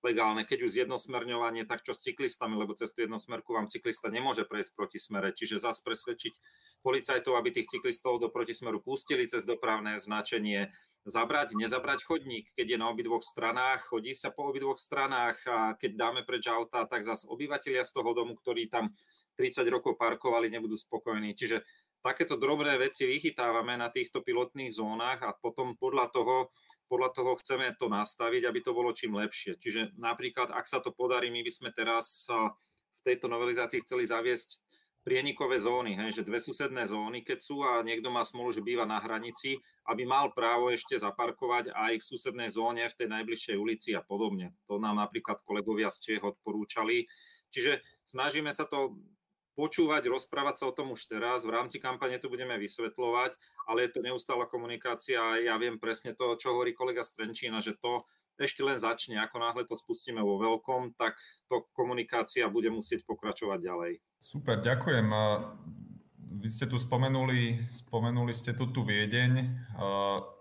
legálne. 0.05 0.41
Keď 0.45 0.59
už 0.61 0.71
zjednosmerňovanie, 0.77 1.65
tak 1.65 1.81
čo 1.81 1.97
s 1.97 2.05
cyklistami, 2.05 2.53
lebo 2.53 2.77
cez 2.77 2.93
tú 2.93 3.01
jednosmerku 3.01 3.57
vám 3.57 3.65
cyklista 3.73 4.13
nemôže 4.13 4.45
prejsť 4.45 4.71
proti 4.77 5.01
smere. 5.01 5.33
Čiže 5.33 5.57
zase 5.57 5.81
presvedčiť 5.81 6.33
policajtov, 6.85 7.33
aby 7.41 7.49
tých 7.49 7.73
cyklistov 7.73 8.21
do 8.21 8.29
protismeru 8.29 8.85
pustili 8.85 9.25
cez 9.25 9.41
dopravné 9.41 9.97
značenie, 9.97 10.69
zabrať, 11.09 11.57
nezabrať 11.57 12.05
chodník, 12.05 12.53
keď 12.53 12.67
je 12.69 12.77
na 12.77 12.93
obidvoch 12.93 13.25
stranách, 13.25 13.89
chodí 13.89 14.13
sa 14.13 14.29
po 14.29 14.53
obidvoch 14.53 14.77
stranách 14.77 15.41
a 15.49 15.73
keď 15.73 15.91
dáme 15.97 16.21
preč 16.21 16.45
auta, 16.53 16.85
tak 16.85 17.01
zase 17.01 17.25
obyvateľia 17.25 17.81
z 17.81 17.91
toho 17.97 18.13
domu, 18.13 18.37
ktorí 18.37 18.69
tam 18.69 18.93
30 19.37 19.69
rokov 19.69 20.01
parkovali, 20.01 20.49
nebudú 20.49 20.73
spokojní. 20.73 21.37
Čiže 21.37 21.61
takéto 22.01 22.39
drobné 22.39 22.77
veci 22.77 23.05
vychytávame 23.05 23.75
na 23.75 23.91
týchto 23.91 24.23
pilotných 24.23 24.73
zónach 24.73 25.19
a 25.25 25.35
potom 25.35 25.75
podľa 25.75 26.13
toho, 26.13 26.53
podľa 26.87 27.09
toho 27.13 27.31
chceme 27.41 27.73
to 27.75 27.91
nastaviť, 27.91 28.47
aby 28.47 28.59
to 28.63 28.71
bolo 28.71 28.95
čím 28.95 29.17
lepšie. 29.17 29.59
Čiže 29.59 29.97
napríklad, 29.99 30.53
ak 30.53 30.65
sa 30.69 30.79
to 30.79 30.93
podarí, 30.93 31.33
my 31.33 31.41
by 31.43 31.51
sme 31.51 31.69
teraz 31.75 32.27
v 32.27 33.01
tejto 33.03 33.27
novelizácii 33.27 33.83
chceli 33.83 34.07
zaviesť 34.07 34.63
prienikové 35.07 35.55
zóny, 35.55 35.95
hej, 35.95 36.19
že 36.19 36.27
dve 36.27 36.35
susedné 36.35 36.83
zóny, 36.83 37.23
keď 37.23 37.39
sú 37.39 37.63
a 37.63 37.79
niekto 37.79 38.11
má 38.11 38.27
smolu, 38.27 38.51
že 38.51 38.59
býva 38.59 38.83
na 38.83 38.99
hranici, 38.99 39.55
aby 39.87 40.03
mal 40.03 40.35
právo 40.35 40.67
ešte 40.67 40.99
zaparkovať 40.99 41.71
aj 41.71 42.03
v 42.03 42.07
susednej 42.11 42.51
zóne, 42.51 42.83
v 42.91 42.97
tej 42.99 43.07
najbližšej 43.15 43.55
ulici 43.55 43.95
a 43.95 44.03
podobne. 44.03 44.51
To 44.67 44.83
nám 44.83 44.99
napríklad 44.99 45.39
kolegovia 45.47 45.87
z 45.87 46.19
Čech 46.19 46.27
odporúčali. 46.27 47.07
Čiže 47.47 47.79
snažíme 48.03 48.51
sa 48.51 48.67
to 48.67 48.99
počúvať, 49.57 50.05
rozprávať 50.05 50.61
sa 50.61 50.65
o 50.69 50.75
tom 50.77 50.93
už 50.93 51.09
teraz. 51.09 51.41
V 51.41 51.49
rámci 51.49 51.81
kampane 51.81 52.21
to 52.21 52.29
budeme 52.29 52.53
vysvetľovať, 52.61 53.33
ale 53.65 53.89
je 53.89 53.97
to 53.97 54.05
neustála 54.05 54.45
komunikácia 54.45 55.17
a 55.17 55.41
ja 55.41 55.57
viem 55.57 55.81
presne 55.81 56.13
to, 56.13 56.37
čo 56.37 56.53
hovorí 56.53 56.77
kolega 56.77 57.01
Strenčína, 57.01 57.57
že 57.57 57.73
to 57.73 58.05
ešte 58.37 58.61
len 58.61 58.77
začne. 58.77 59.17
Ako 59.17 59.41
náhle 59.41 59.65
to 59.65 59.73
spustíme 59.73 60.21
vo 60.21 60.37
veľkom, 60.37 60.93
tak 60.93 61.17
to 61.49 61.65
komunikácia 61.73 62.45
bude 62.53 62.69
musieť 62.69 63.01
pokračovať 63.09 63.59
ďalej. 63.65 63.91
Super, 64.21 64.61
ďakujem. 64.61 65.09
Vy 66.37 66.53
ste 66.53 66.69
tu 66.69 66.77
spomenuli, 66.77 67.65
spomenuli 67.65 68.29
ste 68.29 68.53
tu 68.53 68.69
tú 68.69 68.85
Viedeň. 68.85 69.57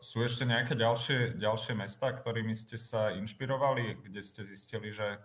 Sú 0.05 0.21
ešte 0.21 0.45
nejaké 0.45 0.77
ďalšie, 0.77 1.41
ďalšie 1.41 1.73
mesta, 1.73 2.13
ktorými 2.13 2.53
ste 2.53 2.77
sa 2.77 3.17
inšpirovali, 3.17 4.05
kde 4.05 4.21
ste 4.21 4.45
zistili, 4.45 4.93
že 4.93 5.17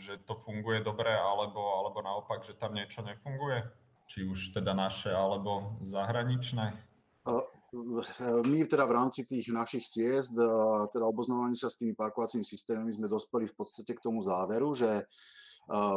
že 0.00 0.18
to 0.24 0.34
funguje 0.34 0.80
dobre, 0.80 1.12
alebo, 1.12 1.60
alebo 1.84 2.00
naopak, 2.00 2.44
že 2.44 2.56
tam 2.56 2.72
niečo 2.74 3.04
nefunguje? 3.04 3.64
Či 4.08 4.24
už 4.24 4.56
teda 4.56 4.72
naše, 4.72 5.12
alebo 5.12 5.76
zahraničné? 5.84 6.72
My 8.48 8.64
teda 8.64 8.88
v 8.88 8.96
rámci 8.96 9.28
tých 9.28 9.52
našich 9.52 9.84
ciest, 9.84 10.32
teda 10.32 11.04
oboznávania 11.04 11.52
sa 11.52 11.68
s 11.68 11.76
tými 11.76 11.92
parkovacími 11.92 12.40
systémami 12.40 12.88
sme 12.88 13.12
dospeli 13.12 13.44
v 13.44 13.52
podstate 13.52 13.92
k 13.92 14.00
tomu 14.00 14.24
záveru, 14.24 14.72
že 14.72 15.04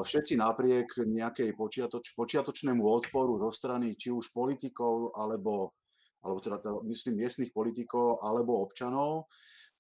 všetci 0.04 0.36
napriek 0.36 1.00
nejakej 1.08 1.56
počiatoč, 1.56 2.12
počiatočnému 2.20 2.84
odporu 2.84 3.40
zo 3.40 3.56
strany 3.56 3.96
či 3.96 4.12
už 4.12 4.36
politikov, 4.36 5.16
alebo, 5.16 5.72
alebo 6.20 6.44
teda, 6.44 6.60
teda 6.60 6.84
myslím 6.92 7.24
miestnych 7.24 7.56
politikov, 7.56 8.20
alebo 8.20 8.60
občanov, 8.68 9.32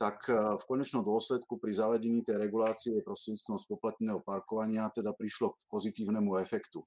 tak 0.01 0.25
eh, 0.33 0.33
v 0.33 0.63
konečnom 0.65 1.05
dôsledku 1.05 1.61
pri 1.61 1.77
zavedení 1.77 2.25
tej 2.25 2.41
regulácie 2.41 3.05
prostredníctvom 3.05 3.61
spoplatneného 3.61 4.25
parkovania 4.25 4.89
teda 4.89 5.13
prišlo 5.13 5.53
k 5.53 5.57
pozitívnemu 5.69 6.41
efektu. 6.41 6.81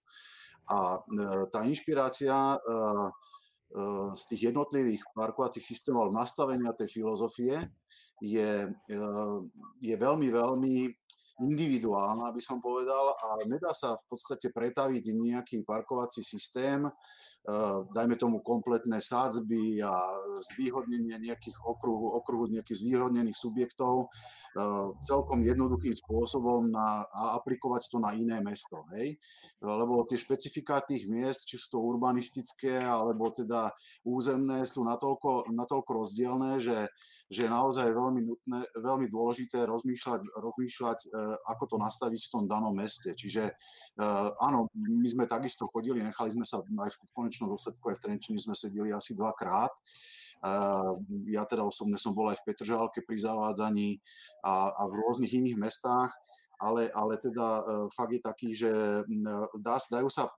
A 0.75 0.99
eh, 0.99 1.47
tá 1.55 1.63
inšpirácia 1.63 2.59
eh, 2.59 3.09
z 4.15 4.25
tých 4.31 4.55
jednotlivých 4.55 5.03
parkovacích 5.19 5.67
systémov 5.67 6.15
nastavenia 6.15 6.71
tej 6.79 6.95
filozofie 6.95 7.59
je, 8.23 8.71
je 9.83 9.95
veľmi, 9.99 10.31
veľmi 10.31 10.75
individuálna, 11.43 12.31
by 12.31 12.43
som 12.43 12.63
povedal, 12.63 13.15
a 13.19 13.43
nedá 13.49 13.75
sa 13.75 13.99
v 13.99 14.05
podstate 14.15 14.55
pretaviť 14.55 15.05
nejaký 15.11 15.67
parkovací 15.67 16.23
systém 16.23 16.87
Eh, 17.45 17.79
dajme 17.93 18.17
tomu 18.17 18.41
kompletné 18.41 19.05
sádzby 19.05 19.85
a 19.85 19.93
zvýhodnenie 20.57 21.29
nejakých 21.29 21.61
okruhu, 21.61 22.17
okruhu 22.17 22.49
nejakých 22.49 22.81
zvýhodnených 22.81 23.37
subjektov 23.37 24.09
eh, 24.09 24.89
celkom 25.05 25.45
jednoduchým 25.45 25.93
spôsobom 25.93 26.73
na, 26.73 27.05
a 27.05 27.37
aplikovať 27.37 27.93
to 27.93 28.01
na 28.01 28.17
iné 28.17 28.41
mesto. 28.41 28.89
Hej? 28.97 29.21
Lebo 29.61 30.09
tie 30.09 30.17
špecifika 30.17 30.81
tých 30.89 31.05
miest, 31.05 31.45
či 31.45 31.61
sú 31.61 31.77
to 31.77 31.85
urbanistické 31.85 32.81
alebo 32.81 33.29
teda 33.37 33.69
územné, 34.09 34.65
sú 34.65 34.81
natoľko, 34.81 35.53
natoľko 35.53 35.91
rozdielne, 36.01 36.57
že, 36.57 36.89
že 37.29 37.45
je 37.45 37.51
naozaj 37.53 37.93
veľmi, 37.93 38.25
nutné, 38.25 38.65
veľmi 38.73 39.05
dôležité 39.13 39.69
rozmýšľať, 39.69 40.33
rozmýšľať 40.33 40.99
eh, 41.13 41.24
ako 41.47 41.65
to 41.75 41.77
nastaviť 41.81 42.21
v 42.29 42.33
tom 42.33 42.45
danom 42.45 42.75
meste. 42.77 43.13
Čiže 43.13 43.55
áno, 44.43 44.69
my 44.75 45.09
sme 45.09 45.25
takisto 45.25 45.69
chodili, 45.71 46.05
nechali 46.05 46.31
sme 46.31 46.45
sa 46.47 46.61
aj 46.61 46.91
v 46.91 46.99
konečnom 47.15 47.51
dôsledku 47.51 47.91
aj 47.91 47.99
v 47.99 48.03
Trenčine 48.05 48.39
sme 48.39 48.57
sedeli 48.57 48.93
asi 48.93 49.17
dvakrát. 49.17 49.73
Ja 51.31 51.49
teda 51.49 51.65
osobne 51.65 51.97
som 51.97 52.13
bol 52.13 52.29
aj 52.29 52.45
v 52.45 52.53
Petržalke 52.53 53.01
pri 53.01 53.17
zavádzaní 53.17 53.97
a, 54.45 54.77
a 54.77 54.83
v 54.91 54.93
rôznych 55.01 55.33
iných 55.33 55.57
mestách, 55.57 56.13
ale, 56.61 56.93
ale 56.93 57.17
teda 57.19 57.65
fakt 57.97 58.13
je 58.13 58.23
taký, 58.23 58.49
že 58.53 58.71
dá, 59.59 59.81
dajú 59.81 60.09
sa 60.13 60.31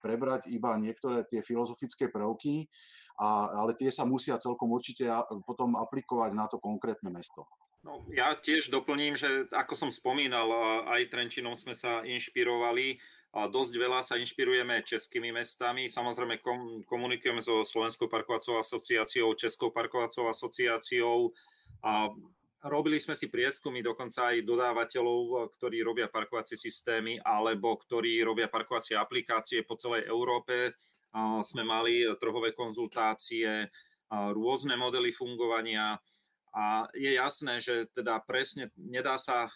prebrať 0.00 0.48
iba 0.50 0.78
niektoré 0.78 1.26
tie 1.26 1.42
filozofické 1.42 2.08
prvky, 2.08 2.70
a, 3.18 3.50
ale 3.62 3.74
tie 3.74 3.90
sa 3.90 4.06
musia 4.06 4.38
celkom 4.38 4.70
určite 4.70 5.10
potom 5.42 5.74
aplikovať 5.74 6.30
na 6.38 6.46
to 6.46 6.62
konkrétne 6.62 7.10
mesto. 7.10 7.42
No, 7.88 8.04
ja 8.12 8.36
tiež 8.36 8.68
doplním, 8.68 9.16
že 9.16 9.48
ako 9.48 9.72
som 9.72 9.88
spomínal, 9.88 10.44
aj 10.92 11.08
Trenčinom 11.08 11.56
sme 11.56 11.72
sa 11.72 12.04
inšpirovali 12.04 13.00
Dosť 13.28 13.74
veľa 13.76 14.00
sa 14.00 14.16
inšpirujeme 14.16 14.80
českými 14.88 15.36
mestami, 15.36 15.92
samozrejme 15.92 16.40
komunikujeme 16.88 17.44
so 17.44 17.60
Slovenskou 17.60 18.08
parkovacou 18.08 18.56
asociáciou, 18.56 19.36
Českou 19.36 19.68
parkovacou 19.68 20.32
asociáciou 20.32 21.36
a 21.84 22.08
robili 22.64 22.96
sme 22.96 23.12
si 23.12 23.28
prieskumy 23.28 23.84
dokonca 23.84 24.32
aj 24.32 24.48
dodávateľov, 24.48 25.52
ktorí 25.60 25.84
robia 25.84 26.08
parkovacie 26.08 26.56
systémy 26.56 27.20
alebo 27.20 27.76
ktorí 27.76 28.24
robia 28.24 28.48
parkovacie 28.48 28.96
aplikácie 28.96 29.60
po 29.60 29.76
celej 29.76 30.08
Európe. 30.08 30.72
Sme 31.44 31.68
mali 31.68 32.08
trhové 32.16 32.56
konzultácie, 32.56 33.68
rôzne 34.08 34.72
modely 34.80 35.12
fungovania, 35.12 36.00
a 36.58 36.90
je 36.90 37.14
jasné, 37.14 37.62
že 37.62 37.86
teda 37.94 38.18
presne 38.26 38.74
nedá 38.74 39.14
sa 39.14 39.46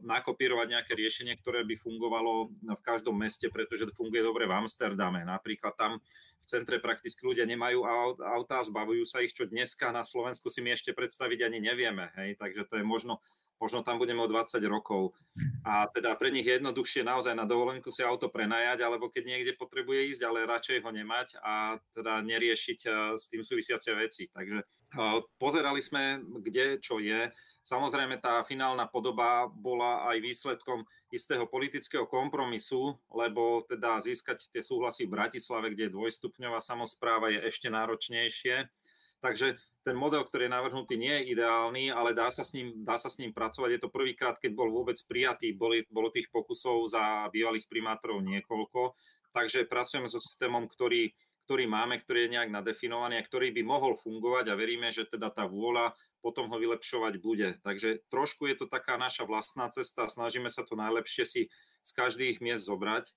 nakopírovať 0.00 0.72
nejaké 0.72 0.96
riešenie, 0.96 1.36
ktoré 1.36 1.68
by 1.68 1.76
fungovalo 1.76 2.48
v 2.48 2.80
každom 2.80 3.12
meste, 3.12 3.52
pretože 3.52 3.84
to 3.84 3.92
funguje 3.92 4.24
dobre 4.24 4.48
v 4.48 4.56
Amsterdame. 4.56 5.20
Napríklad 5.20 5.76
tam 5.76 6.00
v 6.40 6.46
centre 6.48 6.80
prakticky 6.80 7.20
ľudia 7.28 7.44
nemajú 7.44 7.84
autá, 8.24 8.64
zbavujú 8.64 9.04
sa 9.04 9.20
ich, 9.20 9.36
čo 9.36 9.44
dneska 9.44 9.92
na 9.92 10.00
Slovensku 10.00 10.48
si 10.48 10.64
my 10.64 10.72
ešte 10.72 10.96
predstaviť 10.96 11.44
ani 11.44 11.60
nevieme. 11.60 12.08
Hej? 12.16 12.40
Takže 12.40 12.64
to 12.64 12.80
je 12.80 12.88
možno 12.88 13.20
možno 13.56 13.80
tam 13.80 13.96
budeme 13.96 14.20
o 14.20 14.28
20 14.28 14.60
rokov. 14.68 15.16
A 15.64 15.88
teda 15.88 16.14
pre 16.14 16.28
nich 16.28 16.44
je 16.44 16.60
jednoduchšie 16.60 17.02
naozaj 17.02 17.32
na 17.32 17.48
dovolenku 17.48 17.88
si 17.88 18.04
auto 18.04 18.28
prenajať, 18.28 18.84
alebo 18.84 19.08
keď 19.08 19.24
niekde 19.24 19.52
potrebuje 19.56 20.12
ísť, 20.12 20.22
ale 20.28 20.48
radšej 20.48 20.84
ho 20.84 20.90
nemať 20.92 21.28
a 21.40 21.80
teda 21.92 22.20
neriešiť 22.24 22.80
eh, 22.86 22.94
s 23.16 23.24
tým 23.32 23.42
súvisiace 23.42 23.90
veci. 23.96 24.28
Takže 24.28 24.58
eh, 24.60 25.18
pozerali 25.40 25.80
sme, 25.80 26.20
kde 26.44 26.78
čo 26.78 27.00
je. 27.00 27.32
Samozrejme, 27.66 28.22
tá 28.22 28.46
finálna 28.46 28.86
podoba 28.86 29.50
bola 29.50 30.06
aj 30.14 30.22
výsledkom 30.22 30.86
istého 31.10 31.50
politického 31.50 32.06
kompromisu, 32.06 32.94
lebo 33.10 33.66
teda 33.66 33.98
získať 33.98 34.54
tie 34.54 34.62
súhlasy 34.62 35.10
v 35.10 35.18
Bratislave, 35.18 35.74
kde 35.74 35.90
je 35.90 35.96
dvojstupňová 35.98 36.62
samozpráva, 36.62 37.34
je 37.34 37.42
ešte 37.42 37.66
náročnejšie. 37.66 38.70
Takže 39.18 39.58
ten 39.86 39.94
model, 39.94 40.26
ktorý 40.26 40.50
je 40.50 40.56
navrhnutý, 40.58 40.98
nie 40.98 41.14
je 41.22 41.38
ideálny, 41.38 41.94
ale 41.94 42.10
dá 42.10 42.26
sa 42.26 42.42
s 42.42 42.58
ním, 42.58 42.74
dá 42.82 42.98
sa 42.98 43.06
s 43.06 43.22
ním 43.22 43.30
pracovať. 43.30 43.78
Je 43.78 43.80
to 43.86 43.94
prvýkrát, 43.94 44.34
keď 44.34 44.50
bol 44.58 44.66
vôbec 44.74 44.98
prijatý. 45.06 45.54
Boli, 45.54 45.86
bolo 45.86 46.10
tých 46.10 46.26
pokusov 46.34 46.90
za 46.90 47.30
bývalých 47.30 47.70
primátorov 47.70 48.18
niekoľko. 48.26 48.98
Takže 49.30 49.70
pracujeme 49.70 50.10
so 50.10 50.18
systémom, 50.18 50.66
ktorý, 50.66 51.14
ktorý 51.46 51.70
máme, 51.70 52.02
ktorý 52.02 52.26
je 52.26 52.32
nejak 52.34 52.50
nadefinovaný 52.50 53.22
a 53.22 53.26
ktorý 53.30 53.54
by 53.54 53.62
mohol 53.62 53.94
fungovať 53.94 54.50
a 54.50 54.58
veríme, 54.58 54.90
že 54.90 55.06
teda 55.06 55.30
tá 55.30 55.46
vôľa 55.46 55.94
potom 56.18 56.50
ho 56.50 56.58
vylepšovať 56.58 57.14
bude. 57.22 57.54
Takže 57.62 58.10
trošku 58.10 58.50
je 58.50 58.58
to 58.58 58.66
taká 58.66 58.98
naša 58.98 59.22
vlastná 59.22 59.70
cesta, 59.70 60.10
snažíme 60.10 60.50
sa 60.50 60.66
to 60.66 60.74
najlepšie 60.74 61.22
si 61.22 61.42
z 61.86 61.90
každých 61.94 62.42
miest 62.42 62.66
zobrať. 62.66 63.14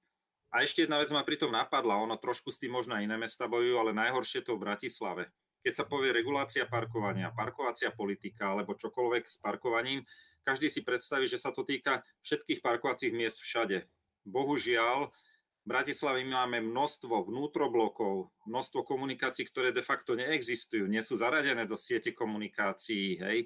A 0.53 0.61
ešte 0.61 0.85
jedna 0.85 1.01
vec 1.01 1.09
ma 1.09 1.25
pritom 1.25 1.49
napadla, 1.49 1.97
ono 1.97 2.13
trošku 2.13 2.53
s 2.53 2.61
tým 2.61 2.77
možno 2.77 2.93
iné 3.01 3.17
mesta 3.17 3.49
bojujú, 3.49 3.73
ale 3.81 3.97
najhoršie 3.97 4.45
to 4.45 4.53
v 4.53 4.69
Bratislave 4.69 5.33
keď 5.59 5.73
sa 5.75 5.85
povie 5.85 6.15
regulácia 6.15 6.63
parkovania, 6.65 7.35
parkovacia 7.35 7.91
politika 7.91 8.55
alebo 8.55 8.79
čokoľvek 8.79 9.23
s 9.27 9.37
parkovaním, 9.43 10.03
každý 10.47 10.71
si 10.71 10.81
predstaví, 10.81 11.27
že 11.27 11.37
sa 11.37 11.51
to 11.51 11.67
týka 11.67 12.01
všetkých 12.23 12.63
parkovacích 12.63 13.13
miest 13.13 13.43
všade. 13.43 13.85
Bohužiaľ, 14.23 15.11
v 15.59 15.65
Bratislave 15.67 16.23
máme 16.23 16.63
množstvo 16.63 17.29
vnútroblokov, 17.29 18.31
množstvo 18.47 18.81
komunikácií, 18.87 19.45
ktoré 19.45 19.75
de 19.75 19.83
facto 19.83 20.15
neexistujú, 20.15 20.87
nie 20.87 21.03
sú 21.03 21.19
zaradené 21.19 21.67
do 21.67 21.75
siete 21.75 22.15
komunikácií, 22.15 23.19
hej. 23.19 23.45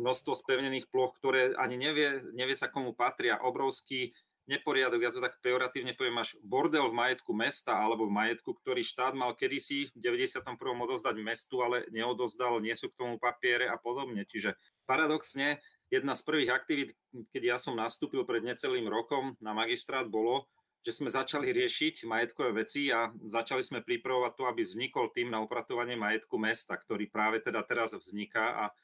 množstvo 0.00 0.32
spevnených 0.34 0.88
ploch, 0.88 1.14
ktoré 1.20 1.52
ani 1.54 1.76
nevie, 1.76 2.24
nevie 2.32 2.56
sa 2.56 2.72
komu 2.72 2.96
patria, 2.96 3.38
obrovský 3.44 4.16
neporiadok, 4.50 5.00
ja 5.00 5.14
to 5.14 5.22
tak 5.22 5.38
pejoratívne 5.38 5.94
poviem, 5.94 6.18
máš 6.18 6.34
bordel 6.42 6.90
v 6.90 6.98
majetku 6.98 7.30
mesta 7.30 7.78
alebo 7.78 8.10
v 8.10 8.16
majetku, 8.18 8.58
ktorý 8.58 8.82
štát 8.82 9.14
mal 9.14 9.38
kedysi 9.38 9.94
v 9.94 9.98
91. 10.02 10.42
odozdať 10.58 11.14
mestu, 11.22 11.62
ale 11.62 11.86
neodozdal, 11.94 12.58
nie 12.58 12.74
sú 12.74 12.90
k 12.90 12.98
tomu 12.98 13.14
papiere 13.22 13.70
a 13.70 13.78
podobne. 13.78 14.26
Čiže 14.26 14.58
paradoxne, 14.90 15.62
jedna 15.86 16.18
z 16.18 16.22
prvých 16.26 16.50
aktivít, 16.50 16.90
keď 17.30 17.42
ja 17.54 17.56
som 17.62 17.78
nastúpil 17.78 18.26
pred 18.26 18.42
necelým 18.42 18.90
rokom 18.90 19.38
na 19.38 19.54
magistrát, 19.54 20.10
bolo, 20.10 20.50
že 20.80 20.96
sme 20.96 21.12
začali 21.12 21.52
riešiť 21.52 22.08
majetkové 22.08 22.64
veci 22.64 22.88
a 22.88 23.12
začali 23.12 23.60
sme 23.60 23.84
pripravovať 23.84 24.32
to, 24.32 24.44
aby 24.48 24.64
vznikol 24.64 25.12
tým 25.12 25.28
na 25.28 25.38
upratovanie 25.44 25.94
majetku 25.94 26.40
mesta, 26.40 26.74
ktorý 26.74 27.06
práve 27.12 27.44
teda 27.44 27.60
teraz 27.62 27.92
vzniká 27.92 28.66
a 28.66 28.74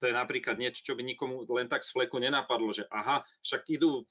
to 0.00 0.10
je 0.10 0.18
napríklad 0.18 0.58
niečo, 0.58 0.82
čo 0.82 0.98
by 0.98 1.06
nikomu 1.06 1.46
len 1.46 1.70
tak 1.70 1.86
z 1.86 1.94
fleku 1.94 2.18
nenapadlo, 2.18 2.74
že 2.74 2.90
aha, 2.90 3.22
však 3.46 3.70
idú 3.70 4.02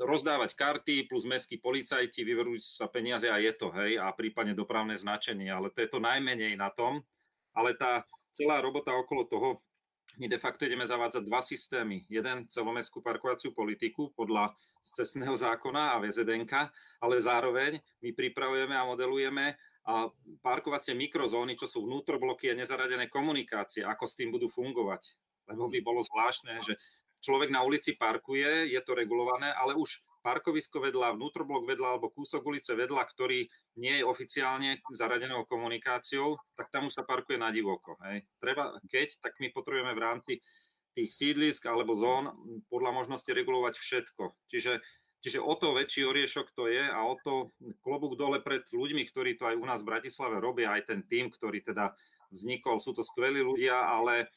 rozdávať 0.00 0.56
karty 0.56 1.06
plus 1.10 1.28
mestskí 1.28 1.60
policajti, 1.60 2.24
vyverujú 2.24 2.58
sa 2.60 2.88
peniaze 2.88 3.28
a 3.28 3.36
je 3.36 3.52
to, 3.52 3.68
hej, 3.76 4.00
a 4.00 4.12
prípadne 4.12 4.56
dopravné 4.56 4.96
značenie, 4.96 5.52
ale 5.52 5.68
to 5.68 5.84
je 5.84 5.90
to 5.90 6.00
najmenej 6.00 6.56
na 6.56 6.72
tom, 6.72 7.04
ale 7.52 7.76
tá 7.76 8.06
celá 8.32 8.64
robota 8.64 8.92
okolo 8.96 9.28
toho, 9.28 9.48
my 10.20 10.28
de 10.28 10.36
facto 10.36 10.68
ideme 10.68 10.84
zavádzať 10.84 11.22
dva 11.24 11.40
systémy. 11.40 12.04
Jeden 12.12 12.44
celomestskú 12.52 13.00
parkovaciu 13.00 13.56
politiku 13.56 14.12
podľa 14.12 14.52
cestného 14.84 15.32
zákona 15.32 15.96
a 15.96 16.00
VZDNK, 16.04 16.52
ale 17.00 17.16
zároveň 17.16 17.80
my 18.04 18.12
pripravujeme 18.12 18.76
a 18.76 18.84
modelujeme 18.84 19.56
a 19.88 20.06
parkovacie 20.44 20.92
mikrozóny, 20.94 21.56
čo 21.56 21.64
sú 21.64 21.88
vnútrobloky 21.88 22.52
a 22.52 22.58
nezaradené 22.58 23.08
komunikácie, 23.08 23.82
ako 23.82 24.04
s 24.04 24.14
tým 24.20 24.30
budú 24.30 24.52
fungovať. 24.52 25.16
Lebo 25.50 25.66
by 25.66 25.78
bolo 25.80 26.04
zvláštne, 26.04 26.60
že 26.62 26.78
človek 27.22 27.54
na 27.54 27.62
ulici 27.62 27.94
parkuje, 27.94 28.66
je 28.68 28.80
to 28.82 28.98
regulované, 28.98 29.54
ale 29.54 29.78
už 29.78 30.02
parkovisko 30.22 30.78
vedľa, 30.78 31.18
vnútroblok 31.18 31.66
vedľa 31.66 31.98
alebo 31.98 32.14
kúsok 32.14 32.46
ulice 32.46 32.78
vedľa, 32.78 33.02
ktorý 33.06 33.46
nie 33.78 33.94
je 34.00 34.04
oficiálne 34.06 34.78
zaradenou 34.94 35.46
komunikáciou, 35.46 36.38
tak 36.54 36.70
tam 36.70 36.86
už 36.86 36.94
sa 36.98 37.06
parkuje 37.06 37.38
na 37.38 37.50
divoko. 37.50 37.98
Hej. 38.06 38.26
Treba, 38.38 38.74
keď, 38.86 39.18
tak 39.18 39.38
my 39.42 39.50
potrebujeme 39.50 39.94
v 39.94 40.02
rámci 40.02 40.32
tých 40.94 41.10
sídlisk 41.10 41.66
alebo 41.66 41.98
zón 41.98 42.30
podľa 42.70 42.90
možnosti 42.94 43.28
regulovať 43.28 43.74
všetko. 43.80 44.22
Čiže, 44.46 44.78
čiže 45.24 45.40
o 45.42 45.54
to 45.58 45.74
väčší 45.74 46.06
oriešok 46.06 46.52
to 46.54 46.68
je 46.68 46.84
a 46.84 47.00
o 47.02 47.16
to 47.18 47.50
klobúk 47.82 48.14
dole 48.14 48.38
pred 48.44 48.62
ľuďmi, 48.70 49.02
ktorí 49.08 49.34
to 49.40 49.48
aj 49.48 49.56
u 49.58 49.64
nás 49.66 49.80
v 49.82 49.90
Bratislave 49.90 50.38
robia, 50.38 50.76
aj 50.76 50.92
ten 50.92 51.00
tým, 51.02 51.32
ktorý 51.32 51.64
teda 51.64 51.96
vznikol. 52.30 52.78
Sú 52.78 52.92
to 52.92 53.02
skvelí 53.02 53.40
ľudia, 53.40 53.74
ale 53.74 54.30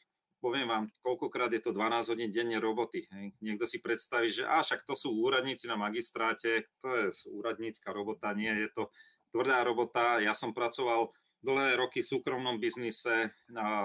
poviem 0.46 0.70
vám, 0.70 0.84
koľkokrát 1.02 1.50
je 1.50 1.58
to 1.58 1.74
12 1.74 2.14
hodín 2.14 2.30
denne 2.30 2.62
roboty. 2.62 3.02
Niekto 3.42 3.66
si 3.66 3.82
predstaví, 3.82 4.30
že 4.30 4.46
a 4.46 4.62
však 4.62 4.86
to 4.86 4.94
sú 4.94 5.10
úradníci 5.18 5.66
na 5.66 5.74
magistráte, 5.74 6.70
to 6.78 6.86
je 6.94 7.10
úradnícka 7.34 7.90
robota, 7.90 8.30
nie, 8.30 8.54
je 8.54 8.70
to 8.70 8.94
tvrdá 9.34 9.66
robota. 9.66 10.22
Ja 10.22 10.38
som 10.38 10.54
pracoval 10.54 11.10
dlhé 11.42 11.74
roky 11.74 11.98
v 11.98 12.10
súkromnom 12.14 12.62
biznise, 12.62 13.34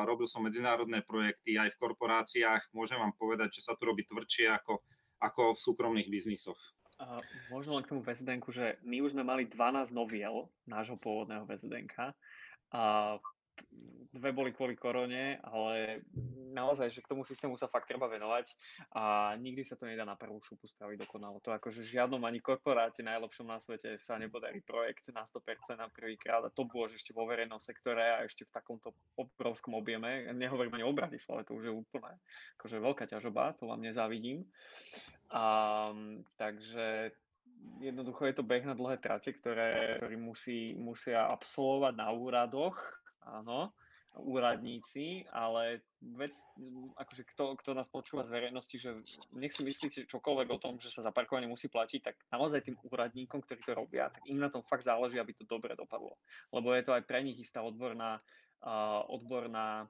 robil 0.05 0.29
som 0.29 0.45
medzinárodné 0.45 1.01
projekty 1.01 1.57
aj 1.57 1.73
v 1.73 1.81
korporáciách. 1.81 2.69
Môžem 2.77 3.01
vám 3.01 3.17
povedať, 3.17 3.57
že 3.57 3.65
sa 3.65 3.73
to 3.73 3.89
robí 3.89 4.05
tvrdšie 4.05 4.53
ako, 4.53 4.85
ako 5.17 5.57
v 5.57 5.63
súkromných 5.65 6.13
biznisoch. 6.13 6.61
Uh, 7.01 7.17
možno 7.49 7.81
len 7.81 7.81
k 7.81 7.97
tomu 7.97 8.05
VZDNku, 8.05 8.53
že 8.53 8.77
my 8.85 9.01
už 9.01 9.17
sme 9.17 9.25
mali 9.25 9.49
12 9.49 9.89
noviel 9.97 10.53
nášho 10.69 11.01
pôvodného 11.01 11.49
VZDNka. 11.49 12.13
A 12.77 13.17
dve 14.11 14.35
boli 14.35 14.51
kvôli 14.51 14.75
korone, 14.75 15.39
ale 15.39 16.03
naozaj, 16.51 16.91
že 16.91 16.99
k 16.99 17.15
tomu 17.15 17.23
systému 17.23 17.55
sa 17.55 17.71
fakt 17.71 17.87
treba 17.87 18.11
venovať 18.11 18.51
a 18.91 19.33
nikdy 19.39 19.63
sa 19.63 19.79
to 19.79 19.87
nedá 19.87 20.03
na 20.03 20.19
prvú 20.19 20.43
šupu 20.43 20.67
spraviť 20.67 21.07
dokonalo. 21.07 21.39
To 21.47 21.55
akože 21.55 21.79
žiadnom 21.79 22.19
ani 22.27 22.43
korporáte 22.43 22.99
najlepšom 23.07 23.47
na 23.47 23.57
svete 23.63 23.95
sa 23.95 24.19
nepodarí 24.19 24.59
projekt 24.67 25.07
na 25.15 25.23
100% 25.23 25.79
na 25.79 25.87
prvýkrát 25.87 26.43
a 26.43 26.51
to 26.51 26.67
bolo 26.67 26.91
ešte 26.91 27.15
vo 27.15 27.23
verejnom 27.23 27.63
sektore 27.63 28.03
a 28.03 28.27
ešte 28.27 28.43
v 28.43 28.51
takomto 28.51 28.91
obrovskom 29.15 29.79
objeme. 29.79 30.27
Nehovorím 30.35 30.75
ani 30.75 30.85
o 30.85 30.91
Bratislave, 30.91 31.47
to 31.47 31.55
už 31.55 31.71
je 31.71 31.73
úplne 31.73 32.19
akože 32.59 32.83
veľká 32.83 33.07
ťažoba, 33.07 33.55
to 33.55 33.71
vám 33.71 33.79
nezávidím. 33.79 34.43
A, 35.31 35.87
takže 36.35 37.15
jednoducho 37.79 38.27
je 38.27 38.35
to 38.35 38.43
beh 38.43 38.67
na 38.67 38.75
dlhé 38.75 38.99
trate, 38.99 39.31
ktoré, 39.31 39.95
ktorý 40.03 40.19
musí, 40.19 40.75
musia 40.75 41.31
absolvovať 41.31 41.93
na 41.95 42.11
úradoch 42.11 43.00
áno, 43.25 43.73
úradníci, 44.19 45.23
ale 45.31 45.87
vec, 46.19 46.35
akože 46.99 47.23
kto, 47.31 47.55
kto 47.63 47.71
nás 47.71 47.87
počúva 47.87 48.27
z 48.27 48.35
verejnosti, 48.35 48.75
že 48.75 48.91
nech 49.39 49.55
si 49.55 49.63
myslíte 49.63 50.03
čokoľvek 50.03 50.47
o 50.51 50.59
tom, 50.59 50.75
že 50.83 50.91
sa 50.91 50.99
za 50.99 51.15
parkovanie 51.15 51.47
musí 51.47 51.71
platiť, 51.71 52.01
tak 52.03 52.15
naozaj 52.27 52.67
tým 52.67 52.75
úradníkom, 52.91 53.39
ktorí 53.39 53.63
to 53.63 53.71
robia, 53.71 54.11
tak 54.11 54.23
im 54.27 54.35
na 54.35 54.51
tom 54.51 54.67
fakt 54.67 54.83
záleží, 54.83 55.15
aby 55.15 55.31
to 55.31 55.47
dobre 55.47 55.79
dopadlo. 55.79 56.19
Lebo 56.51 56.75
je 56.75 56.83
to 56.83 56.91
aj 56.91 57.07
pre 57.07 57.23
nich 57.23 57.39
istá 57.39 57.63
odborná, 57.63 58.19
uh, 58.67 58.99
odborná 59.07 59.87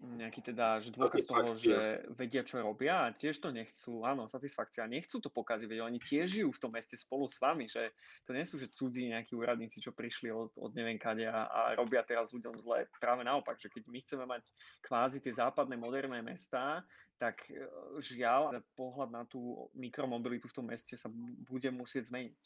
nejaký 0.00 0.40
teda 0.40 0.80
že 0.80 0.96
dôkaz 0.96 1.28
toho, 1.28 1.52
že 1.60 2.00
vedia, 2.16 2.40
čo 2.40 2.64
robia 2.64 3.04
a 3.04 3.12
tiež 3.12 3.36
to 3.36 3.52
nechcú, 3.52 4.00
áno, 4.08 4.24
satisfakcia, 4.24 4.88
nechcú 4.88 5.20
to 5.20 5.28
pokaziť, 5.28 5.68
veď 5.68 5.80
oni 5.84 6.00
tiež 6.00 6.40
žijú 6.40 6.48
v 6.56 6.62
tom 6.62 6.72
meste 6.72 6.96
spolu 6.96 7.28
s 7.28 7.36
vami, 7.36 7.68
že 7.68 7.92
to 8.24 8.32
nie 8.32 8.44
sú, 8.48 8.56
že 8.56 8.72
cudzí 8.72 9.12
nejakí 9.12 9.36
úradníci, 9.36 9.84
čo 9.84 9.92
prišli 9.92 10.32
od, 10.32 10.56
od 10.56 10.72
neviem 10.72 10.96
kade 10.96 11.28
a, 11.28 11.44
a 11.52 11.60
robia 11.76 12.00
teraz 12.00 12.32
ľuďom 12.32 12.56
zle. 12.64 12.88
Práve 12.96 13.28
naopak, 13.28 13.60
že 13.60 13.68
keď 13.68 13.82
my 13.92 13.98
chceme 14.00 14.24
mať 14.24 14.48
kvázi 14.80 15.20
tie 15.20 15.36
západné 15.36 15.76
moderné 15.76 16.24
mestá, 16.24 16.80
tak 17.20 17.44
e, 17.52 17.68
žiaľ, 18.00 18.64
pohľad 18.72 19.12
na 19.12 19.28
tú 19.28 19.68
mikromobilitu 19.76 20.48
v 20.48 20.56
tom 20.56 20.66
meste 20.72 20.96
sa 20.96 21.12
bude 21.44 21.68
musieť 21.68 22.08
zmeniť. 22.08 22.40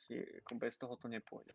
Bez 0.58 0.74
toho 0.74 0.98
to 0.98 1.06
nepôjde. 1.06 1.54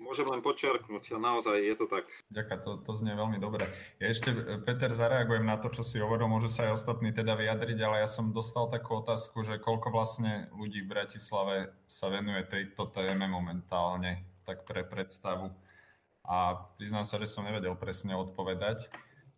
Môžem 0.00 0.24
len 0.24 0.40
počiarknúť, 0.40 1.20
naozaj 1.20 1.60
je 1.60 1.76
to 1.76 1.84
tak. 1.84 2.08
Ďakujem, 2.32 2.60
to, 2.64 2.70
to 2.80 2.92
znie 2.96 3.12
veľmi 3.12 3.36
dobre. 3.36 3.68
Ja 4.00 4.08
ešte, 4.08 4.32
e, 4.32 4.56
Peter, 4.64 4.88
zareagujem 4.96 5.44
na 5.44 5.60
to, 5.60 5.68
čo 5.68 5.84
si 5.84 6.00
hovoril, 6.00 6.24
môžu 6.24 6.48
sa 6.48 6.72
aj 6.72 6.80
ostatní 6.80 7.12
teda 7.12 7.36
vyjadriť, 7.36 7.78
ale 7.84 8.00
ja 8.00 8.08
som 8.08 8.32
dostal 8.32 8.72
takú 8.72 9.04
otázku, 9.04 9.44
že 9.44 9.60
koľko 9.60 9.92
vlastne 9.92 10.48
ľudí 10.56 10.80
v 10.80 10.90
Bratislave 10.96 11.76
sa 11.84 12.08
venuje 12.08 12.48
tejto 12.48 12.88
téme 12.88 13.28
momentálne, 13.28 14.24
tak 14.48 14.64
pre 14.64 14.88
predstavu. 14.88 15.52
A 16.24 16.56
priznám 16.80 17.04
sa, 17.04 17.20
že 17.20 17.28
som 17.28 17.44
nevedel 17.44 17.76
presne 17.76 18.16
odpovedať. 18.16 18.88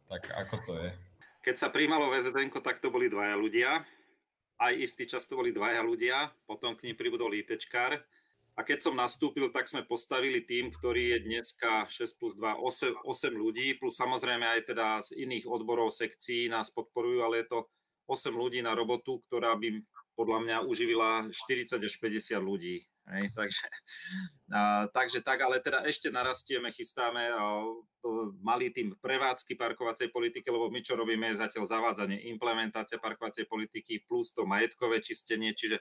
Tak 0.06 0.30
ako 0.30 0.54
to 0.62 0.72
je? 0.86 0.90
Keď 1.46 1.62
sa 1.62 1.70
príjmalo 1.70 2.10
VZN, 2.10 2.50
tak 2.58 2.82
to 2.82 2.90
boli 2.90 3.06
dvaja 3.06 3.38
ľudia. 3.38 3.86
Aj 4.58 4.74
istý 4.74 5.06
čas 5.06 5.30
to 5.30 5.38
boli 5.38 5.54
dvaja 5.54 5.78
ľudia, 5.78 6.34
potom 6.42 6.74
k 6.74 6.90
ním 6.90 6.98
pribudol 6.98 7.38
ITčkár. 7.38 8.02
A 8.58 8.60
keď 8.66 8.82
som 8.82 8.98
nastúpil, 8.98 9.54
tak 9.54 9.70
sme 9.70 9.86
postavili 9.86 10.42
tým, 10.42 10.74
ktorý 10.74 11.14
je 11.14 11.18
dneska 11.22 11.86
6 11.86 12.18
plus 12.18 12.34
2, 12.34 12.50
8, 12.50 12.98
8 12.98 13.30
ľudí, 13.30 13.78
plus 13.78 13.94
samozrejme 13.94 14.42
aj 14.42 14.60
teda 14.74 14.86
z 15.06 15.22
iných 15.22 15.46
odborov 15.46 15.94
sekcií 15.94 16.50
nás 16.50 16.74
podporujú, 16.74 17.22
ale 17.22 17.46
je 17.46 17.54
to 17.54 17.58
8 18.10 18.34
ľudí 18.34 18.58
na 18.58 18.74
robotu, 18.74 19.22
ktorá 19.30 19.54
by 19.54 19.86
podľa 20.16 20.38
mňa 20.42 20.56
uživila 20.64 21.28
40 21.28 21.76
až 21.76 21.94
50 22.00 22.40
ľudí. 22.40 22.80
Hej, 23.06 23.30
takže, 23.38 23.66
a, 24.50 24.88
takže 24.90 25.20
tak, 25.22 25.44
ale 25.44 25.60
teda 25.60 25.84
ešte 25.84 26.08
narastieme, 26.08 26.72
chystáme 26.72 27.30
a, 27.30 27.62
malý 28.40 28.72
tým 28.72 28.96
prevádzky 28.98 29.54
parkovacej 29.54 30.10
politiky, 30.10 30.48
lebo 30.48 30.72
my 30.72 30.80
čo 30.80 30.96
robíme 30.96 31.30
je 31.30 31.38
zatiaľ 31.38 31.68
zavádzanie, 31.68 32.26
implementácia 32.32 32.98
parkovacej 32.98 33.46
politiky 33.46 34.02
plus 34.08 34.32
to 34.32 34.48
majetkové 34.48 35.04
čistenie, 35.04 35.52
čiže 35.54 35.78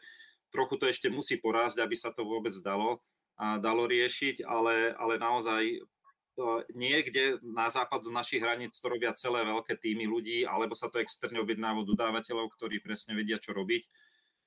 trochu 0.53 0.77
to 0.77 0.85
ešte 0.85 1.07
musí 1.09 1.39
porásť, 1.39 1.81
aby 1.81 1.95
sa 1.97 2.11
to 2.13 2.27
vôbec 2.27 2.53
dalo, 2.61 3.01
a 3.35 3.59
dalo 3.59 3.83
riešiť, 3.83 4.47
ale, 4.47 4.95
ale 4.95 5.19
naozaj 5.19 5.83
niekde 6.75 7.39
na 7.47 7.71
západu 7.71 8.11
našich 8.11 8.43
hraníc 8.43 8.75
to 8.75 8.91
robia 8.91 9.15
celé 9.15 9.43
veľké 9.47 9.79
týmy 9.79 10.03
ľudí, 10.07 10.43
alebo 10.43 10.75
sa 10.75 10.91
to 10.91 10.99
externe 10.99 11.39
objednávajú 11.39 11.87
dodávateľov, 11.95 12.51
ktorí 12.59 12.83
presne 12.83 13.15
vedia, 13.15 13.39
čo 13.39 13.55
robiť 13.55 13.87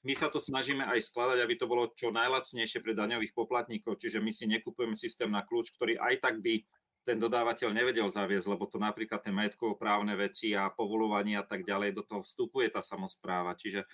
my 0.09 0.16
sa 0.16 0.32
to 0.32 0.40
snažíme 0.40 0.80
aj 0.88 1.04
skladať, 1.04 1.44
aby 1.44 1.54
to 1.61 1.68
bolo 1.68 1.92
čo 1.92 2.09
najlacnejšie 2.09 2.80
pre 2.80 2.96
daňových 2.96 3.36
poplatníkov, 3.36 4.00
čiže 4.00 4.24
my 4.24 4.32
si 4.32 4.48
nekupujeme 4.48 4.96
systém 4.96 5.28
na 5.28 5.44
kľúč, 5.44 5.76
ktorý 5.76 6.00
aj 6.00 6.24
tak 6.24 6.40
by 6.40 6.64
ten 7.04 7.20
dodávateľ 7.20 7.76
nevedel 7.76 8.09
zaviesť, 8.09 8.56
lebo 8.56 8.64
to 8.64 8.80
napríklad 8.80 9.20
tie 9.20 9.32
majetkovo-právne 9.36 10.16
veci 10.16 10.56
a 10.56 10.72
povolovanie 10.72 11.36
a 11.36 11.44
tak 11.44 11.68
ďalej, 11.68 11.92
do 11.92 12.04
toho 12.09 12.24
vstupuje 12.24 12.72
tá 12.72 12.80
samozpráva. 12.80 13.52
Čiže 13.52 13.84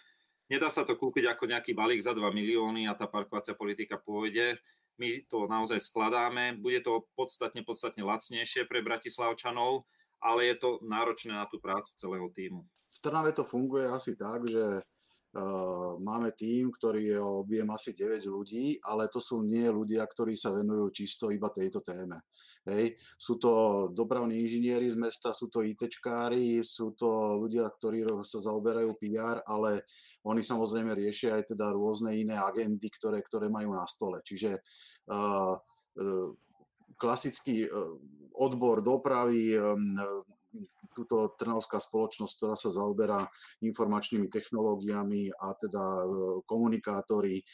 nedá 0.46 0.70
sa 0.70 0.86
to 0.86 0.94
kúpiť 0.94 1.34
ako 1.34 1.50
nejaký 1.50 1.74
balík 1.74 1.98
za 1.98 2.14
2 2.14 2.22
milióny 2.30 2.86
a 2.86 2.94
tá 2.94 3.10
parkovacia 3.10 3.58
politika 3.58 3.98
pôjde. 3.98 4.62
My 5.02 5.18
to 5.26 5.50
naozaj 5.50 5.82
skladáme, 5.82 6.62
bude 6.62 6.78
to 6.86 7.10
podstatne, 7.18 7.66
podstatne 7.66 8.06
lacnejšie 8.06 8.70
pre 8.70 8.86
Bratislavčanov, 8.86 9.82
ale 10.22 10.54
je 10.54 10.62
to 10.62 10.70
náročné 10.86 11.34
na 11.34 11.50
tú 11.50 11.58
prácu 11.58 11.90
celého 11.98 12.30
týmu. 12.30 12.62
V 12.94 12.98
Trnave 13.02 13.34
to 13.34 13.42
funguje 13.42 13.90
asi 13.90 14.14
tak, 14.14 14.46
že 14.46 14.86
máme 15.98 16.30
tým, 16.38 16.70
ktorý 16.70 17.14
je 17.14 17.18
objem 17.18 17.66
asi 17.74 17.90
9 17.90 18.22
ľudí, 18.30 18.78
ale 18.86 19.10
to 19.10 19.18
sú 19.18 19.42
nie 19.42 19.66
ľudia, 19.66 20.06
ktorí 20.06 20.38
sa 20.38 20.54
venujú 20.54 20.94
čisto 20.94 21.34
iba 21.34 21.50
tejto 21.50 21.82
téme. 21.82 22.22
Hej. 22.64 22.94
Sú 23.18 23.36
to 23.42 23.86
dopravní 23.90 24.40
inžinieri 24.40 24.86
z 24.86 24.96
mesta, 24.96 25.34
sú 25.34 25.50
to 25.50 25.66
ITčkári, 25.66 26.62
sú 26.62 26.94
to 26.94 27.34
ľudia, 27.36 27.66
ktorí 27.66 28.06
sa 28.22 28.38
zaoberajú 28.38 28.94
PR, 28.96 29.42
ale 29.44 29.84
oni 30.22 30.40
samozrejme 30.40 30.94
riešia 30.94 31.34
aj 31.34 31.52
teda 31.58 31.74
rôzne 31.74 32.14
iné 32.14 32.38
agendy, 32.38 32.86
ktoré, 32.94 33.18
ktoré 33.20 33.50
majú 33.50 33.74
na 33.74 33.84
stole. 33.90 34.22
Čiže 34.22 34.62
uh, 35.10 35.54
uh, 35.58 36.28
klasický 36.94 37.66
odbor 38.34 38.82
dopravy, 38.82 39.54
um, 39.58 39.98
túto 40.94 41.34
trnavská 41.34 41.82
spoločnosť, 41.82 42.32
ktorá 42.38 42.54
sa 42.54 42.70
zaoberá 42.70 43.26
informačnými 43.60 44.30
technológiami 44.30 45.34
a 45.34 45.52
teda 45.58 45.82
e, 45.82 46.06
komunikátori. 46.46 47.42
E, 47.42 47.44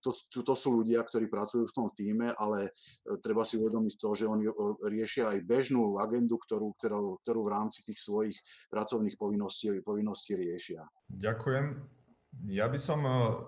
to, 0.00 0.10
to 0.42 0.54
sú 0.56 0.82
ľudia, 0.82 1.04
ktorí 1.04 1.28
pracujú 1.28 1.68
v 1.68 1.76
tom 1.76 1.88
týme, 1.92 2.32
ale 2.34 2.68
e, 2.68 3.20
treba 3.20 3.44
si 3.44 3.60
uvedomiť 3.60 3.94
to, 4.00 4.08
že 4.16 4.24
oni 4.24 4.48
riešia 4.88 5.36
aj 5.36 5.44
bežnú 5.44 6.00
agendu, 6.00 6.40
ktorú, 6.40 6.72
ktorú, 6.80 7.20
ktorú 7.22 7.40
v 7.44 7.52
rámci 7.52 7.84
tých 7.84 8.00
svojich 8.00 8.36
pracovných 8.72 9.20
povinností, 9.20 9.84
povinností 9.84 10.34
riešia. 10.34 10.82
Ďakujem. 11.12 11.96
Ja 12.44 12.68
by 12.68 12.76
som 12.76 13.00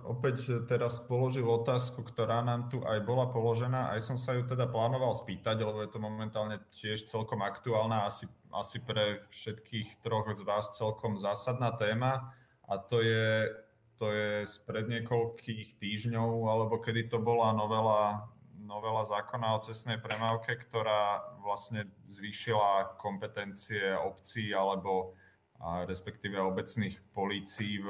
opäť 0.08 0.64
teraz 0.64 1.04
položil 1.04 1.44
otázku, 1.44 2.00
ktorá 2.08 2.40
nám 2.40 2.72
tu 2.72 2.80
aj 2.80 3.04
bola 3.04 3.28
položená. 3.28 3.92
Aj 3.92 4.00
som 4.00 4.16
sa 4.16 4.32
ju 4.32 4.48
teda 4.48 4.64
plánoval 4.64 5.12
spýtať, 5.12 5.60
lebo 5.60 5.84
je 5.84 5.92
to 5.92 6.00
momentálne 6.00 6.56
tiež 6.72 7.04
celkom 7.04 7.44
aktuálna. 7.44 8.08
Asi 8.08 8.24
asi 8.52 8.80
pre 8.80 9.24
všetkých 9.28 10.00
troch 10.00 10.30
z 10.32 10.42
vás 10.42 10.72
celkom 10.76 11.20
zásadná 11.20 11.72
téma 11.76 12.32
a 12.68 12.74
to 12.78 13.00
je, 13.00 13.52
to 13.96 14.12
je 14.12 14.32
spred 14.48 14.88
niekoľkých 14.88 15.76
týždňov, 15.80 16.48
alebo 16.48 16.80
kedy 16.80 17.08
to 17.08 17.18
bola 17.20 17.52
novela, 17.52 18.28
novela 18.60 19.04
zákona 19.04 19.56
o 19.56 19.62
cestnej 19.64 20.00
premávke, 20.00 20.56
ktorá 20.56 21.36
vlastne 21.40 21.88
zvýšila 22.08 23.00
kompetencie 23.00 23.96
obcí 23.96 24.52
alebo 24.52 25.16
a 25.58 25.82
respektíve 25.90 26.38
obecných 26.38 27.02
polícií 27.10 27.82
v 27.82 27.88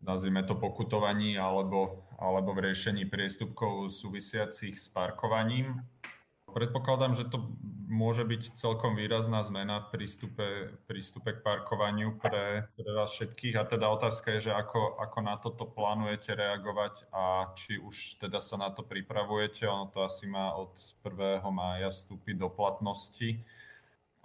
nazvime 0.00 0.46
to 0.46 0.54
pokutovaní 0.54 1.36
alebo, 1.36 2.08
alebo 2.16 2.54
v 2.54 2.70
riešení 2.70 3.04
priestupkov 3.10 3.90
súvisiacich 3.90 4.78
s 4.78 4.88
parkovaním. 4.88 5.82
Predpokladám, 6.48 7.12
že 7.12 7.28
to 7.28 7.52
môže 7.88 8.22
byť 8.22 8.52
celkom 8.52 8.92
výrazná 8.94 9.40
zmena 9.40 9.80
v 9.80 9.96
prístupe, 9.96 10.46
prístupe 10.84 11.40
k 11.40 11.42
parkovaniu 11.42 12.20
pre, 12.20 12.68
pre 12.76 12.90
vás 12.92 13.16
všetkých. 13.16 13.56
A 13.56 13.64
teda 13.64 13.88
otázka 13.88 14.36
je, 14.36 14.48
že 14.48 14.52
ako, 14.52 15.00
ako 15.00 15.18
na 15.24 15.40
toto 15.40 15.64
plánujete 15.64 16.36
reagovať 16.36 17.08
a 17.10 17.50
či 17.56 17.80
už 17.80 18.20
teda 18.20 18.38
sa 18.44 18.60
na 18.60 18.68
to 18.68 18.84
pripravujete. 18.84 19.64
Ono 19.64 19.88
to 19.88 20.04
asi 20.04 20.28
má 20.28 20.52
od 20.52 20.76
1. 21.00 21.40
mája 21.48 21.88
vstúpiť 21.88 22.36
do 22.36 22.52
platnosti. 22.52 23.40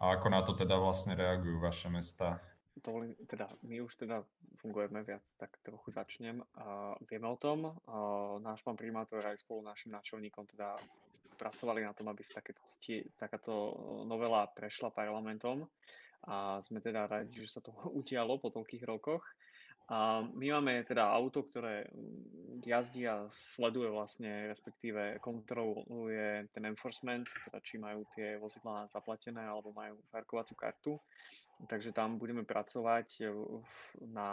A 0.03 0.20
ako 0.20 0.28
na 0.28 0.43
to 0.43 0.51
teda 0.51 0.76
vlastne 0.76 1.16
reagujú 1.16 1.64
vaše 1.64 1.88
mesta? 1.88 2.43
Dovolím, 2.76 3.16
teda, 3.24 3.47
my 3.64 3.80
už 3.80 3.95
teda 3.95 4.28
fungujeme 4.59 4.99
viac, 5.07 5.24
tak 5.39 5.55
trochu 5.64 5.91
začnem. 5.95 6.43
Uh, 6.59 6.99
vieme 7.07 7.32
o 7.32 7.39
tom, 7.39 7.72
uh, 7.72 8.39
náš 8.43 8.59
pán 8.64 8.76
primátor 8.76 9.24
aj 9.24 9.39
spolu 9.39 9.64
našim 9.64 9.95
náčelníkom 9.95 10.43
teda 10.51 10.76
pracovali 11.43 11.83
na 11.83 11.91
tom, 11.91 12.07
aby 12.07 12.23
takéto, 12.23 12.63
takáto 13.19 13.75
novela 14.07 14.47
prešla 14.47 14.95
parlamentom 14.95 15.67
a 16.23 16.63
sme 16.63 16.79
teda 16.79 17.03
radi, 17.03 17.43
že 17.43 17.59
sa 17.59 17.61
to 17.61 17.75
utialo 17.99 18.39
po 18.39 18.47
toľkých 18.47 18.87
rokoch. 18.87 19.27
A 19.91 20.23
my 20.23 20.47
máme 20.47 20.87
teda 20.87 21.11
auto, 21.11 21.43
ktoré 21.43 21.91
jazdí 22.63 23.03
a 23.03 23.27
sleduje 23.35 23.91
vlastne, 23.91 24.47
respektíve 24.47 25.19
kontroluje 25.19 26.47
ten 26.55 26.63
enforcement, 26.71 27.27
teda 27.27 27.59
či 27.59 27.83
majú 27.83 28.07
tie 28.15 28.39
vozidlá 28.39 28.87
zaplatené 28.87 29.43
alebo 29.43 29.75
majú 29.75 29.99
parkovaciu 30.07 30.55
kartu. 30.55 30.95
Takže 31.67 31.91
tam 31.91 32.15
budeme 32.15 32.47
pracovať 32.47 33.27
na 34.07 34.31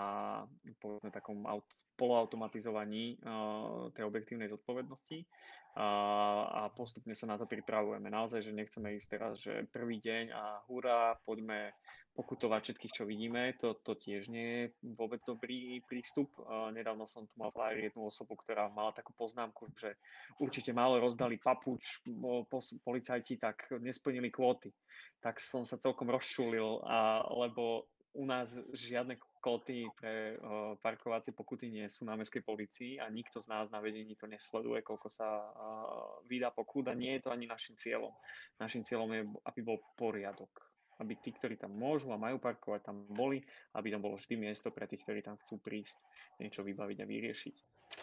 povedzme, 0.78 1.10
takom 1.10 1.42
aut, 1.50 1.66
poloautomatizovaní 1.98 3.18
uh, 3.18 3.90
tej 3.90 4.06
objektívnej 4.06 4.46
zodpovednosti 4.46 5.26
a, 5.76 5.88
a 6.50 6.62
postupne 6.74 7.14
sa 7.14 7.30
na 7.30 7.38
to 7.38 7.46
pripravujeme. 7.46 8.10
Naozaj, 8.10 8.42
že 8.42 8.56
nechceme 8.56 8.96
ísť 8.98 9.08
teraz, 9.10 9.32
že 9.38 9.70
prvý 9.70 10.02
deň 10.02 10.24
a 10.34 10.42
hurá, 10.66 11.14
poďme 11.22 11.74
pokutovať 12.10 12.60
všetkých, 12.60 12.96
čo 13.00 13.04
vidíme. 13.06 13.54
To, 13.62 13.78
to 13.78 13.94
tiež 13.94 14.28
nie 14.28 14.46
je 14.50 14.64
vôbec 14.98 15.22
dobrý 15.22 15.78
prístup. 15.86 16.34
Nedávno 16.74 17.06
som 17.06 17.24
tu 17.24 17.34
mal 17.38 17.54
jednu 17.78 18.10
osobu, 18.10 18.34
ktorá 18.34 18.66
mala 18.68 18.90
takú 18.90 19.14
poznámku, 19.14 19.70
že 19.78 19.94
určite 20.42 20.74
málo 20.74 20.98
rozdali 20.98 21.38
papuč 21.38 22.02
policajti, 22.82 23.38
tak 23.38 23.70
nesplnili 23.78 24.28
kvóty. 24.28 24.74
Tak 25.22 25.38
som 25.38 25.62
sa 25.62 25.78
celkom 25.78 26.10
rozšulil, 26.10 26.82
a, 26.82 27.22
lebo 27.46 27.86
u 28.10 28.26
nás 28.26 28.58
žiadne 28.74 29.14
kóty 29.40 29.88
pre 29.96 30.36
parkovacie 30.84 31.32
pokuty 31.32 31.72
nie 31.72 31.88
sú 31.88 32.04
na 32.04 32.14
mestskej 32.14 32.44
policii 32.44 32.92
a 33.00 33.08
nikto 33.08 33.40
z 33.40 33.48
nás 33.48 33.72
na 33.72 33.80
vedení 33.80 34.12
to 34.14 34.28
nesleduje, 34.28 34.84
koľko 34.84 35.08
sa 35.08 35.26
uh, 35.26 36.20
vydá 36.28 36.52
pokut 36.52 36.86
a 36.86 36.94
nie 36.94 37.16
je 37.16 37.24
to 37.24 37.32
ani 37.32 37.48
našim 37.48 37.74
cieľom. 37.80 38.12
Našim 38.60 38.84
cieľom 38.84 39.10
je, 39.16 39.22
aby 39.48 39.60
bol 39.64 39.80
poriadok. 39.96 40.52
Aby 41.00 41.16
tí, 41.16 41.32
ktorí 41.32 41.56
tam 41.56 41.72
môžu 41.72 42.12
a 42.12 42.20
majú 42.20 42.36
parkovať, 42.36 42.92
tam 42.92 43.08
boli, 43.08 43.40
aby 43.72 43.88
tam 43.88 44.04
bolo 44.04 44.20
vždy 44.20 44.36
miesto 44.36 44.68
pre 44.68 44.84
tých, 44.84 45.00
ktorí 45.08 45.24
tam 45.24 45.40
chcú 45.40 45.56
prísť, 45.56 45.96
niečo 46.36 46.60
vybaviť 46.60 46.98
a 47.00 47.08
vyriešiť 47.08 47.56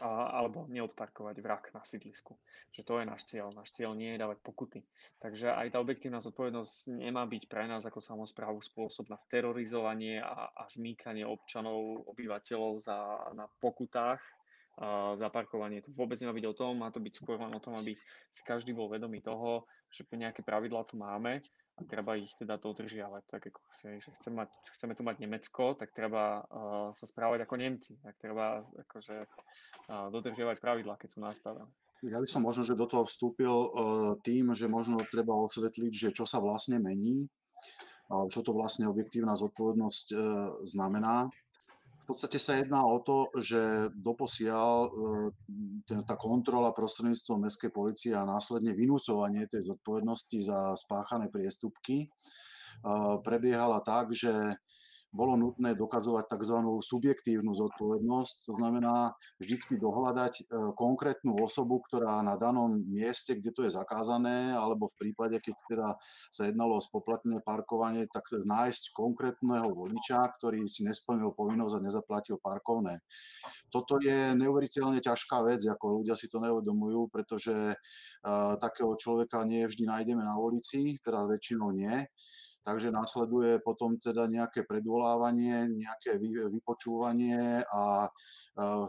a, 0.03 0.39
alebo 0.41 0.67
neodparkovať 0.69 1.35
vrak 1.39 1.63
na 1.73 1.81
sídlisku. 1.81 2.37
Že 2.75 2.81
to 2.83 2.93
je 2.99 3.05
náš 3.05 3.21
cieľ. 3.25 3.51
Náš 3.55 3.73
cieľ 3.73 3.95
nie 3.95 4.13
je 4.13 4.21
dávať 4.21 4.37
pokuty. 4.43 4.79
Takže 5.17 5.53
aj 5.53 5.73
tá 5.73 5.77
objektívna 5.81 6.21
zodpovednosť 6.21 6.91
nemá 6.91 7.23
byť 7.25 7.43
pre 7.49 7.65
nás 7.65 7.83
ako 7.87 8.03
samozprávu 8.03 8.59
spôsob 8.61 9.09
na 9.09 9.17
terorizovanie 9.31 10.21
a, 10.21 10.51
a 10.51 10.63
žmýkanie 10.69 11.23
občanov, 11.23 12.05
obyvateľov 12.11 12.73
za, 12.83 12.97
na 13.33 13.47
pokutách, 13.63 14.21
a 14.77 15.17
za 15.17 15.33
parkovanie. 15.33 15.81
To 15.81 15.89
vôbec 15.89 16.21
nemá 16.21 16.37
byť 16.37 16.45
o 16.45 16.53
tom, 16.53 16.77
má 16.77 16.93
to 16.93 17.01
byť 17.01 17.13
skôr 17.17 17.41
len 17.41 17.49
o 17.49 17.63
tom, 17.63 17.73
aby 17.81 17.97
si 18.29 18.45
každý 18.45 18.77
bol 18.77 18.85
vedomý 18.85 19.25
toho, 19.25 19.65
že 19.89 20.05
nejaké 20.13 20.45
pravidlá 20.45 20.85
tu 20.85 21.01
máme 21.01 21.41
a 21.77 21.81
treba 21.85 22.17
ich 22.17 22.33
teda 22.33 22.57
dodržiavať. 22.57 23.23
Tak 23.29 23.41
ako 23.53 23.59
že 23.77 24.09
chceme, 24.17 24.43
mať, 24.43 24.49
chceme 24.73 24.93
tu 24.97 25.05
mať 25.05 25.21
Nemecko, 25.21 25.77
tak 25.77 25.93
treba 25.93 26.41
uh, 26.41 26.89
sa 26.97 27.05
správať 27.05 27.45
ako 27.45 27.55
Nemci. 27.61 27.93
Tak 28.01 28.17
treba 28.17 28.65
akože, 28.65 29.17
uh, 29.23 30.09
dodržiavať 30.09 30.57
pravidlá, 30.57 30.97
keď 30.97 31.09
sú 31.13 31.19
nastavené. 31.21 31.69
Ja 32.05 32.21
by 32.21 32.29
som 32.29 32.45
možno, 32.45 32.61
že 32.65 32.77
do 32.77 32.89
toho 32.89 33.05
vstúpil 33.05 33.49
uh, 33.49 33.69
tým, 34.25 34.53
že 34.57 34.65
možno 34.65 35.01
treba 35.05 35.37
osvetliť, 35.37 35.93
že 35.93 36.09
čo 36.13 36.25
sa 36.25 36.41
vlastne 36.41 36.81
mení, 36.81 37.29
čo 38.07 38.39
to 38.39 38.55
vlastne 38.55 38.87
objektívna 38.87 39.35
zodpovednosť 39.35 40.15
znamená 40.63 41.27
podstate 42.07 42.39
sa 42.39 42.55
jedná 42.55 42.87
o 42.87 43.03
to, 43.03 43.27
že 43.35 43.91
doposiaľ 43.91 44.73
e, 44.87 44.89
tá 46.07 46.15
kontrola 46.15 46.71
prostredníctvom 46.71 47.43
mestskej 47.43 47.71
policie 47.75 48.15
a 48.15 48.23
následne 48.23 48.71
vynúcovanie 48.71 49.43
tej 49.51 49.67
zodpovednosti 49.67 50.39
za 50.39 50.71
spáchané 50.79 51.27
priestupky 51.27 52.07
e, 52.07 52.07
prebiehala 53.27 53.83
tak, 53.83 54.15
že 54.15 54.31
bolo 55.11 55.39
nutné 55.39 55.73
dokazovať 55.73 56.27
tzv. 56.27 56.57
subjektívnu 56.83 57.55
zodpovednosť, 57.55 58.35
to 58.43 58.53
znamená 58.59 59.15
vždycky 59.39 59.79
dohľadať 59.79 60.33
e, 60.35 60.43
konkrétnu 60.75 61.39
osobu, 61.39 61.79
ktorá 61.87 62.19
na 62.21 62.35
danom 62.35 62.75
mieste, 62.91 63.39
kde 63.39 63.51
to 63.55 63.61
je 63.63 63.71
zakázané, 63.71 64.51
alebo 64.51 64.91
v 64.91 65.07
prípade, 65.07 65.39
keď 65.39 65.55
teda 65.67 65.87
sa 66.31 66.51
jednalo 66.51 66.77
o 66.77 66.83
spoplatné 66.83 67.39
parkovanie, 67.41 68.05
tak 68.11 68.27
nájsť 68.35 68.91
konkrétneho 68.91 69.71
vodiča, 69.71 70.19
ktorý 70.37 70.67
si 70.67 70.83
nesplnil 70.83 71.31
povinnosť 71.31 71.73
a 71.79 71.83
nezaplatil 71.87 72.35
parkovné. 72.43 72.99
Toto 73.71 73.99
je 74.03 74.35
neuveriteľne 74.35 74.99
ťažká 74.99 75.39
vec, 75.47 75.63
ako 75.63 76.03
ľudia 76.03 76.19
si 76.19 76.27
to 76.27 76.43
neuvedomujú, 76.43 77.07
pretože 77.11 77.55
uh, 77.75 78.53
takého 78.59 78.95
človeka 78.95 79.43
nie 79.43 79.63
vždy 79.63 79.87
nájdeme 79.87 80.23
na 80.23 80.35
ulici, 80.39 80.99
teda 80.99 81.27
väčšinou 81.27 81.71
nie 81.71 82.07
takže 82.67 82.91
následuje 82.91 83.63
potom 83.63 83.95
teda 83.95 84.27
nejaké 84.27 84.67
predvolávanie, 84.67 85.71
nejaké 85.71 86.19
vypočúvanie 86.51 87.63
a 87.63 88.11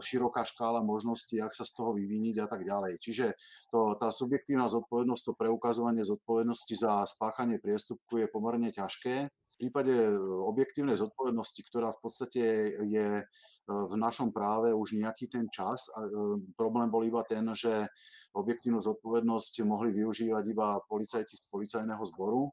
široká 0.03 0.43
škála 0.43 0.83
možností, 0.83 1.39
ak 1.39 1.55
sa 1.55 1.63
z 1.63 1.79
toho 1.79 1.95
vyviniť 1.95 2.35
a 2.43 2.47
tak 2.51 2.67
ďalej. 2.67 2.99
Čiže 2.99 3.31
to, 3.71 3.95
tá 3.95 4.11
subjektívna 4.11 4.67
zodpovednosť, 4.67 5.23
to 5.23 5.33
preukazovanie 5.39 6.03
zodpovednosti 6.03 6.75
za 6.75 7.07
spáchanie 7.07 7.61
priestupku 7.61 8.19
je 8.19 8.27
pomerne 8.27 8.73
ťažké. 8.73 9.29
V 9.29 9.55
prípade 9.55 9.93
e, 9.93 10.11
objektívnej 10.43 10.97
zodpovednosti, 10.97 11.61
ktorá 11.69 11.93
v 11.93 12.01
podstate 12.01 12.43
je 12.81 13.07
e, 13.21 13.23
v 13.69 13.93
našom 13.93 14.33
práve 14.33 14.73
už 14.73 14.97
nejaký 14.97 15.29
ten 15.29 15.45
čas. 15.53 15.91
A 15.93 16.01
e, 16.01 16.09
problém 16.57 16.89
bol 16.89 17.05
iba 17.05 17.21
ten, 17.27 17.45
že 17.53 17.85
objektívnu 18.33 18.81
zodpovednosť 18.81 19.53
mohli 19.69 19.93
využívať 19.93 20.43
iba 20.49 20.81
policajti 20.89 21.37
z 21.37 21.43
policajného 21.51 22.03
zboru 22.09 22.49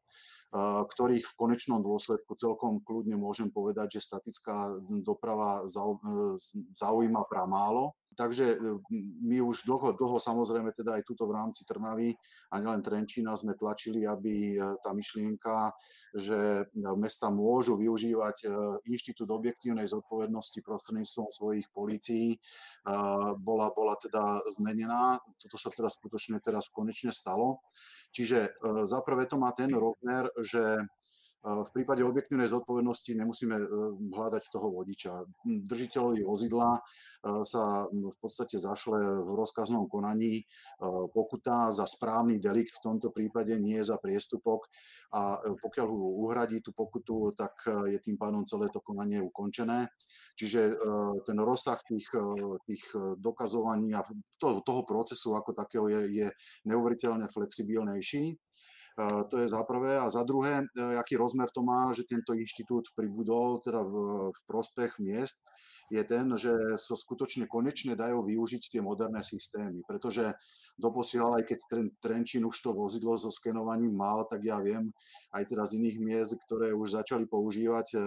ktorých 0.54 1.26
v 1.26 1.36
konečnom 1.38 1.82
dôsledku 1.82 2.38
celkom 2.38 2.80
kľudne 2.84 3.18
môžem 3.18 3.50
povedať, 3.50 3.98
že 3.98 4.06
statická 4.06 4.74
doprava 5.02 5.66
zaujíma 6.74 7.26
pramálo. 7.26 7.96
Takže 8.16 8.56
my 9.28 9.44
už 9.44 9.68
dlho, 9.68 9.92
dlho 9.92 10.16
samozrejme 10.16 10.72
teda 10.72 10.96
aj 10.96 11.04
tuto 11.04 11.28
v 11.28 11.36
rámci 11.36 11.68
Trnavy 11.68 12.16
a 12.48 12.64
nielen 12.64 12.80
Trenčína 12.80 13.36
sme 13.36 13.52
tlačili, 13.52 14.08
aby 14.08 14.56
tá 14.80 14.96
myšlienka, 14.96 15.68
že 16.16 16.64
mesta 16.96 17.28
môžu 17.28 17.76
využívať 17.76 18.48
inštitút 18.88 19.28
objektívnej 19.28 19.84
zodpovednosti 19.84 20.64
prostredníctvom 20.64 21.28
svojich 21.28 21.68
polícií, 21.76 22.40
bola, 23.36 23.68
bola 23.76 23.92
teda 24.00 24.40
zmenená. 24.56 25.20
Toto 25.36 25.60
sa 25.60 25.68
teraz 25.68 26.00
skutočne 26.00 26.40
teraz 26.40 26.72
konečne 26.72 27.12
stalo. 27.12 27.60
Čiže 28.16 28.56
za 28.88 29.04
prvé 29.04 29.28
to 29.28 29.36
má 29.36 29.52
ten 29.52 29.68
rozmer, 29.76 30.32
že 30.40 30.80
v 31.46 31.70
prípade 31.70 32.02
objektívnej 32.02 32.50
zodpovednosti 32.50 33.14
nemusíme 33.14 33.54
hľadať 34.10 34.50
toho 34.50 34.66
vodiča. 34.74 35.22
Držiteľovi 35.46 36.26
vozidla 36.26 36.74
sa 37.46 37.86
v 37.86 38.18
podstate 38.18 38.58
zašle 38.58 38.98
v 39.22 39.30
rozkaznom 39.30 39.86
konaní 39.86 40.42
pokuta 41.14 41.70
za 41.70 41.86
správny 41.86 42.42
delikt, 42.42 42.74
v 42.82 42.84
tomto 42.90 43.14
prípade 43.14 43.54
nie 43.62 43.78
za 43.78 43.94
priestupok 43.94 44.66
a 45.14 45.38
pokiaľ 45.38 45.86
ho 45.86 46.26
uhradí 46.26 46.66
tú 46.66 46.74
pokutu, 46.74 47.30
tak 47.38 47.54
je 47.94 47.98
tým 48.02 48.18
pádom 48.18 48.42
celé 48.42 48.66
to 48.74 48.82
konanie 48.82 49.22
ukončené. 49.22 49.86
Čiže 50.34 50.74
ten 51.22 51.38
rozsah 51.38 51.78
tých, 51.86 52.10
tých 52.66 52.84
dokazovaní 53.22 53.94
a 53.94 54.02
toho 54.42 54.82
procesu 54.82 55.38
ako 55.38 55.54
takého 55.54 55.86
je, 55.86 56.26
je 56.26 56.26
neuveriteľne 56.66 57.30
flexibilnejší. 57.30 58.34
To 58.96 59.36
je 59.36 59.48
za 59.52 59.60
prvé. 59.68 60.00
A 60.00 60.08
za 60.08 60.24
druhé, 60.24 60.64
e, 60.64 60.96
aký 60.96 61.20
rozmer 61.20 61.52
to 61.52 61.60
má, 61.60 61.92
že 61.92 62.08
tento 62.08 62.32
inštitút 62.32 62.96
pribudol 62.96 63.60
teda 63.60 63.84
v, 63.84 63.94
v 64.32 64.40
prospech 64.48 64.96
miest, 65.04 65.44
je 65.92 66.02
ten, 66.02 66.26
že 66.34 66.50
sa 66.80 66.96
skutočne 66.98 67.46
konečne 67.46 67.94
dajú 67.94 68.24
využiť 68.26 68.72
tie 68.72 68.80
moderné 68.82 69.22
systémy, 69.22 69.86
pretože 69.86 70.34
doposiaľ, 70.74 71.38
aj 71.38 71.44
keď 71.46 71.58
ten 71.70 71.84
Trenčín 72.02 72.42
už 72.42 72.58
to 72.58 72.74
vozidlo 72.74 73.14
so 73.14 73.30
skenovaním 73.30 73.94
mal, 73.94 74.26
tak 74.26 74.42
ja 74.42 74.58
viem 74.58 74.90
aj 75.30 75.44
teraz 75.46 75.70
z 75.70 75.78
iných 75.78 75.98
miest, 76.02 76.32
ktoré 76.48 76.74
už 76.74 76.96
začali 76.96 77.28
používať 77.28 77.86
e, 77.94 77.98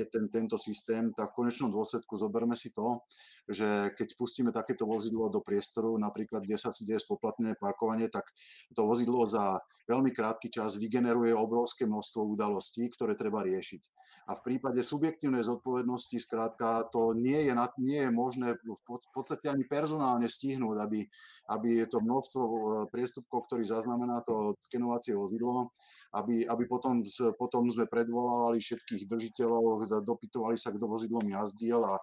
e, 0.00 0.04
ten, 0.08 0.32
tento 0.32 0.56
systém, 0.56 1.12
tak 1.12 1.36
v 1.36 1.44
konečnom 1.44 1.70
dôsledku 1.70 2.16
zoberme 2.16 2.56
si 2.56 2.72
to, 2.74 3.04
že 3.48 3.96
keď 3.96 4.08
pustíme 4.14 4.52
takéto 4.52 4.84
vozidlo 4.84 5.32
do 5.32 5.40
priestoru, 5.40 5.96
napríklad 5.96 6.44
kde 6.44 6.60
sa 6.60 6.70
deje 6.70 7.00
spoplatnené 7.00 7.56
parkovanie, 7.56 8.12
tak 8.12 8.28
to 8.76 8.84
vozidlo 8.84 9.24
za 9.24 9.58
veľmi 9.88 10.12
krátky 10.12 10.52
čas 10.52 10.76
vygeneruje 10.76 11.32
obrovské 11.32 11.88
množstvo 11.88 12.28
udalostí, 12.36 12.84
ktoré 12.92 13.16
treba 13.16 13.40
riešiť. 13.40 13.82
A 14.28 14.36
v 14.36 14.44
prípade 14.44 14.84
subjektívnej 14.84 15.40
zodpovednosti, 15.40 16.20
skrátka, 16.20 16.84
to 16.92 17.16
nie 17.16 17.48
je, 17.48 17.52
nie 17.80 18.04
je 18.04 18.10
možné 18.12 18.60
v 18.60 19.08
podstate 19.16 19.48
ani 19.48 19.64
personálne 19.64 20.28
stihnúť, 20.28 20.76
aby, 20.84 21.00
aby 21.48 21.88
to 21.88 22.04
množstvo 22.04 22.42
e, 22.44 22.56
priestupkov, 22.92 23.48
ktorý 23.48 23.64
zaznamená 23.64 24.20
to 24.28 24.52
skenovacie 24.68 25.16
vozidlo, 25.16 25.72
aby, 26.12 26.44
aby 26.44 26.64
potom, 26.68 27.00
potom 27.40 27.64
sme 27.72 27.88
predvolávali 27.88 28.60
všetkých 28.60 29.08
držiteľov, 29.08 29.88
dopytovali 30.04 30.60
sa, 30.60 30.76
kto 30.76 30.84
vozidlom 30.84 31.24
jazdil 31.24 31.80
a 31.88 31.96
e, 31.96 32.02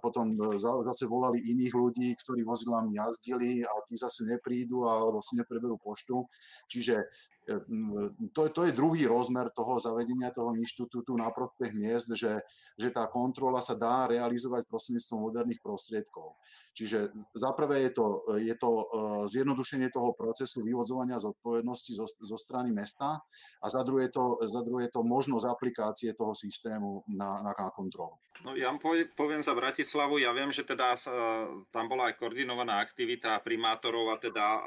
potom 0.00 0.32
zase 0.86 1.04
volali 1.06 1.42
iných 1.42 1.74
ľudí, 1.74 2.08
ktorí 2.20 2.46
vozidlami 2.46 2.96
jazdili 2.96 3.62
a 3.66 3.72
tí 3.86 3.98
zase 3.98 4.26
neprídu 4.26 4.86
alebo 4.86 5.18
si 5.22 5.36
nepreberú 5.38 5.76
poštu. 5.80 6.24
Čiže 6.70 7.06
E, 7.50 7.56
to, 8.32 8.48
to 8.48 8.60
je 8.68 8.76
druhý 8.76 9.08
rozmer 9.08 9.50
toho 9.50 9.80
zavedenia 9.80 10.30
toho 10.30 10.54
inštitútu 10.54 11.16
na 11.16 11.32
prospech 11.32 11.72
miest, 11.74 12.12
že, 12.14 12.38
že 12.78 12.88
tá 12.92 13.08
kontrola 13.10 13.58
sa 13.64 13.74
dá 13.74 14.06
realizovať 14.06 14.68
prostredníctvom 14.68 15.18
moderných 15.18 15.60
prostriedkov. 15.64 16.38
Čiže 16.76 17.10
za 17.34 17.50
prvé 17.56 17.90
je 17.90 17.92
to, 17.96 18.06
je 18.38 18.54
to 18.54 18.70
e, 18.70 18.84
zjednodušenie 19.34 19.88
toho 19.90 20.14
procesu 20.14 20.62
vyvodzovania 20.62 21.18
zodpovednosti 21.18 21.90
zo, 21.96 22.06
zo 22.06 22.36
strany 22.38 22.70
mesta 22.70 23.18
a 23.58 23.66
za 23.66 23.82
druhé, 23.82 24.12
to, 24.12 24.38
za 24.46 24.62
druhé 24.62 24.86
je 24.86 24.94
to 24.94 25.02
možnosť 25.02 25.46
aplikácie 25.48 26.10
toho 26.14 26.36
systému 26.36 27.02
na, 27.10 27.42
na 27.42 27.52
kontrolu. 27.74 28.20
No 28.40 28.56
ja 28.56 28.72
poviem 29.16 29.44
za 29.44 29.52
Bratislavu, 29.52 30.16
ja 30.16 30.32
viem, 30.32 30.48
že 30.48 30.64
teda 30.64 30.96
tam 31.68 31.92
bola 31.92 32.08
aj 32.08 32.16
koordinovaná 32.16 32.80
aktivita 32.80 33.36
primátorov 33.44 34.12
a 34.12 34.16
teda 34.16 34.64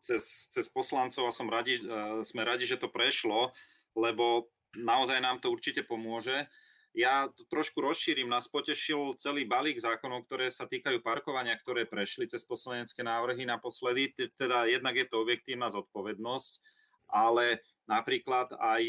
cez, 0.00 0.48
cez 0.48 0.66
poslancov 0.72 1.28
a 1.28 1.36
som 1.36 1.44
radi, 1.52 1.76
sme 2.24 2.48
radi, 2.48 2.64
že 2.64 2.80
to 2.80 2.88
prešlo, 2.88 3.52
lebo 3.92 4.48
naozaj 4.72 5.20
nám 5.20 5.36
to 5.36 5.52
určite 5.52 5.84
pomôže. 5.84 6.48
Ja 6.90 7.30
to 7.30 7.46
trošku 7.46 7.78
rozšírim, 7.78 8.26
nás 8.26 8.50
potešil 8.50 9.14
celý 9.20 9.46
balík 9.46 9.78
zákonov, 9.78 10.26
ktoré 10.26 10.50
sa 10.50 10.66
týkajú 10.66 11.04
parkovania, 11.04 11.54
ktoré 11.54 11.86
prešli 11.86 12.26
cez 12.26 12.42
poslanecké 12.42 13.06
návrhy 13.06 13.46
naposledy. 13.46 14.10
Teda 14.34 14.66
jednak 14.66 14.98
je 14.98 15.06
to 15.06 15.22
objektívna 15.22 15.70
zodpovednosť, 15.70 16.52
ale 17.14 17.62
Napríklad 17.90 18.54
aj 18.54 18.82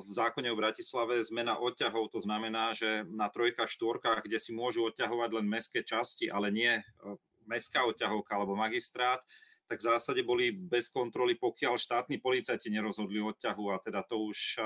v 0.00 0.08
zákone 0.08 0.48
o 0.48 0.56
Bratislave 0.56 1.20
zmena 1.20 1.60
odťahov, 1.60 2.08
to 2.08 2.24
znamená, 2.24 2.72
že 2.72 3.04
na 3.12 3.28
trojkách, 3.28 3.68
štvorkách, 3.68 4.24
kde 4.24 4.40
si 4.40 4.56
môžu 4.56 4.88
odťahovať 4.88 5.30
len 5.36 5.44
mestské 5.44 5.84
časti, 5.84 6.32
ale 6.32 6.48
nie 6.48 6.72
mestská 7.44 7.84
odťahovka 7.84 8.32
alebo 8.32 8.56
magistrát, 8.56 9.20
tak 9.66 9.82
v 9.82 9.88
zásade 9.90 10.22
boli 10.22 10.54
bez 10.54 10.86
kontroly, 10.86 11.34
pokiaľ 11.34 11.74
štátni 11.74 12.22
policajti 12.22 12.70
nerozhodli 12.70 13.18
odťahu 13.18 13.64
a 13.74 13.82
teda 13.82 14.06
to 14.06 14.30
už 14.30 14.62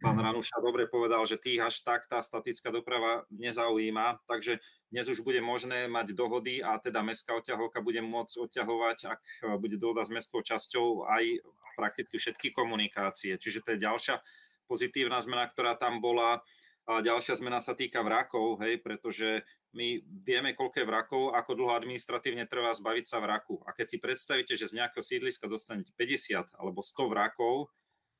pán 0.00 0.16
Ranuša 0.16 0.64
dobre 0.64 0.88
povedal, 0.88 1.24
že 1.28 1.36
tých 1.36 1.60
až 1.60 1.84
tak 1.84 2.08
tá 2.08 2.24
statická 2.24 2.72
doprava 2.72 3.28
nezaujíma, 3.30 4.24
takže 4.24 4.64
dnes 4.90 5.06
už 5.06 5.22
bude 5.22 5.38
možné 5.38 5.86
mať 5.86 6.18
dohody 6.18 6.64
a 6.64 6.80
teda 6.80 7.04
mestská 7.04 7.38
odťahovka 7.38 7.78
bude 7.84 8.02
môcť 8.02 8.34
odťahovať, 8.48 8.98
ak 9.06 9.22
bude 9.62 9.78
dohoda 9.78 10.02
s 10.02 10.10
mestskou 10.10 10.42
časťou, 10.42 11.06
aj 11.06 11.46
prakticky 11.78 12.18
všetky 12.18 12.48
komunikácie. 12.50 13.38
Čiže 13.38 13.62
to 13.62 13.68
je 13.76 13.84
ďalšia 13.86 14.18
pozitívna 14.66 15.22
zmena, 15.22 15.46
ktorá 15.46 15.78
tam 15.78 16.02
bola. 16.02 16.42
A 16.90 17.06
ďalšia 17.06 17.38
zmena 17.38 17.62
sa 17.62 17.78
týka 17.78 18.02
vrakov, 18.02 18.58
hej, 18.66 18.82
pretože 18.82 19.46
my 19.78 20.02
vieme, 20.26 20.58
koľko 20.58 20.82
je 20.82 20.90
vrakov, 20.90 21.22
ako 21.38 21.54
dlho 21.54 21.78
administratívne 21.78 22.50
trvá 22.50 22.74
zbaviť 22.74 23.06
sa 23.06 23.22
vraku. 23.22 23.62
A 23.62 23.70
keď 23.70 23.86
si 23.94 23.98
predstavíte, 24.02 24.58
že 24.58 24.66
z 24.66 24.82
nejakého 24.82 25.06
sídliska 25.06 25.46
dostanete 25.46 25.94
50 25.94 26.50
alebo 26.58 26.82
100 26.82 27.14
vrakov, 27.14 27.70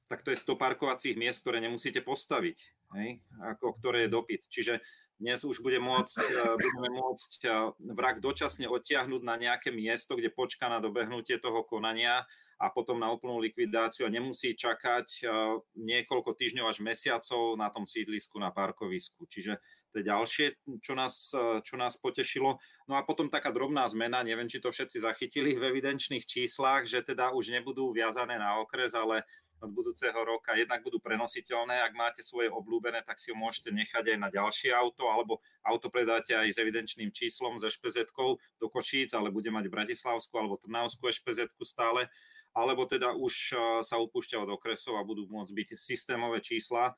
tak 0.07 0.23
to 0.23 0.31
je 0.31 0.39
100 0.39 0.55
parkovacích 0.55 1.19
miest, 1.19 1.43
ktoré 1.43 1.59
nemusíte 1.59 1.99
postaviť, 2.07 2.59
hej, 2.95 3.19
ako 3.43 3.75
ktoré 3.83 4.07
je 4.07 4.15
dopyt. 4.15 4.47
Čiže 4.47 4.79
dnes 5.19 5.43
už 5.43 5.67
bude 5.67 5.83
môcť, 5.83 6.17
eh, 6.23 6.55
budeme 6.55 6.91
môcť 6.95 7.33
eh, 7.45 7.53
vrak 7.75 8.23
dočasne 8.23 8.71
odtiahnuť 8.71 9.23
na 9.27 9.35
nejaké 9.35 9.75
miesto, 9.75 10.15
kde 10.15 10.31
počká 10.31 10.71
na 10.71 10.79
dobehnutie 10.79 11.43
toho 11.43 11.67
konania 11.67 12.23
a 12.61 12.69
potom 12.69 13.01
na 13.01 13.09
úplnú 13.09 13.41
likvidáciu 13.41 14.05
a 14.05 14.13
nemusí 14.13 14.53
čakať 14.53 15.09
eh, 15.25 15.29
niekoľko 15.81 16.37
týždňov 16.37 16.69
až 16.69 16.85
mesiacov 16.85 17.57
na 17.57 17.73
tom 17.73 17.89
sídlisku, 17.89 18.37
na 18.37 18.53
parkovisku. 18.53 19.25
Čiže 19.25 19.57
to 19.91 19.99
je 19.99 20.05
ďalšie, 20.05 20.47
čo 20.85 20.93
nás, 20.93 21.33
eh, 21.33 21.65
čo 21.65 21.81
nás 21.81 21.97
potešilo. 21.97 22.61
No 22.85 23.01
a 23.01 23.03
potom 23.03 23.33
taká 23.33 23.49
drobná 23.49 23.89
zmena, 23.89 24.21
neviem, 24.21 24.47
či 24.47 24.61
to 24.61 24.69
všetci 24.69 25.01
zachytili 25.01 25.57
v 25.57 25.73
evidenčných 25.73 26.29
číslach, 26.29 26.85
že 26.85 27.01
teda 27.01 27.33
už 27.33 27.49
nebudú 27.57 27.97
viazané 27.97 28.37
na 28.37 28.61
okres, 28.61 28.93
ale 28.93 29.25
od 29.61 29.77
budúceho 29.77 30.17
roka 30.25 30.57
jednak 30.57 30.81
budú 30.81 30.97
prenositeľné. 31.05 31.85
Ak 31.85 31.93
máte 31.93 32.25
svoje 32.25 32.49
obľúbené, 32.49 33.05
tak 33.05 33.21
si 33.21 33.29
ho 33.29 33.37
môžete 33.37 33.69
nechať 33.69 34.17
aj 34.17 34.19
na 34.19 34.29
ďalšie 34.33 34.73
auto, 34.73 35.13
alebo 35.13 35.45
auto 35.61 35.93
predáte 35.93 36.33
aj 36.33 36.49
s 36.49 36.59
evidenčným 36.61 37.13
číslom, 37.13 37.61
s 37.61 37.69
ešpz 37.69 38.09
do 38.57 38.67
Košíc, 38.73 39.13
ale 39.13 39.29
bude 39.29 39.53
mať 39.53 39.69
Bratislavskú 39.69 40.33
alebo 40.41 40.57
Trnavskú 40.57 41.13
ešpz 41.13 41.53
stále 41.61 42.09
alebo 42.55 42.87
teda 42.87 43.15
už 43.15 43.35
eh, 43.55 43.59
sa 43.83 43.97
upúšťa 44.01 44.43
od 44.43 44.51
okresov 44.55 44.99
a 44.99 45.07
budú 45.07 45.27
môcť 45.31 45.53
byť 45.53 45.69
systémové 45.79 46.43
čísla, 46.43 46.95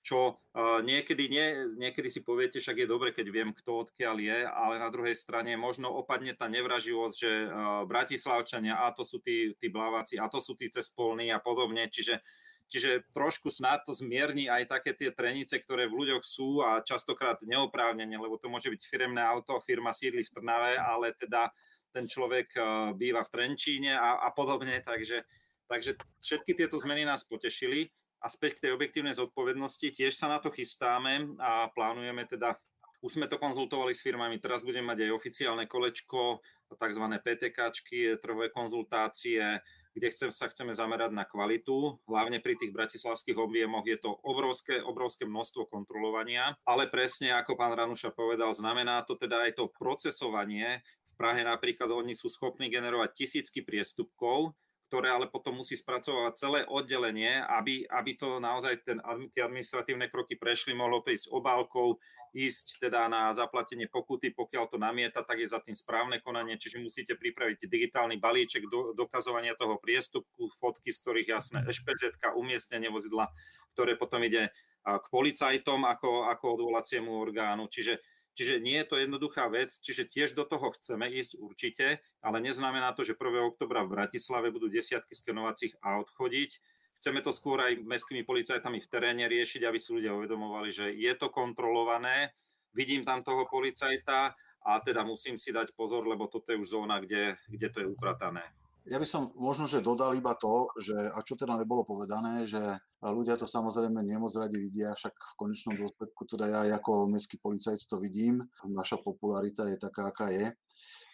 čo 0.00 0.36
eh, 0.36 0.80
niekedy, 0.84 1.28
nie, 1.28 1.46
niekedy 1.76 2.08
si 2.08 2.20
poviete, 2.24 2.60
však 2.60 2.84
je 2.84 2.88
dobre, 2.88 3.12
keď 3.12 3.26
viem, 3.28 3.50
kto 3.52 3.88
odkiaľ 3.88 4.16
je, 4.20 4.38
ale 4.48 4.80
na 4.80 4.88
druhej 4.88 5.16
strane 5.16 5.56
možno 5.60 5.92
opadne 5.92 6.32
tá 6.32 6.48
nevraživosť, 6.48 7.16
že 7.16 7.32
eh, 7.32 7.48
Bratislavčania, 7.84 8.80
a 8.80 8.92
to 8.92 9.04
sú 9.04 9.20
tí, 9.20 9.52
tí 9.56 9.68
blaváci, 9.68 10.16
a 10.16 10.28
to 10.28 10.40
sú 10.40 10.56
tí 10.56 10.68
cespolní 10.72 11.32
a 11.32 11.40
podobne, 11.40 11.88
čiže 11.88 12.20
Čiže 12.70 13.10
trošku 13.10 13.50
snad 13.50 13.82
to 13.82 13.90
zmierni 13.90 14.46
aj 14.46 14.70
také 14.70 14.94
tie 14.94 15.10
trenice, 15.10 15.58
ktoré 15.58 15.90
v 15.90 16.06
ľuďoch 16.06 16.22
sú 16.22 16.62
a 16.62 16.78
častokrát 16.78 17.42
neoprávnene, 17.42 18.14
lebo 18.14 18.38
to 18.38 18.46
môže 18.46 18.70
byť 18.70 18.86
firemné 18.86 19.18
auto, 19.18 19.58
firma 19.58 19.90
sídli 19.90 20.22
v 20.22 20.30
Trnave, 20.30 20.78
ale 20.78 21.10
teda 21.18 21.50
ten 21.90 22.06
človek 22.06 22.48
eh, 22.56 22.64
býva 22.94 23.22
v 23.26 23.32
Trenčíne 23.32 23.94
a, 23.94 24.24
a 24.24 24.28
podobne, 24.30 24.82
takže, 24.82 25.26
takže 25.66 25.98
všetky 26.18 26.54
tieto 26.56 26.78
zmeny 26.78 27.04
nás 27.04 27.26
potešili 27.26 27.90
a 28.20 28.26
späť 28.28 28.60
k 28.60 28.62
tej 28.68 28.72
objektívnej 28.76 29.16
zodpovednosti, 29.16 29.96
tiež 29.96 30.12
sa 30.12 30.28
na 30.28 30.38
to 30.38 30.52
chystáme 30.52 31.36
a 31.40 31.72
plánujeme 31.72 32.28
teda 32.28 32.60
už 33.00 33.16
sme 33.16 33.26
to 33.32 33.40
konzultovali 33.40 33.96
s 33.96 34.04
firmami, 34.04 34.36
teraz 34.36 34.60
budeme 34.60 34.92
mať 34.92 35.08
aj 35.08 35.16
oficiálne 35.16 35.64
kolečko, 35.64 36.44
tzv. 36.68 37.04
PTKčky, 37.24 38.20
trhové 38.20 38.52
konzultácie, 38.52 39.40
kde 39.96 40.06
chcem, 40.12 40.30
sa 40.30 40.46
chceme 40.52 40.76
zamerať 40.76 41.10
na 41.16 41.24
kvalitu. 41.24 41.98
Hlavne 42.04 42.38
pri 42.44 42.60
tých 42.60 42.70
bratislavských 42.70 43.40
objemoch 43.40 43.88
je 43.88 43.98
to 43.98 44.12
obrovské, 44.22 44.84
obrovské 44.84 45.24
množstvo 45.24 45.66
kontrolovania, 45.66 46.54
ale 46.68 46.92
presne 46.92 47.34
ako 47.34 47.56
pán 47.56 47.72
Ranuša 47.72 48.12
povedal, 48.12 48.52
znamená 48.52 49.02
to 49.08 49.16
teda 49.16 49.48
aj 49.48 49.56
to 49.56 49.72
procesovanie. 49.72 50.84
Prahe 51.20 51.44
napríklad 51.44 51.92
oni 51.92 52.16
sú 52.16 52.32
schopní 52.32 52.72
generovať 52.72 53.12
tisícky 53.12 53.60
priestupkov, 53.60 54.56
ktoré 54.88 55.12
ale 55.12 55.28
potom 55.28 55.60
musí 55.60 55.76
spracovať 55.76 56.32
celé 56.34 56.60
oddelenie, 56.64 57.44
aby, 57.44 57.84
aby 57.84 58.16
to 58.16 58.40
naozaj 58.40 58.80
ten, 58.82 58.98
tie 59.36 59.44
administratívne 59.44 60.08
kroky 60.08 60.40
prešli, 60.40 60.72
mohlo 60.72 61.04
to 61.04 61.12
ísť 61.12 61.28
obálkou, 61.28 62.00
ísť 62.32 62.88
teda 62.88 63.06
na 63.06 63.30
zaplatenie 63.36 63.86
pokuty, 63.86 64.32
pokiaľ 64.32 64.64
to 64.72 64.80
namieta, 64.80 65.20
tak 65.22 65.44
je 65.44 65.52
za 65.52 65.60
tým 65.60 65.76
správne 65.76 66.24
konanie, 66.24 66.56
čiže 66.56 66.82
musíte 66.82 67.14
pripraviť 67.20 67.68
digitálny 67.68 68.16
balíček 68.16 68.66
do, 68.66 68.96
dokazovania 68.96 69.52
toho 69.54 69.76
priestupku, 69.76 70.50
fotky, 70.56 70.88
z 70.88 71.04
ktorých 71.04 71.28
jasné 71.36 71.58
ešpz 71.68 72.16
umiestnenie 72.32 72.88
vozidla, 72.88 73.28
ktoré 73.76 73.94
potom 73.94 74.24
ide 74.24 74.50
k 74.82 75.06
policajtom 75.12 75.84
ako, 75.84 76.32
ako 76.32 76.44
odvolaciemu 76.56 77.12
orgánu. 77.12 77.68
Čiže 77.68 78.00
Čiže 78.34 78.62
nie 78.62 78.78
je 78.80 78.86
to 78.86 78.96
jednoduchá 78.96 79.50
vec, 79.50 79.74
čiže 79.74 80.06
tiež 80.06 80.38
do 80.38 80.46
toho 80.46 80.70
chceme 80.78 81.10
ísť 81.10 81.42
určite, 81.42 81.86
ale 82.22 82.38
neznamená 82.38 82.94
to, 82.94 83.02
že 83.02 83.18
1. 83.18 83.52
oktobra 83.52 83.82
v 83.84 83.98
Bratislave 83.98 84.54
budú 84.54 84.70
desiatky 84.70 85.12
skenovacích 85.12 85.76
aut 85.82 86.08
chodiť. 86.14 86.50
Chceme 87.00 87.20
to 87.24 87.32
skôr 87.32 87.58
aj 87.64 87.80
mestskými 87.82 88.22
policajtami 88.22 88.78
v 88.78 88.90
teréne 88.90 89.24
riešiť, 89.26 89.64
aby 89.66 89.78
si 89.80 89.96
ľudia 89.96 90.14
uvedomovali, 90.14 90.70
že 90.70 90.86
je 90.94 91.12
to 91.16 91.32
kontrolované, 91.32 92.32
vidím 92.76 93.02
tam 93.02 93.24
toho 93.24 93.48
policajta 93.50 94.36
a 94.62 94.72
teda 94.84 95.02
musím 95.02 95.40
si 95.40 95.50
dať 95.50 95.72
pozor, 95.72 96.04
lebo 96.04 96.28
toto 96.28 96.52
je 96.52 96.60
už 96.60 96.76
zóna, 96.76 97.00
kde, 97.00 97.40
kde 97.48 97.68
to 97.72 97.78
je 97.82 97.86
upratané. 97.88 98.44
Ja 98.88 98.96
by 98.96 99.04
som 99.04 99.28
možno, 99.36 99.68
že 99.68 99.84
dodal 99.84 100.16
iba 100.16 100.32
to, 100.40 100.72
že, 100.80 100.96
a 100.96 101.20
čo 101.20 101.36
teda 101.36 101.60
nebolo 101.60 101.84
povedané, 101.84 102.48
že 102.48 102.60
ľudia 103.04 103.36
to 103.36 103.44
samozrejme 103.44 104.00
nemoc 104.00 104.32
radi 104.32 104.56
vidia, 104.56 104.96
však 104.96 105.12
v 105.12 105.34
konečnom 105.36 105.76
dôsledku 105.76 106.24
teda 106.24 106.48
ja 106.48 106.60
ako 106.80 107.12
mestský 107.12 107.36
policajt 107.44 107.84
to 107.84 108.00
vidím, 108.00 108.40
naša 108.64 108.96
popularita 109.04 109.68
je 109.68 109.76
taká, 109.76 110.08
aká 110.08 110.32
je. 110.32 110.48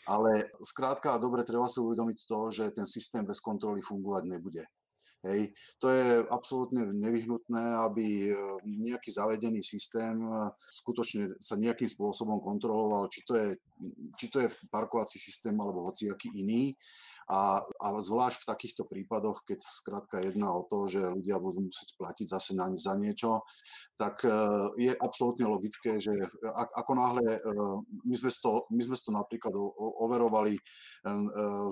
Ale 0.07 0.47
skrátka 0.63 1.19
a 1.19 1.23
dobre 1.23 1.43
treba 1.43 1.67
si 1.67 1.83
uvedomiť 1.83 2.19
to, 2.31 2.39
že 2.55 2.71
ten 2.71 2.87
systém 2.87 3.27
bez 3.27 3.43
kontroly 3.43 3.83
fungovať 3.83 4.23
nebude. 4.31 4.63
Hej. 5.27 5.51
To 5.83 5.91
je 5.91 6.23
absolútne 6.31 6.87
nevyhnutné, 6.87 7.83
aby 7.83 8.31
e, 8.31 8.33
nejaký 8.63 9.11
zavedený 9.11 9.59
systém 9.59 10.15
e, 10.23 10.55
skutočne 10.71 11.35
sa 11.43 11.59
nejakým 11.59 11.91
spôsobom 11.91 12.39
kontroloval, 12.39 13.11
či 13.11 13.27
to 13.27 13.35
je, 13.35 13.49
či 14.15 14.31
to 14.31 14.39
je 14.39 14.49
parkovací 14.71 15.19
systém 15.19 15.59
alebo 15.59 15.91
hociaký 15.91 16.31
iný 16.31 16.79
a, 17.27 17.59
a 17.59 17.87
zvlášť 17.99 18.47
v 18.47 18.49
takýchto 18.55 18.83
prípadoch, 18.87 19.43
keď 19.43 19.59
skrátka 19.59 20.23
jedná 20.23 20.55
o 20.55 20.63
to, 20.63 20.87
že 20.87 21.03
ľudia 21.03 21.43
budú 21.43 21.67
musieť 21.67 21.99
platiť 21.99 22.27
zase 22.31 22.55
na, 22.55 22.71
za 22.79 22.95
niečo, 22.95 23.43
tak 23.99 24.23
e, 24.23 24.31
je 24.79 24.93
absolútne 24.95 25.51
logické, 25.51 25.99
že 25.99 26.15
ako 26.55 26.93
náhle 26.95 27.27
e, 27.27 27.39
my 28.07 28.15
sme 28.15 28.31
to, 28.31 28.53
my 28.71 28.83
sme 28.87 28.95
to 28.95 29.11
napríklad 29.11 29.55
overovali, 30.07 30.55
e, 30.55 30.63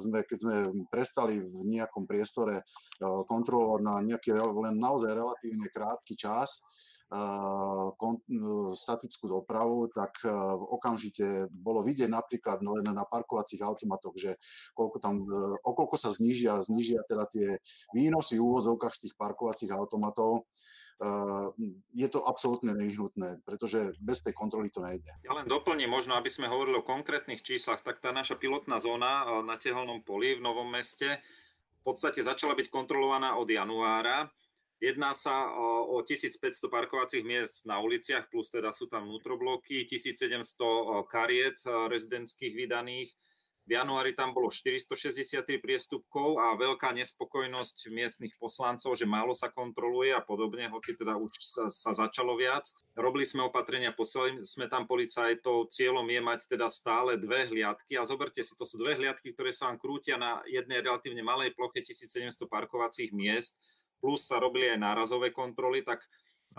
sme, 0.03 0.27
keď 0.27 0.39
sme 0.43 0.57
prestali 0.91 1.39
v 1.39 1.55
nejakom 1.71 2.03
priestore 2.11 2.67
kontrolovať 3.03 3.81
na 3.83 3.95
nejaký 4.03 4.35
len 4.35 4.75
naozaj 4.75 5.15
relatívne 5.15 5.71
krátky 5.71 6.19
čas, 6.19 6.67
statickú 8.75 9.31
dopravu, 9.31 9.87
tak 9.95 10.19
okamžite 10.71 11.47
bolo 11.51 11.83
vidieť 11.87 12.11
napríklad 12.11 12.59
len 12.63 12.91
na 12.91 13.07
parkovacích 13.07 13.63
automatoch, 13.63 14.19
že 14.19 14.35
koľko 14.75 14.97
tam, 14.99 15.23
okoľko 15.63 15.97
sa 15.97 16.11
znižia, 16.11 16.59
znižia 16.65 17.07
teda 17.07 17.25
tie 17.31 17.59
výnosy 17.95 18.39
v 18.39 18.47
úvozovkách 18.51 18.95
z 18.95 19.03
tých 19.09 19.15
parkovacích 19.15 19.71
automatov. 19.71 20.51
Je 21.91 22.09
to 22.11 22.23
absolútne 22.23 22.71
nevyhnutné, 22.71 23.43
pretože 23.43 23.99
bez 23.99 24.23
tej 24.23 24.35
kontroly 24.35 24.71
to 24.71 24.79
nejde. 24.79 25.11
Ja 25.27 25.35
len 25.35 25.51
doplním 25.51 25.91
možno, 25.91 26.15
aby 26.15 26.31
sme 26.31 26.47
hovorili 26.47 26.79
o 26.79 26.87
konkrétnych 26.87 27.43
číslach, 27.43 27.83
tak 27.83 27.99
tá 27.99 28.15
naša 28.15 28.39
pilotná 28.39 28.79
zóna 28.79 29.43
na 29.43 29.59
Tehelnom 29.59 30.07
poli 30.07 30.39
v 30.39 30.45
Novom 30.45 30.71
meste 30.71 31.19
v 31.85 31.93
podstate 31.93 32.25
začala 32.25 32.57
byť 32.57 32.73
kontrolovaná 32.73 33.37
od 33.37 33.45
januára 33.45 34.25
Jedná 34.85 35.17
sa 35.17 35.49
o 35.57 36.05
1500 36.05 36.69
parkovacích 36.69 37.25
miest 37.25 37.65
na 37.65 37.81
uliciach, 37.81 38.29
plus 38.29 38.53
teda 38.53 38.69
sú 38.69 38.85
tam 38.85 39.09
vnútrobloky, 39.09 39.89
1700 39.89 41.09
kariet 41.09 41.57
rezidentských 41.65 42.53
vydaných. 42.53 43.17
V 43.65 43.81
januári 43.81 44.13
tam 44.13 44.37
bolo 44.37 44.53
463 44.53 45.41
priestupkov 45.57 46.37
a 46.37 46.53
veľká 46.53 46.93
nespokojnosť 47.01 47.89
miestnych 47.97 48.37
poslancov, 48.37 48.93
že 48.93 49.09
málo 49.09 49.33
sa 49.33 49.49
kontroluje 49.49 50.13
a 50.13 50.21
podobne, 50.21 50.69
hoci 50.69 50.93
teda 50.93 51.17
už 51.17 51.33
sa, 51.41 51.65
sa 51.73 51.97
začalo 51.97 52.37
viac. 52.37 52.69
Robili 52.93 53.25
sme 53.25 53.49
opatrenia, 53.49 53.97
poslali 53.97 54.45
sme 54.45 54.69
tam 54.69 54.85
policajtov, 54.85 55.73
cieľom 55.73 56.05
je 56.05 56.21
mať 56.21 56.41
teda 56.45 56.69
stále 56.69 57.17
dve 57.17 57.49
hliadky 57.49 57.97
a 57.97 58.05
zoberte 58.05 58.45
si, 58.45 58.53
to 58.53 58.69
sú 58.69 58.77
dve 58.77 59.01
hliadky, 59.01 59.33
ktoré 59.33 59.49
sa 59.49 59.73
vám 59.73 59.81
krútia 59.81 60.21
na 60.21 60.45
jednej 60.45 60.85
relatívne 60.85 61.25
malej 61.25 61.57
ploche 61.57 61.81
1700 61.81 62.45
parkovacích 62.45 63.17
miest 63.17 63.57
plus 64.01 64.27
sa 64.27 64.43
robili 64.43 64.71
aj 64.71 64.79
nárazové 64.81 65.31
kontroly, 65.35 65.83
tak 65.83 66.03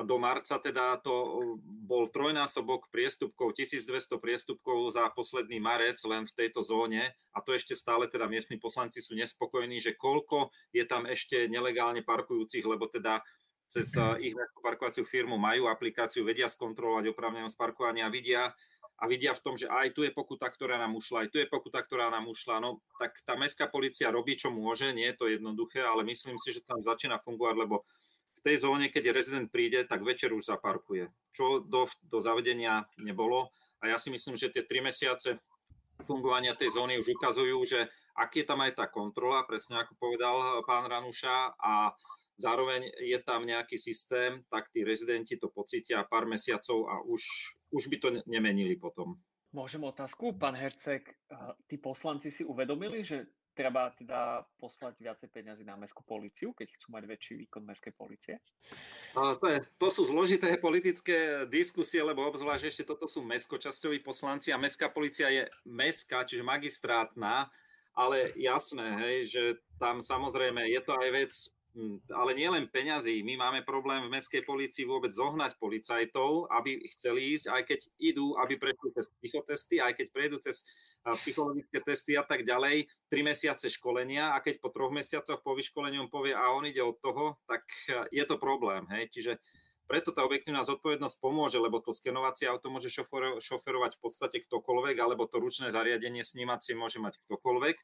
do 0.04 0.20
marca 0.20 0.60
teda 0.60 1.00
to 1.00 1.40
bol 1.88 2.12
trojnásobok 2.12 2.92
priestupkov, 2.92 3.56
1200 3.56 4.20
priestupkov 4.20 4.92
za 4.92 5.08
posledný 5.16 5.64
marec 5.64 5.96
len 6.04 6.28
v 6.28 6.36
tejto 6.36 6.68
zóne. 6.68 7.16
A 7.32 7.40
to 7.40 7.56
ešte 7.56 7.80
stále 7.80 8.12
teda 8.12 8.28
miestni 8.28 8.60
poslanci 8.60 9.00
sú 9.00 9.16
nespokojní, 9.16 9.80
že 9.80 9.96
koľko 9.96 10.52
je 10.76 10.84
tam 10.84 11.08
ešte 11.08 11.48
nelegálne 11.48 12.04
parkujúcich, 12.04 12.68
lebo 12.68 12.92
teda 12.92 13.24
cez 13.72 13.96
eh, 13.96 14.30
ich 14.30 14.34
parkovaciu 14.60 15.08
firmu 15.08 15.40
majú 15.40 15.72
aplikáciu, 15.72 16.28
vedia 16.28 16.52
skontrolovať 16.52 17.16
oprávnenosť 17.16 17.56
parkovania, 17.56 18.12
vidia, 18.12 18.52
a 18.96 19.04
vidia 19.12 19.36
v 19.36 19.44
tom, 19.44 19.56
že 19.60 19.68
aj 19.68 19.92
tu 19.92 20.08
je 20.08 20.12
pokuta, 20.12 20.48
ktorá 20.48 20.80
nám 20.80 20.96
ušla, 20.96 21.28
aj 21.28 21.30
tu 21.36 21.38
je 21.44 21.48
pokuta, 21.52 21.84
ktorá 21.84 22.08
nám 22.08 22.32
ušla, 22.32 22.64
no 22.64 22.80
tak 22.96 23.20
tá 23.28 23.36
mestská 23.36 23.68
policia 23.68 24.08
robí, 24.08 24.40
čo 24.40 24.48
môže, 24.56 24.96
nie 24.96 25.04
je 25.12 25.18
to 25.20 25.26
jednoduché, 25.28 25.84
ale 25.84 26.08
myslím 26.08 26.40
si, 26.40 26.56
že 26.56 26.64
tam 26.64 26.80
začína 26.80 27.20
fungovať, 27.20 27.56
lebo 27.60 27.84
v 28.36 28.42
tej 28.44 28.64
zóne, 28.64 28.88
keď 28.88 29.12
rezident 29.12 29.52
príde, 29.52 29.84
tak 29.84 30.06
večer 30.06 30.32
už 30.32 30.48
zaparkuje, 30.48 31.12
čo 31.36 31.60
do, 31.60 31.92
do 32.08 32.24
zavedenia 32.24 32.88
nebolo. 32.96 33.52
A 33.84 33.92
ja 33.92 33.98
si 34.00 34.08
myslím, 34.14 34.40
že 34.40 34.54
tie 34.54 34.64
tri 34.64 34.80
mesiace 34.80 35.44
fungovania 36.04 36.56
tej 36.56 36.76
zóny 36.76 36.96
už 37.00 37.20
ukazujú, 37.20 37.58
že 37.68 37.92
ak 38.16 38.32
je 38.32 38.46
tam 38.48 38.64
aj 38.64 38.80
tá 38.80 38.86
kontrola, 38.88 39.44
presne 39.44 39.84
ako 39.84 40.00
povedal 40.00 40.64
pán 40.64 40.88
Ranuša, 40.88 41.60
a 41.60 41.92
zároveň 42.38 42.88
je 43.00 43.20
tam 43.24 43.48
nejaký 43.48 43.80
systém, 43.80 44.44
tak 44.52 44.72
tí 44.72 44.84
rezidenti 44.84 45.40
to 45.40 45.48
pocítia 45.52 46.04
pár 46.08 46.28
mesiacov 46.28 46.88
a 46.92 47.02
už, 47.04 47.22
už 47.72 47.84
by 47.92 47.98
to 48.00 48.10
nemenili 48.28 48.76
potom. 48.76 49.20
Môžem 49.56 49.84
otázku, 49.88 50.36
pán 50.36 50.52
Hercek, 50.52 51.16
tí 51.72 51.80
poslanci 51.80 52.28
si 52.28 52.44
uvedomili, 52.44 53.00
že 53.08 53.24
treba 53.56 53.88
teda 53.96 54.44
poslať 54.60 55.00
viacej 55.00 55.32
peniazy 55.32 55.64
na 55.64 55.80
mestskú 55.80 56.04
policiu, 56.04 56.52
keď 56.52 56.76
chcú 56.76 56.92
mať 56.92 57.04
väčší 57.08 57.34
výkon 57.48 57.64
mestskej 57.64 57.94
policie? 57.96 58.36
To, 59.16 59.48
je, 59.48 59.64
to 59.80 59.88
sú 59.88 60.04
zložité 60.04 60.60
politické 60.60 61.48
diskusie, 61.48 62.04
lebo 62.04 62.28
obzvlášť 62.28 62.68
ešte 62.68 62.84
toto 62.84 63.08
sú 63.08 63.24
mestskočasťoví 63.24 64.04
poslanci 64.04 64.52
a 64.52 64.60
mestská 64.60 64.92
policia 64.92 65.32
je 65.32 65.48
mestská, 65.64 66.28
čiže 66.28 66.44
magistrátna, 66.44 67.48
ale 67.96 68.36
jasné, 68.36 68.92
hej, 69.08 69.18
že 69.32 69.44
tam 69.80 70.04
samozrejme 70.04 70.68
je 70.68 70.82
to 70.84 70.92
aj 71.00 71.10
vec 71.16 71.32
ale 72.08 72.32
nie 72.40 72.48
len 72.48 72.72
peňazí. 72.72 73.20
My 73.22 73.36
máme 73.36 73.68
problém 73.68 74.08
v 74.08 74.14
mestskej 74.16 74.48
policii 74.48 74.88
vôbec 74.88 75.12
zohnať 75.12 75.60
policajtov, 75.60 76.48
aby 76.48 76.80
chceli 76.96 77.36
ísť, 77.36 77.46
aj 77.52 77.62
keď 77.68 77.80
idú, 78.00 78.40
aby 78.40 78.56
prešli 78.56 78.96
cez 78.96 79.12
psychotesty, 79.20 79.84
aj 79.84 79.94
keď 80.00 80.08
prejdú 80.16 80.38
cez 80.40 80.64
psychologické 81.20 81.84
testy 81.84 82.16
a 82.16 82.24
tak 82.24 82.48
ďalej, 82.48 82.88
tri 83.12 83.22
mesiace 83.22 83.68
školenia 83.68 84.32
a 84.34 84.40
keď 84.40 84.64
po 84.64 84.72
troch 84.72 84.96
mesiacoch 84.96 85.44
po 85.44 85.52
vyškolení 85.52 86.00
povie 86.08 86.32
a 86.32 86.56
on 86.56 86.64
ide 86.64 86.80
od 86.80 86.96
toho, 87.04 87.36
tak 87.44 87.68
je 88.12 88.24
to 88.24 88.40
problém. 88.40 88.88
Hej? 88.92 89.12
Čiže 89.12 89.34
preto 89.86 90.10
tá 90.10 90.26
objektívna 90.26 90.66
zodpovednosť 90.66 91.18
pomôže, 91.22 91.62
lebo 91.62 91.78
to 91.78 91.94
skenovacie 91.94 92.50
auto 92.50 92.74
môže 92.74 92.90
šoferovať 92.90 93.92
v 93.98 94.02
podstate 94.02 94.38
ktokoľvek, 94.42 94.96
alebo 94.98 95.30
to 95.30 95.38
ručné 95.38 95.70
zariadenie 95.70 96.26
snímacie 96.26 96.74
môže 96.74 96.98
mať 96.98 97.22
ktokoľvek. 97.30 97.76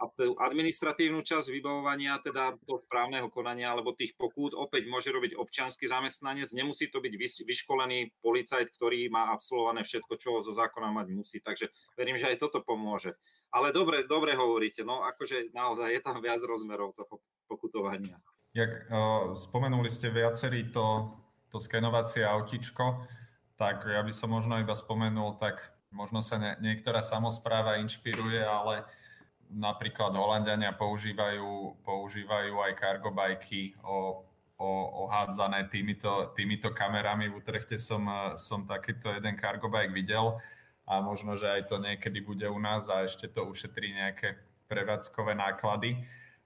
A 0.00 0.08
tú 0.08 0.32
administratívnu 0.40 1.20
časť 1.20 1.52
vybavovania, 1.52 2.16
teda 2.24 2.56
to 2.64 2.80
správneho 2.80 3.28
konania 3.28 3.76
alebo 3.76 3.92
tých 3.92 4.16
pokút, 4.16 4.56
opäť 4.56 4.88
môže 4.88 5.12
robiť 5.12 5.36
občianský 5.36 5.84
zamestnanec. 5.84 6.48
Nemusí 6.56 6.88
to 6.88 7.04
byť 7.04 7.44
vyškolený 7.44 8.16
policajt, 8.24 8.72
ktorý 8.72 9.12
má 9.12 9.28
absolvované 9.28 9.84
všetko, 9.84 10.12
čo 10.16 10.40
zo 10.40 10.56
zákona 10.56 10.88
mať 10.88 11.06
musí. 11.12 11.44
Takže 11.44 11.68
verím, 12.00 12.16
že 12.16 12.32
aj 12.32 12.40
toto 12.40 12.64
pomôže. 12.64 13.12
Ale 13.52 13.76
dobre, 13.76 14.08
dobre 14.08 14.32
hovoríte, 14.32 14.86
no 14.86 15.04
akože 15.04 15.52
naozaj 15.52 15.92
je 15.92 16.00
tam 16.00 16.22
viac 16.24 16.40
rozmerov 16.40 16.96
toho 16.96 17.20
pokutovania. 17.50 18.16
Jak 18.50 18.90
uh, 18.90 19.36
spomenuli 19.38 19.86
ste 19.86 20.10
viacerí 20.10 20.70
to 20.74 21.12
to 21.50 21.58
skenovacie 21.58 22.22
autičko, 22.22 23.04
tak 23.58 23.84
ja 23.84 24.00
by 24.00 24.12
som 24.14 24.32
možno 24.32 24.56
iba 24.56 24.72
spomenul, 24.72 25.36
tak 25.36 25.60
možno 25.90 26.22
sa 26.22 26.38
ne, 26.38 26.56
niektorá 26.62 27.02
samozpráva 27.02 27.82
inšpiruje, 27.82 28.40
ale 28.40 28.86
napríklad 29.50 30.14
Holandiania 30.14 30.70
používajú, 30.70 31.82
používajú 31.82 32.54
aj 32.62 32.72
cargo 32.78 33.10
bajky 33.10 33.74
o, 33.82 34.22
o, 34.56 34.68
ohádzané 35.10 35.66
týmito, 35.66 36.30
týmito 36.38 36.70
kamerami. 36.70 37.26
V 37.26 37.42
Utrechte 37.42 37.74
som, 37.74 38.06
som 38.38 38.62
takýto 38.62 39.10
jeden 39.10 39.34
cargo 39.34 39.66
videl 39.90 40.38
a 40.86 41.02
možno, 41.02 41.34
že 41.34 41.50
aj 41.50 41.66
to 41.66 41.82
niekedy 41.82 42.22
bude 42.22 42.46
u 42.46 42.58
nás 42.62 42.86
a 42.86 43.02
ešte 43.02 43.26
to 43.26 43.42
ušetrí 43.50 43.90
nejaké 43.90 44.38
prevádzkové 44.70 45.34
náklady. 45.34 45.98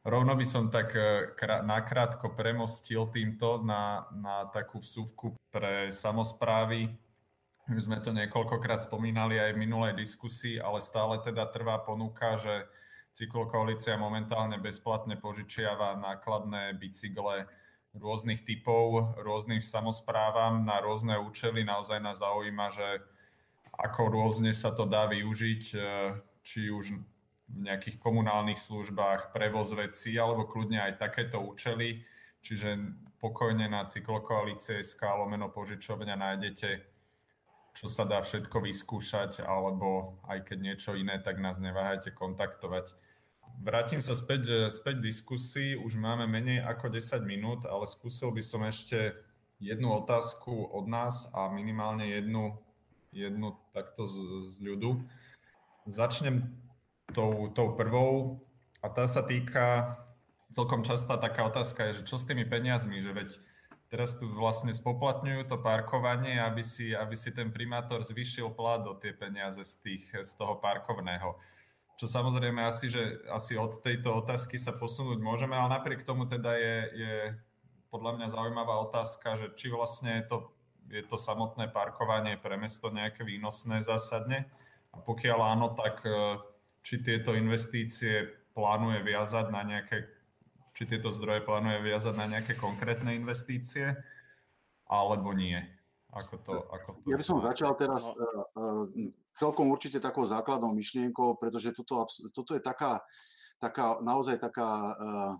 Rovno 0.05 0.37
by 0.37 0.45
som 0.45 0.69
tak 0.69 0.93
e, 0.93 1.33
nakrátko 1.65 2.37
premostil 2.37 3.09
týmto 3.09 3.65
na, 3.65 4.05
na 4.13 4.45
takú 4.53 4.85
vsúvku 4.85 5.33
pre 5.49 5.89
samozprávy. 5.89 6.93
Už 7.73 7.89
sme 7.89 7.97
to 8.05 8.13
niekoľkokrát 8.13 8.85
spomínali 8.85 9.41
aj 9.41 9.57
v 9.57 9.63
minulej 9.65 9.97
diskusii, 9.97 10.61
ale 10.61 10.85
stále 10.85 11.25
teda 11.25 11.49
trvá 11.49 11.81
ponuka, 11.81 12.37
že 12.37 12.69
cyklokoalícia 13.17 13.97
momentálne 13.97 14.61
bezplatne 14.61 15.17
požičiava 15.17 15.97
nákladné 15.97 16.77
bicykle 16.77 17.49
rôznych 17.97 18.45
typov, 18.45 19.17
rôznych 19.17 19.65
samozprávam 19.65 20.69
na 20.69 20.85
rôzne 20.85 21.17
účely. 21.17 21.65
Naozaj 21.65 22.05
nás 22.05 22.21
zaujíma, 22.21 22.77
že 22.77 23.01
ako 23.73 24.13
rôzne 24.13 24.53
sa 24.53 24.69
to 24.69 24.85
dá 24.85 25.09
využiť, 25.09 25.63
e, 25.73 25.79
či 26.45 26.69
už 26.69 26.93
v 27.49 27.59
nejakých 27.71 28.01
komunálnych 28.01 28.57
službách, 28.57 29.31
prevoz 29.37 29.73
vecí 29.77 30.17
alebo 30.17 30.49
kľudne 30.49 30.81
aj 30.81 31.01
takéto 31.01 31.41
účely. 31.41 32.05
Čiže 32.45 32.77
pokojne 33.21 33.73
na 33.73 33.89
cyklokoalície 33.89 34.85
SK 34.85 35.17
lomeno 35.17 35.49
požičovňa 35.49 36.13
nájdete, 36.13 36.71
čo 37.73 37.87
sa 37.89 38.05
dá 38.05 38.21
všetko 38.21 38.61
vyskúšať, 38.61 39.41
alebo 39.41 40.21
aj 40.29 40.53
keď 40.53 40.59
niečo 40.61 40.91
iné, 40.93 41.17
tak 41.19 41.41
nás 41.41 41.57
neváhajte 41.59 42.13
kontaktovať. 42.13 42.93
Vrátim 43.65 44.03
sa 44.03 44.13
späť, 44.13 44.69
späť 44.69 45.01
diskusii, 45.01 45.79
už 45.79 45.97
máme 45.97 46.29
menej 46.29 46.63
ako 46.63 46.93
10 46.93 47.25
minút, 47.25 47.65
ale 47.65 47.89
skúsil 47.89 48.29
by 48.35 48.43
som 48.45 48.61
ešte 48.67 49.15
jednu 49.63 49.95
otázku 50.05 50.69
od 50.75 50.85
nás 50.85 51.31
a 51.33 51.49
minimálne 51.49 52.13
jednu, 52.13 52.59
jednu 53.15 53.57
takto 53.73 54.05
z, 54.05 54.17
z 54.53 54.55
ľudu. 54.61 55.01
Začnem 55.87 56.64
tou, 57.13 57.53
tou 57.53 57.77
prvou 57.77 58.41
a 58.81 58.89
tá 58.89 59.05
sa 59.05 59.25
týka, 59.25 59.99
celkom 60.55 60.87
častá 60.87 61.19
taká 61.19 61.45
otázka 61.49 61.91
je, 61.91 62.01
že 62.01 62.07
čo 62.09 62.17
s 62.17 62.29
tými 62.29 62.47
peniazmi, 62.47 63.03
že 63.03 63.13
veď 63.13 63.29
teraz 63.93 64.19
tu 64.19 64.27
vlastne 64.27 64.75
spoplatňujú 64.75 65.47
to 65.47 65.57
parkovanie, 65.63 66.41
aby 66.41 66.67
si, 66.67 66.91
aby 66.97 67.15
si 67.15 67.31
ten 67.31 67.55
primátor 67.55 68.03
zvýšil 68.03 68.51
plat 68.53 68.83
o 68.87 68.99
tie 68.99 69.15
peniaze 69.15 69.63
z, 69.63 69.75
tých, 69.83 70.05
z 70.25 70.33
toho 70.35 70.59
parkovného. 70.59 71.39
Čo 71.95 72.11
samozrejme 72.11 72.59
asi, 72.67 72.91
že 72.91 73.23
asi 73.31 73.55
od 73.55 73.79
tejto 73.79 74.19
otázky 74.19 74.59
sa 74.59 74.75
posunúť 74.75 75.23
môžeme, 75.23 75.55
ale 75.55 75.79
napriek 75.79 76.03
tomu 76.03 76.27
teda 76.27 76.59
je, 76.59 76.77
je 76.91 77.17
podľa 77.87 78.19
mňa 78.19 78.27
zaujímavá 78.35 78.83
otázka, 78.91 79.39
že 79.39 79.47
či 79.55 79.71
vlastne 79.71 80.19
je 80.19 80.25
to, 80.27 80.39
je 80.91 81.05
to 81.07 81.15
samotné 81.15 81.71
parkovanie 81.71 82.35
pre 82.35 82.59
mesto 82.59 82.91
nejaké 82.91 83.23
výnosné 83.23 83.87
zásadne. 83.87 84.51
A 84.91 84.99
pokiaľ 84.99 85.39
áno, 85.55 85.71
tak 85.79 86.03
či 86.85 87.01
tieto 87.01 87.33
investície 87.33 88.29
plánuje 88.53 89.01
viazať 89.01 89.49
na 89.49 89.65
nejaké, 89.65 90.05
či 90.77 90.85
tieto 90.85 91.09
zdroje 91.09 91.41
plánuje 91.41 91.81
viazať 91.81 92.15
na 92.15 92.29
nejaké 92.29 92.61
konkrétne 92.61 93.17
investície, 93.17 93.97
alebo 94.85 95.33
nie. 95.33 95.57
Ako 96.13 96.39
to, 96.45 96.55
ako 96.71 96.89
to... 97.01 97.11
Ja 97.11 97.19
by 97.19 97.27
som 97.27 97.43
začal 97.43 97.75
teraz 97.75 98.13
uh, 98.15 98.87
celkom 99.35 99.73
určite 99.73 99.99
takou 99.99 100.23
základnou 100.29 100.77
myšlienkou, 100.77 101.41
pretože 101.41 101.75
toto, 101.75 102.07
toto 102.31 102.53
je 102.55 102.63
taká, 102.63 103.03
taká, 103.59 103.99
naozaj 104.05 104.39
taká 104.39 104.71
uh, 104.95 105.33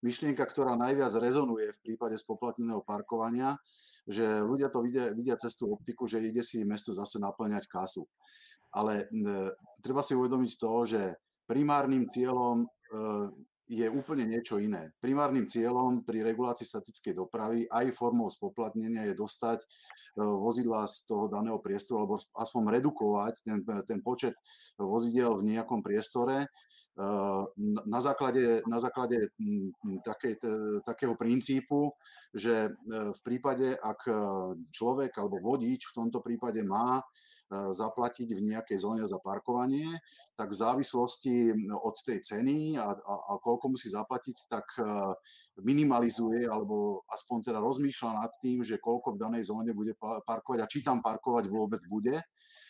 myšlienka, 0.00 0.42
ktorá 0.48 0.74
najviac 0.80 1.12
rezonuje 1.20 1.70
v 1.76 1.82
prípade 1.84 2.16
spoplatneného 2.18 2.82
parkovania, 2.82 3.54
že 4.08 4.24
ľudia 4.42 4.72
to 4.72 4.82
vidia, 4.82 5.12
vidia 5.12 5.36
cez 5.38 5.54
tú 5.54 5.70
optiku, 5.70 6.08
že 6.08 6.24
ide 6.24 6.42
si 6.42 6.64
mesto 6.66 6.90
zase 6.90 7.20
naplňať 7.22 7.68
kasu 7.68 8.08
ale 8.76 9.08
treba 9.80 10.04
si 10.04 10.12
uvedomiť 10.12 10.52
to, 10.60 10.72
že 10.84 11.00
primárnym 11.48 12.04
cieľom 12.04 12.62
e, 12.62 12.66
je 13.66 13.86
úplne 13.90 14.30
niečo 14.30 14.62
iné. 14.62 14.94
Primárnym 15.02 15.50
cieľom 15.50 16.06
pri 16.06 16.22
regulácii 16.22 16.62
statickej 16.62 17.18
dopravy 17.18 17.66
aj 17.66 17.96
formou 17.98 18.30
spoplatnenia 18.30 19.08
je 19.10 19.14
dostať 19.18 19.58
e, 19.58 19.66
vozidla 20.22 20.86
z 20.86 21.08
toho 21.08 21.26
daného 21.26 21.58
priestoru 21.58 22.04
alebo 22.04 22.20
aspoň 22.36 22.78
redukovať 22.78 23.34
ten, 23.42 23.58
ten 23.88 23.98
počet 24.04 24.36
vozidel 24.78 25.40
v 25.40 25.56
nejakom 25.56 25.80
priestore 25.80 26.46
na 27.86 28.00
základe, 28.00 28.64
na 28.64 28.80
základe 28.80 29.28
takej, 30.00 30.40
takého 30.80 31.12
princípu, 31.12 31.92
že 32.32 32.68
e, 32.68 32.70
v 33.12 33.20
prípade, 33.20 33.76
ak 33.76 34.08
človek 34.72 35.12
alebo 35.20 35.44
vodič 35.44 35.92
v 35.92 35.96
tomto 35.96 36.24
prípade 36.24 36.64
má 36.64 37.04
zaplatiť 37.52 38.34
v 38.34 38.42
nejakej 38.42 38.78
zóne 38.82 39.06
za 39.06 39.22
parkovanie, 39.22 40.02
tak 40.34 40.50
v 40.50 40.58
závislosti 40.58 41.54
od 41.78 41.94
tej 42.02 42.18
ceny 42.18 42.74
a, 42.74 42.90
a, 42.90 43.14
a 43.30 43.32
koľko 43.38 43.70
musí 43.70 43.86
zaplatiť, 43.86 44.50
tak 44.50 44.66
minimalizuje 45.62 46.42
alebo 46.42 47.06
aspoň 47.06 47.38
teda 47.46 47.62
rozmýšľa 47.62 48.10
nad 48.18 48.32
tým, 48.42 48.66
že 48.66 48.82
koľko 48.82 49.14
v 49.14 49.20
danej 49.22 49.46
zóne 49.46 49.70
bude 49.70 49.94
parkovať 50.26 50.58
a 50.58 50.66
či 50.66 50.82
tam 50.82 50.98
parkovať 50.98 51.46
vôbec 51.46 51.80
bude. 51.86 52.18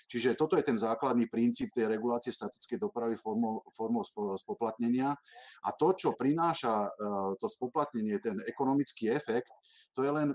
Čiže 0.07 0.39
toto 0.39 0.55
je 0.55 0.63
ten 0.63 0.79
základný 0.79 1.27
princíp 1.27 1.75
tej 1.75 1.91
regulácie 1.91 2.31
statickej 2.31 2.79
dopravy 2.79 3.19
formou, 3.19 3.67
formou 3.75 4.07
spoplatnenia. 4.39 5.11
A 5.67 5.69
to, 5.75 5.99
čo 5.99 6.15
prináša 6.15 6.95
to 7.43 7.47
spoplatnenie, 7.51 8.23
ten 8.23 8.39
ekonomický 8.47 9.11
efekt, 9.11 9.51
to 9.97 10.05
je 10.05 10.13
len, 10.13 10.29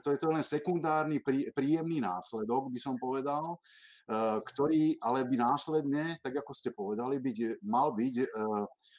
to 0.00 0.08
je 0.08 0.18
to 0.18 0.32
len 0.32 0.40
sekundárny 0.40 1.20
príjemný 1.52 2.00
následok, 2.00 2.72
by 2.72 2.80
som 2.80 2.96
povedal, 2.96 3.60
eh, 4.08 4.40
ktorý 4.40 4.96
ale 5.04 5.28
by 5.28 5.36
následne, 5.36 6.16
tak 6.24 6.40
ako 6.40 6.52
ste 6.56 6.72
povedali, 6.72 7.20
byť, 7.20 7.60
mal 7.68 7.92
byť 7.92 8.14
eh, 8.24 8.28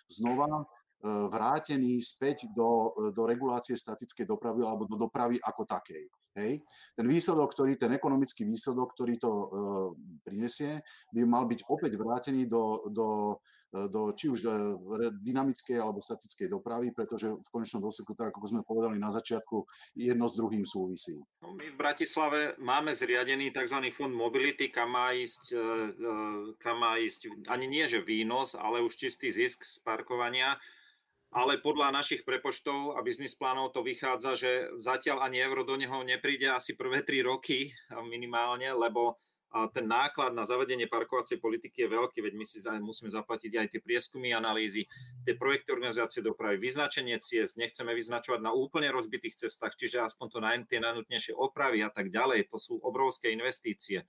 znova 0.08 0.64
vrátený 1.06 2.02
späť 2.02 2.50
do, 2.58 2.90
do 3.14 3.30
regulácie 3.30 3.78
statickej 3.78 4.26
dopravy 4.26 4.66
alebo 4.66 4.90
do 4.90 4.98
dopravy 4.98 5.38
ako 5.46 5.62
takej. 5.62 6.10
Hej. 6.38 6.62
Ten 6.94 7.10
výsledok, 7.10 7.50
ktorý, 7.58 7.82
ten 7.82 7.90
ekonomický 7.98 8.46
výsledok, 8.46 8.94
ktorý 8.94 9.18
to 9.18 9.32
e, 9.34 9.46
prinesie, 10.22 10.86
by 11.10 11.26
mal 11.26 11.50
byť 11.50 11.66
opäť 11.66 11.98
vrátený 11.98 12.46
do, 12.46 12.86
do 12.94 13.08
E, 13.68 13.88
do 13.92 14.16
či 14.16 14.32
už 14.32 14.40
do 14.48 14.52
e, 14.96 15.12
dynamickej 15.12 15.76
alebo 15.76 16.00
statickej 16.00 16.48
dopravy, 16.48 16.96
pretože 16.96 17.28
v 17.28 17.50
konečnom 17.52 17.84
dôsledku, 17.84 18.16
tak 18.16 18.32
ako 18.32 18.48
sme 18.48 18.62
povedali 18.64 18.96
na 18.96 19.12
začiatku, 19.12 19.68
jedno 19.92 20.32
s 20.32 20.40
druhým 20.40 20.64
súvisí. 20.64 21.20
No, 21.44 21.52
my 21.52 21.76
v 21.76 21.80
Bratislave 21.80 22.56
máme 22.64 22.96
zriadený 22.96 23.52
tzv. 23.52 23.92
fond 23.92 24.14
mobility, 24.16 24.72
kam 24.72 24.96
má 24.96 25.12
ísť, 25.12 25.52
kam 26.64 26.80
má 26.80 26.96
ísť 26.96 27.52
ani 27.52 27.68
nie 27.68 27.84
že 27.88 28.00
výnos, 28.00 28.56
ale 28.56 28.80
už 28.80 28.96
čistý 28.96 29.36
zisk 29.36 29.68
z 29.68 29.84
parkovania. 29.84 30.56
Ale 31.36 31.60
podľa 31.60 31.92
našich 31.92 32.24
prepočtov 32.24 32.96
a 32.96 33.04
biznis 33.04 33.36
plánov 33.36 33.76
to 33.76 33.84
vychádza, 33.84 34.32
že 34.40 34.52
zatiaľ 34.80 35.28
ani 35.28 35.44
euro 35.44 35.68
do 35.68 35.76
neho 35.76 36.00
nepríde 36.02 36.48
asi 36.48 36.74
prvé 36.74 37.04
tri 37.04 37.20
roky 37.20 37.76
minimálne, 38.08 38.72
lebo 38.72 39.20
ten 39.72 39.88
náklad 39.88 40.36
na 40.36 40.44
zavedenie 40.44 40.92
parkovacej 40.92 41.40
politiky 41.40 41.88
je 41.88 41.94
veľký, 41.96 42.20
veď 42.20 42.34
my 42.36 42.46
si 42.46 42.60
musíme 42.84 43.08
zaplatiť 43.08 43.52
aj 43.56 43.68
tie 43.72 43.80
prieskumy, 43.80 44.36
analýzy, 44.36 44.92
tie 45.24 45.40
projekty 45.40 45.72
organizácie 45.72 46.20
dopravy, 46.20 46.60
vyznačenie 46.60 47.16
ciest, 47.24 47.56
nechceme 47.56 47.96
vyznačovať 47.96 48.44
na 48.44 48.52
úplne 48.52 48.92
rozbitých 48.92 49.40
cestách, 49.40 49.80
čiže 49.80 50.04
aspoň 50.04 50.28
to 50.28 50.40
naj, 50.44 50.58
tie 50.68 50.84
najnutnejšie 50.84 51.32
opravy 51.32 51.80
a 51.80 51.88
tak 51.88 52.12
ďalej, 52.12 52.52
to 52.52 52.60
sú 52.60 52.76
obrovské 52.84 53.32
investície 53.32 54.04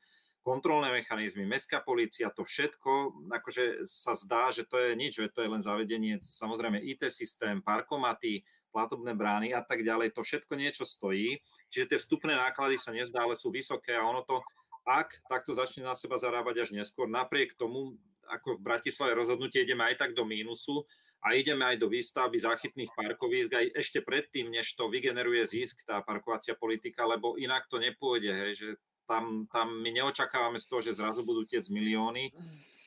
kontrolné 0.49 0.89
mechanizmy, 0.89 1.45
mestská 1.45 1.85
policia, 1.85 2.33
to 2.33 2.41
všetko, 2.41 3.29
akože 3.29 3.85
sa 3.85 4.17
zdá, 4.17 4.49
že 4.49 4.65
to 4.65 4.81
je 4.81 4.97
nič, 4.97 5.21
že 5.21 5.29
to 5.29 5.45
je 5.45 5.53
len 5.53 5.61
zavedenie, 5.61 6.17
samozrejme 6.25 6.81
IT 6.81 7.05
systém, 7.13 7.61
parkomaty, 7.61 8.49
platobné 8.73 9.13
brány 9.13 9.53
a 9.53 9.61
tak 9.61 9.85
ďalej, 9.85 10.17
to 10.17 10.25
všetko 10.25 10.57
niečo 10.57 10.89
stojí, 10.89 11.37
čiže 11.69 11.93
tie 11.93 11.99
vstupné 12.01 12.33
náklady 12.33 12.81
sa 12.81 12.97
nezdá, 12.97 13.29
ale 13.29 13.37
sú 13.37 13.53
vysoké 13.53 13.93
a 13.93 14.09
ono 14.09 14.25
to 14.25 14.41
ak 14.89 15.21
takto 15.29 15.53
začne 15.53 15.85
na 15.85 15.93
seba 15.93 16.17
zarábať 16.17 16.65
až 16.65 16.71
neskôr, 16.73 17.05
napriek 17.05 17.53
tomu, 17.61 18.01
ako 18.25 18.57
v 18.57 18.65
Bratislave 18.65 19.13
rozhodnutie 19.13 19.69
ideme 19.69 19.85
aj 19.85 20.01
tak 20.01 20.11
do 20.17 20.25
mínusu 20.25 20.81
a 21.21 21.37
ideme 21.37 21.61
aj 21.69 21.77
do 21.77 21.93
výstavby 21.93 22.41
záchytných 22.41 22.97
parkovísk 22.97 23.53
aj 23.53 23.67
ešte 23.77 24.01
predtým, 24.01 24.49
než 24.49 24.73
to 24.73 24.89
vygeneruje 24.89 25.45
zisk, 25.45 25.85
tá 25.85 26.01
parkovacia 26.01 26.57
politika, 26.57 27.05
lebo 27.05 27.37
inak 27.37 27.69
to 27.69 27.77
nepôjde, 27.77 28.33
hej, 28.33 28.53
že 28.57 28.69
tam, 29.09 29.49
tam 29.49 29.73
my 29.81 29.89
neočakávame 29.89 30.61
z 30.61 30.69
toho, 30.69 30.85
že 30.85 31.01
zrazu 31.01 31.25
budú 31.25 31.49
tiec 31.49 31.65
milióny, 31.73 32.29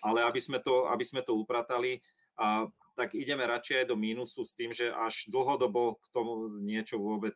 ale 0.05 0.21
aby 0.21 0.37
sme 0.37 0.61
to, 0.61 0.85
aby 0.93 1.01
sme 1.01 1.25
to 1.25 1.33
upratali, 1.33 1.97
a, 2.37 2.69
tak 2.93 3.17
ideme 3.17 3.41
radšej 3.49 3.81
aj 3.81 3.89
do 3.89 3.97
mínusu 3.97 4.45
s 4.45 4.53
tým, 4.53 4.69
že 4.69 4.93
až 4.93 5.25
dlhodobo 5.33 5.97
k 5.97 6.05
tomu 6.13 6.53
niečo 6.61 7.01
vôbec 7.01 7.33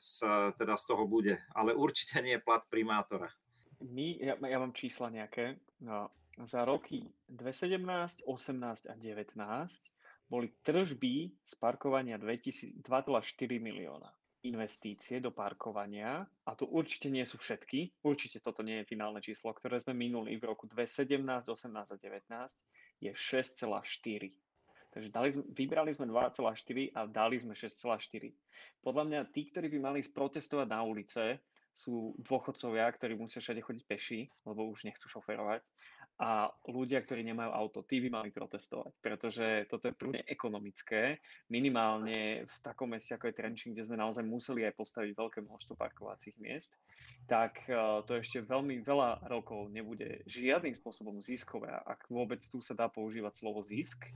teda 0.59 0.75
z 0.77 0.83
toho 0.85 1.09
bude. 1.09 1.41
Ale 1.57 1.73
určite 1.73 2.21
nie 2.21 2.37
plat 2.37 2.61
primátora. 2.69 3.33
My, 3.81 4.19
ja, 4.21 4.37
ja 4.37 4.57
mám 4.61 4.75
čísla 4.75 5.09
nejaké, 5.09 5.57
no, 5.81 6.11
za 6.43 6.67
roky 6.67 7.07
2017, 7.31 8.27
18 8.27 8.91
a 8.91 8.93
19 8.93 9.39
boli 10.27 10.51
tržby 10.65 11.31
z 11.39 11.53
parkovania 11.55 12.19
2,4 12.19 12.83
milióna 13.61 14.09
investície 14.45 15.17
do 15.17 15.33
parkovania, 15.33 16.23
a 16.45 16.51
to 16.53 16.69
určite 16.69 17.09
nie 17.09 17.25
sú 17.25 17.41
všetky, 17.41 18.05
určite 18.05 18.39
toto 18.39 18.61
nie 18.61 18.81
je 18.81 18.89
finálne 18.89 19.19
číslo, 19.19 19.49
ktoré 19.51 19.81
sme 19.81 19.97
minuli 19.97 20.37
v 20.37 20.45
roku 20.45 20.69
2017, 20.69 21.25
18 21.25 21.73
a 21.73 21.97
19, 21.97 23.05
je 23.05 23.11
6,4. 23.11 23.81
Takže 24.95 25.09
dali 25.11 25.29
sme, 25.33 25.43
vybrali 25.51 25.91
sme 25.91 26.07
2,4 26.07 26.95
a 26.95 27.01
dali 27.03 27.35
sme 27.35 27.51
6,4. 27.51 28.31
Podľa 28.79 29.03
mňa 29.03 29.19
tí, 29.35 29.51
ktorí 29.51 29.67
by 29.75 29.79
mali 29.91 29.99
sprotestovať 29.99 30.67
na 30.71 30.87
ulice, 30.87 31.43
sú 31.75 32.15
dôchodcovia, 32.23 32.87
ktorí 32.95 33.19
musia 33.19 33.43
všade 33.43 33.59
chodiť 33.59 33.83
peši, 33.83 34.23
lebo 34.47 34.71
už 34.71 34.87
nechcú 34.87 35.11
šoferovať 35.11 35.59
a 36.15 36.47
ľudia, 36.71 37.03
ktorí 37.03 37.27
nemajú 37.27 37.51
auto, 37.51 37.83
tí 37.83 37.99
by 37.99 38.07
mali 38.07 38.29
protestovať, 38.31 38.91
pretože 39.03 39.67
toto 39.67 39.91
je 39.91 39.99
prvne 39.99 40.23
ekonomické, 40.23 41.19
minimálne 41.51 42.47
v 42.47 42.55
takom 42.63 42.95
meste 42.95 43.19
ako 43.19 43.27
je 43.27 43.35
Trenčín, 43.35 43.75
kde 43.75 43.83
sme 43.83 43.99
naozaj 43.99 44.23
museli 44.23 44.63
aj 44.63 44.79
postaviť 44.79 45.11
veľké 45.11 45.39
množstvo 45.43 45.75
parkovacích 45.75 46.39
miest, 46.39 46.79
tak 47.27 47.67
e, 47.67 47.75
to 48.07 48.15
ešte 48.15 48.47
veľmi 48.47 48.79
veľa 48.79 49.27
rokov 49.27 49.67
nebude 49.75 50.23
žiadnym 50.23 50.71
spôsobom 50.71 51.19
ziskové, 51.19 51.67
ak 51.83 52.07
vôbec 52.07 52.39
tu 52.39 52.63
sa 52.63 52.71
dá 52.71 52.87
používať 52.87 53.35
slovo 53.35 53.59
zisk. 53.59 54.07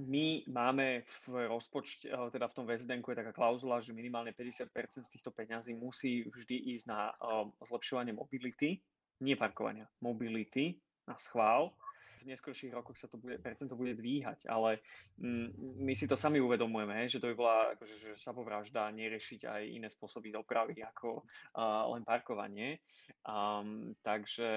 My 0.00 0.42
máme 0.50 1.06
v 1.06 1.46
rozpočte, 1.46 2.10
e, 2.10 2.18
teda 2.34 2.50
v 2.50 2.56
tom 2.58 2.66
VSDN 2.66 3.06
je 3.06 3.20
taká 3.22 3.30
klauzula, 3.30 3.78
že 3.78 3.94
minimálne 3.94 4.34
50% 4.34 5.06
z 5.06 5.12
týchto 5.14 5.30
peňazí 5.30 5.70
musí 5.70 6.26
vždy 6.26 6.74
ísť 6.74 6.84
na 6.90 7.14
uh, 7.14 7.46
zlepšovanie 7.62 8.10
mobility 8.16 8.82
nie 9.20 9.36
parkovania, 9.36 9.86
mobility 10.00 10.80
na 11.08 11.16
schvál. 11.20 11.72
V 12.20 12.28
neskôrších 12.28 12.76
rokoch 12.76 13.00
sa 13.00 13.08
to 13.08 13.16
bude, 13.16 13.40
percento 13.40 13.72
bude 13.80 13.96
dvíhať, 13.96 14.44
ale 14.44 14.84
mm, 15.16 15.80
my 15.80 15.92
si 15.96 16.04
to 16.04 16.20
sami 16.20 16.36
uvedomujeme, 16.36 17.08
že 17.08 17.16
to 17.16 17.32
by 17.32 17.34
bola 17.36 17.56
akože, 17.72 17.96
že 17.96 18.10
samovražda 18.20 18.92
neriešiť 18.92 19.48
aj 19.48 19.62
iné 19.64 19.88
spôsoby 19.88 20.28
dopravy 20.28 20.84
ako 20.84 21.24
uh, 21.24 21.88
len 21.96 22.04
parkovanie. 22.04 22.84
Um, 23.24 23.96
takže 24.04 24.52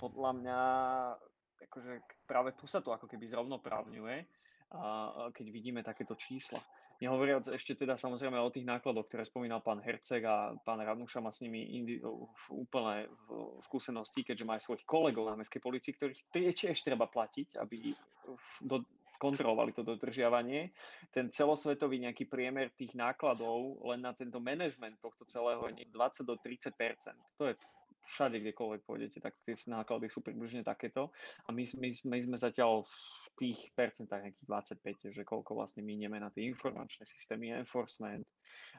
podľa 0.00 0.30
mňa 0.40 0.60
akože 1.68 1.92
práve 2.24 2.56
tu 2.56 2.64
sa 2.64 2.80
to 2.80 2.96
ako 2.96 3.04
keby 3.04 3.28
zrovnoprávňuje, 3.28 4.16
uh, 4.24 5.28
keď 5.36 5.46
vidíme 5.52 5.84
takéto 5.84 6.16
čísla. 6.16 6.64
Nehovoriac 7.02 7.50
ešte 7.50 7.74
teda 7.74 7.98
samozrejme 7.98 8.38
o 8.38 8.54
tých 8.54 8.62
nákladoch, 8.62 9.10
ktoré 9.10 9.26
spomínal 9.26 9.58
pán 9.58 9.82
Herceg 9.82 10.22
a 10.22 10.54
pán 10.62 10.78
Radnuša 10.78 11.18
má 11.18 11.34
s 11.34 11.42
nimi 11.42 11.74
indi- 11.74 11.98
úplné 12.46 13.10
skúsenosti, 13.58 14.22
keďže 14.22 14.46
majú 14.46 14.60
svojich 14.62 14.86
kolegov 14.86 15.26
na 15.26 15.34
mestskej 15.34 15.58
policii, 15.58 15.98
ktorých 15.98 16.20
tiež 16.30 16.78
treba 16.86 17.10
platiť, 17.10 17.58
aby 17.58 17.90
do, 18.62 18.86
skontrolovali 19.10 19.74
to 19.74 19.82
dodržiavanie. 19.82 20.70
Ten 21.10 21.26
celosvetový 21.34 21.98
nejaký 22.06 22.30
priemer 22.30 22.70
tých 22.70 22.94
nákladov 22.94 23.82
len 23.82 23.98
na 23.98 24.14
tento 24.14 24.38
management 24.38 25.02
tohto 25.02 25.26
celého 25.26 25.74
je 25.74 25.90
20 25.90 26.22
do 26.22 26.38
30% 26.38 26.70
To 27.34 27.50
je 27.50 27.58
všade, 28.02 28.42
kdekoľvek 28.42 28.82
pôjdete, 28.82 29.18
tak 29.22 29.38
tie 29.46 29.54
náklady 29.70 30.10
sú 30.10 30.20
približne 30.20 30.66
takéto. 30.66 31.14
A 31.46 31.54
my, 31.54 31.62
my, 31.78 31.88
my 32.10 32.18
sme 32.18 32.36
zatiaľ 32.36 32.82
v 32.82 32.94
tých 33.38 33.70
percentách 33.72 34.26
nejakých 34.26 34.48
25, 34.78 35.14
že 35.14 35.22
koľko 35.22 35.56
vlastne 35.56 35.86
minieme 35.86 36.18
na 36.18 36.28
tie 36.34 36.46
informačné 36.46 37.06
systémy, 37.06 37.54
enforcement, 37.54 38.26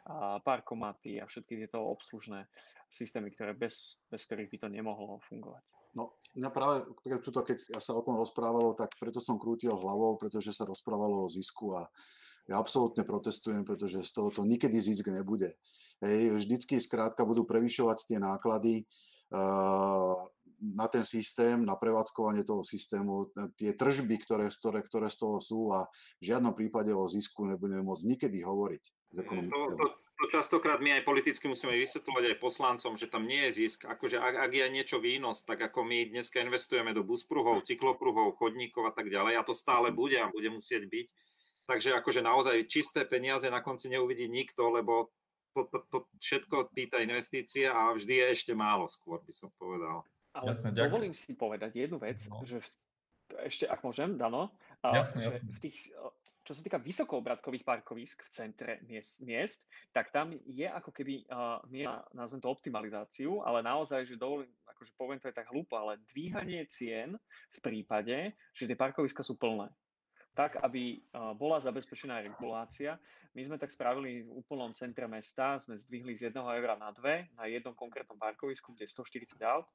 a 0.03 0.43
parkomaty 0.43 1.23
a 1.23 1.25
všetky 1.25 1.63
tieto 1.63 1.79
obslužné 1.79 2.45
systémy, 2.91 3.31
ktoré 3.31 3.55
bez, 3.55 4.03
bez 4.11 4.27
ktorých 4.27 4.51
by 4.51 4.57
to 4.59 4.67
nemohlo 4.69 5.17
fungovať. 5.25 5.63
No, 5.93 6.17
mňa 6.33 6.49
práve, 6.49 6.89
tuto, 7.21 7.45
keď 7.45 7.77
sa 7.77 7.93
o 7.93 8.01
tom 8.01 8.17
rozprávalo, 8.17 8.73
tak 8.73 8.97
preto 8.97 9.21
som 9.21 9.37
krútil 9.37 9.77
hlavou, 9.77 10.17
pretože 10.17 10.49
sa 10.49 10.65
rozprávalo 10.65 11.25
o 11.25 11.31
zisku 11.31 11.77
a 11.77 11.85
ja 12.49 12.59
absolútne 12.59 13.07
protestujem, 13.07 13.63
pretože 13.63 14.03
z 14.03 14.11
tohoto 14.11 14.43
nikedy 14.43 14.75
zisk 14.79 15.07
nebude. 15.09 15.55
Hej, 16.03 16.35
vždycky 16.35 16.79
skrátka 16.79 17.23
budú 17.23 17.47
prevyšovať 17.47 18.03
tie 18.03 18.17
náklady, 18.19 18.83
uh, 19.31 20.19
na 20.63 20.87
ten 20.87 21.03
systém, 21.03 21.59
na 21.59 21.75
prevádzkovanie 21.75 22.47
toho 22.47 22.63
systému, 22.63 23.35
tie 23.59 23.75
tržby, 23.75 24.15
ktoré, 24.23 24.47
ktoré, 24.47 24.79
ktoré 24.79 25.07
z 25.11 25.17
toho 25.19 25.37
sú 25.43 25.75
a 25.75 25.83
v 26.23 26.23
žiadnom 26.23 26.55
prípade 26.55 26.95
o 26.95 27.03
zisku 27.11 27.43
nebudeme 27.43 27.83
môcť 27.83 28.07
nikedy 28.07 28.39
hovoriť. 28.39 28.83
To, 29.27 29.59
to, 29.75 29.85
to 29.91 30.25
častokrát 30.31 30.79
my 30.79 30.95
aj 31.01 31.03
politicky 31.03 31.51
musíme 31.51 31.75
vysvetľovať 31.75 32.23
aj 32.31 32.37
poslancom, 32.39 32.95
že 32.95 33.11
tam 33.11 33.27
nie 33.27 33.51
je 33.51 33.67
zisk. 33.67 33.83
Akože 33.83 34.23
ak, 34.23 34.49
ak 34.49 34.51
je 34.55 34.65
niečo 34.71 34.97
výnos, 35.03 35.43
tak 35.43 35.59
ako 35.59 35.83
my 35.83 36.07
dneska 36.07 36.39
investujeme 36.39 36.95
do 36.95 37.03
buspruhov, 37.03 37.67
cyklopruhov, 37.67 38.39
chodníkov 38.39 38.87
a 38.87 38.93
tak 38.95 39.11
ďalej, 39.11 39.35
a 39.35 39.43
to 39.43 39.51
stále 39.51 39.91
bude 39.91 40.15
a 40.15 40.31
bude 40.31 40.47
musieť 40.47 40.87
byť. 40.87 41.07
Takže 41.63 41.95
akože 41.95 42.19
naozaj 42.19 42.67
čisté 42.67 43.07
peniaze 43.07 43.47
na 43.47 43.63
konci 43.63 43.87
neuvidí 43.87 44.27
nikto, 44.27 44.67
lebo 44.67 45.15
to, 45.55 45.69
to, 45.69 45.79
to 45.87 45.97
všetko 46.19 46.73
pýta 46.73 46.99
investície 46.99 47.69
a 47.69 47.93
vždy 47.93 48.19
je 48.19 48.25
ešte 48.35 48.53
málo 48.57 48.89
skôr, 48.89 49.21
by 49.23 49.31
som 49.31 49.53
povedal. 49.55 50.03
Ale 50.33 50.51
jasne, 50.51 50.73
dovolím 50.73 51.13
si 51.13 51.37
povedať 51.37 51.77
jednu 51.77 52.01
vec, 52.01 52.25
no. 52.25 52.41
že 52.41 52.57
v, 52.59 52.67
ešte, 53.47 53.69
ak 53.69 53.85
môžem, 53.85 54.17
Dano, 54.17 54.49
jasne, 54.81 55.21
že 55.21 55.31
jasne. 55.37 55.51
v 55.53 55.59
tých, 55.61 55.77
čo 56.41 56.51
sa 56.57 56.61
týka 56.65 56.81
vysokoobratkových 56.81 57.63
parkovisk 57.63 58.25
v 58.25 58.33
centre 58.33 58.71
miest, 58.89 59.21
miest 59.21 59.69
tak 59.93 60.09
tam 60.09 60.33
je 60.49 60.65
ako 60.65 60.89
keby, 60.89 61.29
uh, 61.29 61.61
miera, 61.69 62.01
nazvem 62.17 62.41
to 62.41 62.49
optimalizáciu, 62.49 63.45
ale 63.45 63.61
naozaj, 63.61 64.09
že 64.09 64.17
dovolím, 64.17 64.49
akože 64.67 64.91
poviem 64.97 65.21
to 65.21 65.29
je 65.29 65.37
tak 65.37 65.53
hlúpo, 65.53 65.77
ale 65.77 66.01
dvíhanie 66.11 66.65
cien 66.65 67.13
v 67.53 67.59
prípade, 67.61 68.33
že 68.57 68.65
tie 68.65 68.75
parkoviska 68.75 69.21
sú 69.21 69.37
plné 69.37 69.69
tak, 70.33 70.57
aby 70.65 71.01
bola 71.37 71.61
zabezpečená 71.61 72.25
regulácia. 72.25 72.97
My 73.33 73.41
sme 73.45 73.57
tak 73.57 73.73
spravili 73.73 74.25
v 74.25 74.29
úplnom 74.29 74.73
centre 74.77 75.09
mesta, 75.09 75.57
sme 75.57 75.73
zdvihli 75.73 76.13
z 76.13 76.29
1 76.29 76.37
eura 76.37 76.77
na 76.77 76.93
2 76.93 77.37
na 77.37 77.49
jednom 77.49 77.73
konkrétnom 77.73 78.17
parkovisku, 78.17 78.73
kde 78.73 78.85
je 78.85 78.93
140 78.93 79.41
aut. 79.45 79.65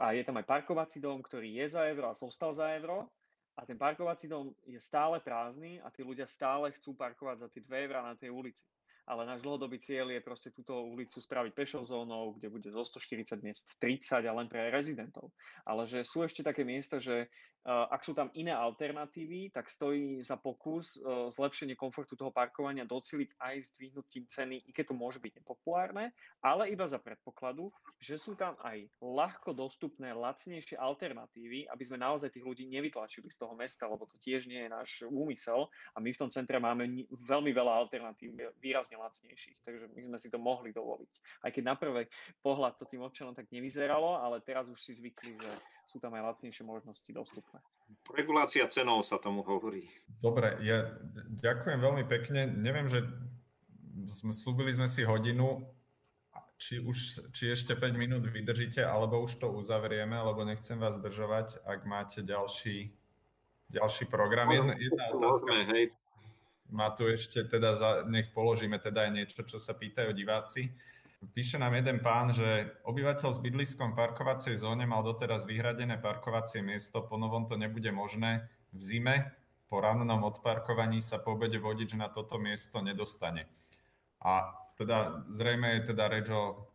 A 0.00 0.16
je 0.16 0.24
tam 0.24 0.36
aj 0.40 0.48
parkovací 0.48 1.00
dom, 1.00 1.20
ktorý 1.20 1.60
je 1.60 1.66
za 1.76 1.84
euro 1.84 2.08
a 2.08 2.16
zostal 2.16 2.52
za 2.56 2.72
euro. 2.76 3.08
A 3.56 3.64
ten 3.64 3.76
parkovací 3.76 4.28
dom 4.28 4.52
je 4.68 4.76
stále 4.76 5.16
prázdny 5.20 5.80
a 5.80 5.88
tí 5.88 6.04
ľudia 6.04 6.28
stále 6.28 6.72
chcú 6.76 6.92
parkovať 6.92 7.36
za 7.44 7.48
tie 7.48 7.64
2 7.64 7.88
eurá 7.88 8.04
na 8.04 8.16
tej 8.16 8.32
ulici 8.32 8.64
ale 9.06 9.22
náš 9.22 9.46
dlhodobý 9.46 9.78
cieľ 9.78 10.10
je 10.10 10.20
proste 10.20 10.50
túto 10.50 10.74
ulicu 10.82 11.22
spraviť 11.22 11.52
pešou 11.54 11.86
zónou, 11.86 12.34
kde 12.34 12.50
bude 12.50 12.66
zo 12.66 12.82
140 12.82 13.38
miest 13.38 13.78
30 13.78 14.26
a 14.26 14.32
len 14.34 14.50
pre 14.50 14.66
rezidentov. 14.74 15.30
Ale 15.62 15.86
že 15.86 16.02
sú 16.02 16.26
ešte 16.26 16.42
také 16.42 16.66
miesta, 16.66 16.98
že 16.98 17.30
uh, 17.30 17.86
ak 17.86 18.02
sú 18.02 18.18
tam 18.18 18.34
iné 18.34 18.50
alternatívy, 18.50 19.54
tak 19.54 19.70
stojí 19.70 20.18
za 20.18 20.34
pokus 20.34 20.98
uh, 20.98 21.30
zlepšenie 21.30 21.78
komfortu 21.78 22.18
toho 22.18 22.34
parkovania 22.34 22.82
doceliť 22.82 23.38
aj 23.38 23.54
s 23.62 23.68
dvihnutím 23.78 24.26
ceny, 24.26 24.66
i 24.66 24.70
keď 24.74 24.90
to 24.90 24.98
môže 24.98 25.22
byť 25.22 25.38
nepopulárne, 25.38 26.10
ale 26.42 26.74
iba 26.74 26.90
za 26.90 26.98
predpokladu, 26.98 27.70
že 28.02 28.18
sú 28.18 28.34
tam 28.34 28.58
aj 28.66 28.90
ľahko 28.98 29.54
dostupné, 29.54 30.10
lacnejšie 30.10 30.74
alternatívy, 30.74 31.70
aby 31.70 31.82
sme 31.86 32.02
naozaj 32.02 32.34
tých 32.34 32.42
ľudí 32.42 32.66
nevytlačili 32.66 33.30
z 33.30 33.38
toho 33.38 33.54
mesta, 33.54 33.86
lebo 33.86 34.02
to 34.10 34.18
tiež 34.18 34.50
nie 34.50 34.66
je 34.66 34.70
náš 34.74 34.90
úmysel 35.06 35.70
a 35.94 36.02
my 36.02 36.10
v 36.10 36.20
tom 36.20 36.30
centre 36.30 36.58
máme 36.58 37.06
veľmi 37.06 37.54
veľa 37.54 37.72
alternatív, 37.86 38.34
výrazne 38.58 38.95
lacnejších, 38.96 39.58
takže 39.64 39.84
my 39.94 40.00
sme 40.12 40.18
si 40.18 40.28
to 40.32 40.38
mohli 40.40 40.72
dovoliť. 40.72 41.12
Aj 41.44 41.50
keď 41.52 41.62
na 41.64 41.76
prvý 41.76 42.04
pohľad 42.40 42.80
to 42.80 42.88
tým 42.88 43.04
občanom 43.04 43.36
tak 43.36 43.48
nevyzeralo, 43.52 44.18
ale 44.18 44.40
teraz 44.40 44.66
už 44.72 44.80
si 44.80 44.96
zvykli, 44.96 45.36
že 45.36 45.52
sú 45.88 46.00
tam 46.02 46.16
aj 46.16 46.34
lacnejšie 46.34 46.64
možnosti 46.64 47.10
dostupné. 47.12 47.60
Regulácia 48.12 48.66
cenov 48.66 49.06
sa 49.06 49.20
tomu 49.20 49.46
hovorí. 49.46 49.86
Dobre, 50.18 50.58
ja 50.64 50.96
ďakujem 51.38 51.78
veľmi 51.78 52.04
pekne. 52.10 52.50
Neviem, 52.50 52.90
že 52.90 53.06
sme, 54.08 54.32
slúbili 54.34 54.74
sme 54.74 54.90
si 54.90 55.06
hodinu, 55.06 55.64
či, 56.56 56.80
už, 56.80 57.28
či 57.36 57.52
ešte 57.52 57.76
5 57.76 57.92
minút 58.00 58.24
vydržíte, 58.24 58.80
alebo 58.80 59.20
už 59.20 59.36
to 59.36 59.52
uzavrieme, 59.52 60.16
lebo 60.16 60.44
nechcem 60.44 60.80
vás 60.80 60.96
zdržovať, 60.96 61.60
ak 61.64 61.84
máte 61.84 62.24
ďalší, 62.24 62.92
ďalší 63.68 64.04
program. 64.08 64.48
Jedna, 64.52 64.74
jedna 64.76 65.04
otázka. 65.12 65.52
Hej, 65.72 65.92
má 66.70 66.90
tu 66.94 67.06
ešte 67.06 67.46
teda, 67.46 67.78
za, 67.78 67.90
nech 68.06 68.30
položíme 68.34 68.78
teda 68.78 69.06
aj 69.06 69.10
niečo, 69.14 69.40
čo 69.46 69.58
sa 69.58 69.74
pýtajú 69.74 70.10
diváci. 70.14 70.70
Píše 71.32 71.56
nám 71.56 71.74
jeden 71.74 72.04
pán, 72.04 72.30
že 72.30 72.76
obyvateľ 72.84 73.30
s 73.32 73.40
bydliskom 73.40 73.96
parkovacej 73.96 74.60
zóne 74.60 74.84
mal 74.84 75.00
doteraz 75.00 75.48
vyhradené 75.48 75.96
parkovacie 75.96 76.60
miesto, 76.60 77.02
po 77.02 77.16
novom 77.16 77.48
to 77.48 77.56
nebude 77.56 77.88
možné. 77.90 78.46
V 78.70 78.80
zime 78.80 79.14
po 79.66 79.82
rannom 79.82 80.22
odparkovaní 80.22 81.02
sa 81.02 81.18
po 81.18 81.34
obede 81.34 81.58
vodič 81.58 81.96
na 81.98 82.12
toto 82.12 82.38
miesto 82.38 82.78
nedostane. 82.84 83.50
A 84.22 84.54
teda 84.76 85.26
zrejme 85.32 85.80
je 85.80 85.96
teda 85.96 86.04
reč 86.12 86.28
o, 86.30 86.68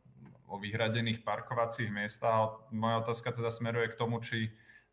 o 0.50 0.56
vyhradených 0.58 1.22
parkovacích 1.24 1.94
miestach. 1.94 2.66
Moja 2.74 3.06
otázka 3.06 3.32
teda 3.32 3.54
smeruje 3.54 3.94
k 3.94 4.00
tomu, 4.00 4.20
či 4.20 4.52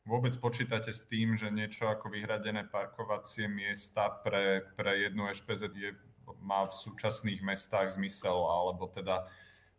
vôbec 0.09 0.33
počítate 0.41 0.89
s 0.89 1.05
tým, 1.05 1.37
že 1.37 1.53
niečo 1.53 1.85
ako 1.85 2.09
vyhradené 2.09 2.65
parkovacie 2.65 3.45
miesta 3.45 4.09
pre, 4.09 4.65
pre 4.73 5.05
jednu 5.05 5.29
HPZ 5.29 5.69
je, 5.77 5.93
má 6.41 6.65
v 6.65 6.73
súčasných 6.73 7.45
mestách 7.45 7.93
zmysel, 8.01 8.35
alebo 8.35 8.89
teda 8.89 9.29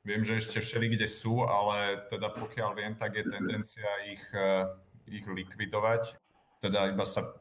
viem, 0.05 0.21
že 0.21 0.37
ešte 0.37 0.61
všeli 0.61 0.93
kde 0.93 1.09
sú, 1.09 1.41
ale 1.49 2.05
teda 2.13 2.29
pokiaľ 2.29 2.69
viem, 2.77 2.93
tak 2.93 3.17
je 3.17 3.25
tendencia 3.25 3.89
ich, 4.05 4.23
eh, 4.37 4.69
ich 5.09 5.25
likvidovať. 5.25 6.13
Teda 6.61 6.93
iba 6.93 7.03
sa 7.03 7.33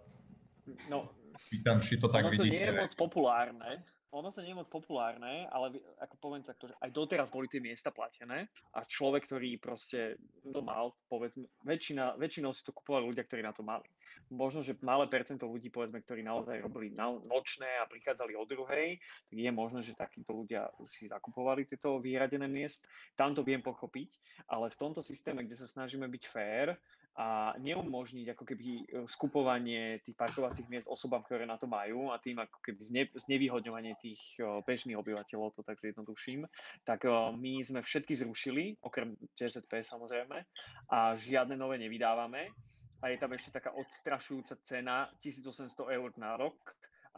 No, 0.93 1.09
Pýtam, 1.49 1.81
či 1.81 1.97
to 1.97 2.13
tak 2.13 2.29
ono 2.29 2.37
to 2.37 2.45
vidíte. 2.45 2.61
nie 2.61 2.67
je 2.69 2.77
moc 2.77 2.93
populárne, 2.93 3.81
ono 4.09 4.33
sa 4.33 4.41
nie 4.41 4.57
je 4.57 4.61
moc 4.61 4.69
populárne, 4.73 5.45
ale 5.53 5.77
ako 6.01 6.17
poviem 6.17 6.41
takto, 6.41 6.73
že 6.73 6.75
aj 6.81 6.91
doteraz 6.97 7.29
boli 7.29 7.45
tie 7.45 7.61
miesta 7.61 7.93
platené 7.93 8.49
a 8.73 8.81
človek, 8.81 9.29
ktorý 9.29 9.61
proste 9.61 10.17
to 10.49 10.65
mal, 10.65 10.97
povedzme, 11.13 11.45
väčšina, 11.65 12.17
väčšinou 12.17 12.57
si 12.57 12.65
to 12.65 12.73
kupovali 12.73 13.05
ľudia, 13.13 13.29
ktorí 13.29 13.45
na 13.45 13.53
to 13.53 13.61
mali. 13.61 13.85
Možno, 14.33 14.65
že 14.65 14.81
malé 14.81 15.09
percento 15.13 15.45
ľudí, 15.45 15.69
povedzme, 15.69 16.01
ktorí 16.01 16.25
naozaj 16.25 16.61
robili 16.65 16.93
nočné 16.97 17.69
a 17.81 17.89
prichádzali 17.89 18.33
o 18.33 18.49
druhej, 18.49 18.97
tak 19.29 19.37
je 19.37 19.53
možné, 19.53 19.81
že 19.85 19.93
takíto 19.93 20.33
ľudia 20.33 20.73
si 20.89 21.09
zakupovali 21.09 21.69
tieto 21.69 22.01
vyhradené 22.01 22.49
miest. 22.49 22.89
Tam 23.13 23.37
to 23.37 23.45
viem 23.45 23.61
pochopiť, 23.61 24.17
ale 24.49 24.73
v 24.73 24.81
tomto 24.81 25.05
systéme, 25.05 25.45
kde 25.45 25.57
sa 25.57 25.69
snažíme 25.69 26.09
byť 26.09 26.23
fair, 26.29 26.81
a 27.19 27.51
neumožniť 27.59 28.31
ako 28.31 28.45
keby 28.47 28.67
e, 28.71 28.83
skupovanie 29.11 29.99
tých 30.07 30.15
parkovacích 30.15 30.71
miest 30.71 30.87
osobám, 30.87 31.27
ktoré 31.27 31.51
na 31.51 31.59
to 31.59 31.67
majú 31.67 32.15
a 32.15 32.23
tým 32.23 32.39
ako 32.39 32.63
keby 32.63 32.79
zne, 32.79 33.03
znevýhodňovanie 33.11 33.99
tých 33.99 34.39
e, 34.39 34.63
bežných 34.63 34.95
obyvateľov, 34.95 35.59
to 35.59 35.67
tak 35.67 35.83
zjednoduším, 35.83 36.47
tak 36.87 37.03
e, 37.03 37.11
my 37.35 37.59
sme 37.67 37.83
všetky 37.83 38.15
zrušili, 38.15 38.79
okrem 38.87 39.19
TZP 39.35 39.83
samozrejme, 39.83 40.47
a 40.95 41.19
žiadne 41.19 41.59
nové 41.59 41.83
nevydávame. 41.83 42.55
A 43.03 43.11
je 43.11 43.19
tam 43.19 43.35
ešte 43.35 43.51
taká 43.51 43.75
odstrašujúca 43.75 44.63
cena 44.63 45.11
1800 45.19 45.75
eur 45.91 46.11
na 46.23 46.39
rok, 46.39 46.55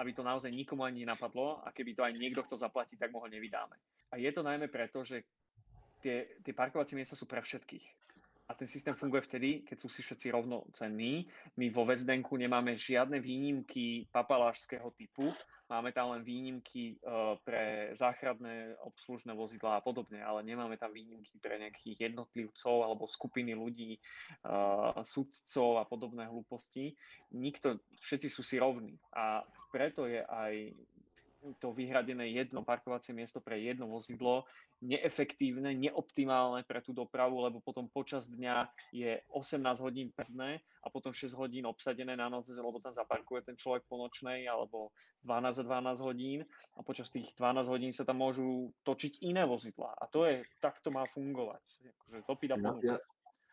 aby 0.00 0.16
to 0.16 0.24
naozaj 0.24 0.48
nikomu 0.48 0.88
ani 0.88 1.04
nenapadlo 1.04 1.60
a 1.60 1.76
keby 1.76 1.92
to 1.92 2.04
aj 2.04 2.16
niekto 2.16 2.40
chcel 2.48 2.56
zaplatiť, 2.56 2.96
tak 2.96 3.12
mu 3.12 3.20
ho 3.20 3.28
nevydáme. 3.28 3.76
A 4.12 4.16
je 4.16 4.32
to 4.32 4.40
najmä 4.40 4.72
preto, 4.72 5.04
že 5.04 5.28
tie, 6.00 6.40
tie 6.40 6.56
parkovacie 6.56 6.96
miesta 6.96 7.16
sú 7.16 7.28
pre 7.28 7.44
všetkých 7.44 8.09
a 8.50 8.54
ten 8.54 8.66
systém 8.66 8.98
funguje 8.98 9.22
vtedy, 9.22 9.62
keď 9.62 9.78
sú 9.78 9.86
si 9.86 10.02
všetci 10.02 10.34
rovnocenní. 10.34 11.30
My 11.54 11.70
vo 11.70 11.86
Vezdenku 11.86 12.34
nemáme 12.34 12.74
žiadne 12.74 13.22
výnimky 13.22 14.10
papalášského 14.10 14.90
typu, 14.98 15.30
máme 15.70 15.94
tam 15.94 16.10
len 16.18 16.26
výnimky 16.26 16.98
uh, 16.98 17.38
pre 17.46 17.94
záchranné 17.94 18.74
obslužné 18.82 19.30
vozidlá 19.38 19.78
a 19.78 19.84
podobne, 19.86 20.18
ale 20.18 20.42
nemáme 20.42 20.74
tam 20.74 20.90
výnimky 20.90 21.38
pre 21.38 21.62
nejakých 21.62 22.10
jednotlivcov 22.10 22.74
alebo 22.82 23.06
skupiny 23.06 23.54
ľudí, 23.54 24.02
uh, 24.50 24.98
sudcov 25.06 25.78
a 25.78 25.86
podobné 25.86 26.26
hlúposti. 26.26 26.98
Nikto, 27.30 27.78
všetci 28.02 28.26
sú 28.26 28.42
si 28.42 28.58
rovní 28.58 28.98
a 29.14 29.46
preto 29.70 30.10
je 30.10 30.26
aj 30.26 30.74
to 31.56 31.72
vyhradené 31.72 32.36
jedno 32.36 32.60
parkovacie 32.60 33.16
miesto 33.16 33.40
pre 33.40 33.56
jedno 33.56 33.88
vozidlo 33.88 34.44
neefektívne, 34.84 35.72
neoptimálne 35.72 36.64
pre 36.68 36.84
tú 36.84 36.92
dopravu, 36.92 37.40
lebo 37.40 37.64
potom 37.64 37.88
počas 37.88 38.28
dňa 38.28 38.68
je 38.92 39.20
18 39.32 39.64
hodín 39.80 40.12
pezné 40.12 40.60
a 40.84 40.92
potom 40.92 41.12
6 41.12 41.32
hodín 41.36 41.64
obsadené 41.64 42.12
na 42.12 42.28
noc, 42.28 42.48
lebo 42.52 42.80
tam 42.80 42.92
zaparkuje 42.92 43.48
ten 43.48 43.56
človek 43.56 43.88
po 43.88 43.96
nočnej, 43.96 44.44
alebo 44.44 44.92
12 45.24 45.64
a 45.64 45.64
12 45.64 46.06
hodín 46.06 46.40
a 46.76 46.84
počas 46.84 47.08
tých 47.08 47.32
12 47.36 47.72
hodín 47.72 47.92
sa 47.92 48.04
tam 48.04 48.20
môžu 48.20 48.72
točiť 48.84 49.24
iné 49.24 49.44
vozidlá. 49.48 49.96
A 49.96 50.04
to 50.08 50.28
je, 50.28 50.44
tak 50.60 50.80
to 50.84 50.92
má 50.92 51.04
fungovať. 51.08 51.60
Akože 52.04 52.20
a 52.20 52.56
ja, 52.56 52.72
ja, 52.84 52.96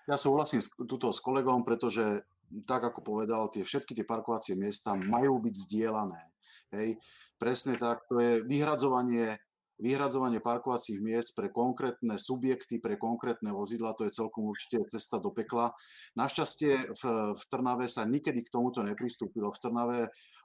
ja 0.08 0.18
súhlasím 0.20 0.64
s, 0.64 0.72
tuto 0.76 1.12
s 1.12 1.20
kolegom, 1.20 1.64
pretože 1.68 2.24
tak 2.64 2.84
ako 2.88 3.04
povedal, 3.04 3.52
tie 3.52 3.64
všetky 3.64 3.92
tie 3.92 4.08
parkovacie 4.08 4.56
miesta 4.56 4.96
majú 4.96 5.44
byť 5.44 5.56
zdieľané. 5.68 6.37
Hej. 6.72 7.00
Presne 7.38 7.78
tak, 7.78 8.04
to 8.10 8.18
je 8.18 8.42
vyhradzovanie 8.44 9.38
vyhradzovanie 9.78 10.42
parkovacích 10.42 10.98
miest 10.98 11.38
pre 11.38 11.54
konkrétne 11.54 12.18
subjekty, 12.18 12.82
pre 12.82 12.98
konkrétne 12.98 13.54
vozidla, 13.54 13.94
to 13.94 14.10
je 14.10 14.18
celkom 14.18 14.50
určite 14.50 14.82
cesta 14.90 15.22
do 15.22 15.30
pekla. 15.30 15.70
Našťastie 16.18 16.98
v, 16.98 17.04
v 17.38 17.44
Trnave 17.46 17.86
sa 17.86 18.02
nikedy 18.02 18.42
k 18.42 18.50
tomuto 18.50 18.82
nepristúpilo. 18.82 19.54
V 19.54 19.62
Trnave 19.62 20.00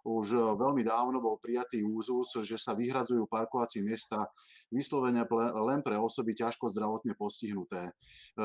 už 0.04 0.58
veľmi 0.58 0.84
dávno 0.84 1.22
bol 1.22 1.40
prijatý 1.40 1.80
úzus, 1.80 2.34
že 2.44 2.58
sa 2.60 2.76
vyhradzujú 2.76 3.24
parkovacie 3.30 3.80
miesta 3.80 4.28
vyslovene 4.68 5.24
len 5.62 5.80
pre 5.80 5.94
osoby 5.94 6.34
ťažko 6.36 6.68
zdravotne 6.74 7.14
postihnuté. 7.16 7.94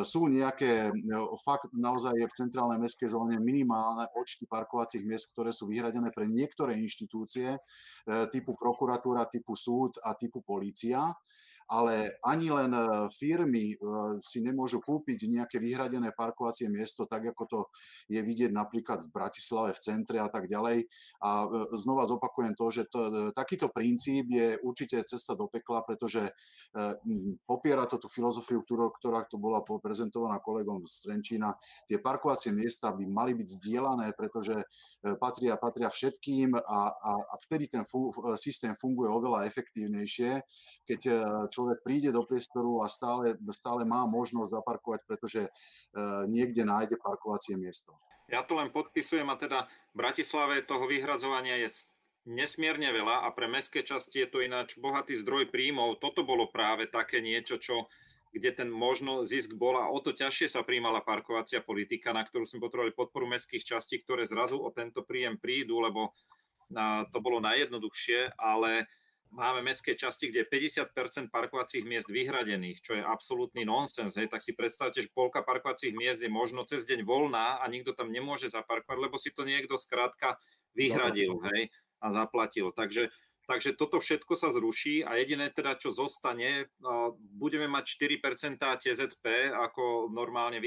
Sú 0.05 0.29
nejaké, 0.29 0.93
fakt 1.41 1.73
naozaj 1.73 2.13
je 2.13 2.29
v 2.29 2.37
centrálnej 2.37 2.77
mestskej 2.79 3.09
zóne 3.09 3.41
minimálne 3.41 4.05
počty 4.13 4.45
parkovacích 4.45 5.01
miest, 5.03 5.33
ktoré 5.33 5.49
sú 5.49 5.65
vyhradené 5.65 6.13
pre 6.13 6.29
niektoré 6.29 6.77
inštitúcie 6.77 7.57
typu 8.29 8.53
prokuratúra, 8.53 9.25
typu 9.27 9.57
súd 9.57 9.97
a 10.05 10.13
typu 10.13 10.45
polícia 10.45 10.76
policija 10.77 11.13
ale 11.67 12.15
ani 12.23 12.47
len 12.47 12.71
e, 12.71 12.81
firmy 13.11 13.75
e, 13.75 13.77
si 14.23 14.39
nemôžu 14.39 14.79
kúpiť 14.79 15.27
nejaké 15.27 15.59
vyhradené 15.59 16.15
parkovacie 16.15 16.71
miesto, 16.71 17.03
tak 17.03 17.27
ako 17.35 17.43
to 17.43 17.59
je 18.07 18.23
vidieť 18.23 18.55
napríklad 18.55 19.03
v 19.03 19.11
Bratislave, 19.11 19.75
v 19.75 19.83
centre 19.83 20.17
a 20.23 20.31
tak 20.31 20.47
ďalej. 20.47 20.87
A 21.27 21.43
e, 21.43 21.47
znova 21.75 22.07
zopakujem 22.07 22.55
to, 22.55 22.65
že 22.71 22.83
to, 22.87 23.31
takýto 23.35 23.67
princíp 23.67 24.31
je 24.31 24.55
určite 24.63 25.03
cesta 25.03 25.35
do 25.35 25.51
pekla, 25.51 25.83
pretože 25.83 26.23
popiera 27.43 27.83
to 27.89 27.97
tú 27.97 28.07
filozofiu, 28.07 28.63
ktorá, 28.63 29.25
tu 29.27 29.35
bola 29.41 29.63
prezentovaná 29.63 30.39
kolegom 30.39 30.83
z 30.85 31.03
Trenčína. 31.03 31.51
Tie 31.87 31.97
parkovacie 31.99 32.53
miesta 32.53 32.93
by 32.93 33.03
mali 33.09 33.33
byť 33.33 33.47
zdieľané, 33.47 34.13
pretože 34.13 34.55
patria, 35.17 35.57
patria 35.57 35.89
všetkým 35.89 36.55
a, 36.55 36.79
a, 36.93 37.13
a 37.17 37.35
vtedy 37.47 37.67
ten 37.67 37.83
fu, 37.89 38.13
systém 38.37 38.75
funguje 38.77 39.09
oveľa 39.09 39.49
efektívnejšie, 39.49 40.31
keď 40.85 41.01
človek 41.57 41.81
príde 41.81 42.13
do 42.13 42.21
priestoru 42.21 42.85
a 42.85 42.87
stále, 42.87 43.33
stále 43.49 43.81
má 43.81 44.05
možnosť 44.05 44.61
zaparkovať, 44.61 45.01
pretože 45.09 45.41
e, 45.41 45.51
niekde 46.29 46.61
nájde 46.61 47.01
parkovacie 47.01 47.57
miesto. 47.57 47.97
Ja 48.29 48.45
to 48.45 48.61
len 48.61 48.69
podpisujem 48.69 49.25
a 49.25 49.39
teda 49.41 49.65
v 49.65 49.95
Bratislave 49.97 50.61
toho 50.61 50.85
vyhradzovania 50.85 51.57
je 51.65 51.89
nesmierne 52.27 52.91
veľa 52.91 53.23
a 53.25 53.31
pre 53.33 53.47
mestské 53.47 53.81
časti 53.81 54.21
je 54.21 54.29
to 54.29 54.43
ináč 54.43 54.77
bohatý 54.77 55.15
zdroj 55.15 55.49
príjmov. 55.49 55.97
Toto 56.03 56.27
bolo 56.27 56.51
práve 56.51 56.85
také 56.91 57.23
niečo, 57.23 57.57
čo 57.57 57.87
kde 58.35 58.51
ten 58.51 58.69
možno 58.69 59.23
zisk 59.23 59.55
bol 59.55 59.79
a 59.79 59.87
o 59.87 59.97
to 60.03 60.11
ťažšie 60.11 60.51
sa 60.51 60.61
príjmala 60.61 61.01
parkovacia 61.01 61.63
politika, 61.63 62.11
na 62.11 62.27
ktorú 62.27 62.43
sme 62.43 62.59
potrebovali 62.59 62.93
podporu 62.93 63.25
mestských 63.31 63.63
častí, 63.63 63.97
ktoré 64.03 64.27
zrazu 64.27 64.59
o 64.59 64.69
tento 64.69 65.01
príjem 65.07 65.39
prídu, 65.39 65.79
lebo 65.79 66.11
to 67.15 67.17
bolo 67.23 67.39
najjednoduchšie, 67.39 68.35
ale 68.35 68.91
máme 69.31 69.63
mestské 69.63 69.95
časti, 69.95 70.31
kde 70.31 70.43
je 70.43 70.51
50% 70.71 71.31
parkovacích 71.31 71.83
miest 71.83 72.07
vyhradených, 72.11 72.79
čo 72.83 72.95
je 72.97 73.03
absolútny 73.03 73.67
nonsens. 73.67 74.15
Hej. 74.15 74.31
Tak 74.31 74.41
si 74.43 74.55
predstavte, 74.55 75.03
že 75.03 75.13
polka 75.13 75.43
parkovacích 75.43 75.95
miest 75.95 76.23
je 76.23 76.31
možno 76.31 76.63
cez 76.63 76.87
deň 76.87 77.03
voľná 77.03 77.59
a 77.59 77.65
nikto 77.67 77.91
tam 77.97 78.11
nemôže 78.13 78.47
zaparkovať, 78.47 78.97
lebo 78.97 79.15
si 79.19 79.35
to 79.35 79.43
niekto 79.43 79.75
skrátka 79.75 80.39
vyhradil 80.77 81.41
hej, 81.53 81.73
a 81.99 82.05
zaplatil. 82.13 82.69
Takže, 82.69 83.09
takže 83.49 83.73
toto 83.73 83.97
všetko 83.97 84.37
sa 84.37 84.53
zruší 84.53 85.01
a 85.01 85.17
jediné 85.17 85.49
teda, 85.49 85.73
čo 85.79 85.89
zostane, 85.89 86.69
budeme 87.35 87.65
mať 87.65 87.97
4% 87.97 88.61
TZP 88.61 89.53
ako 89.53 90.13
normálne 90.13 90.61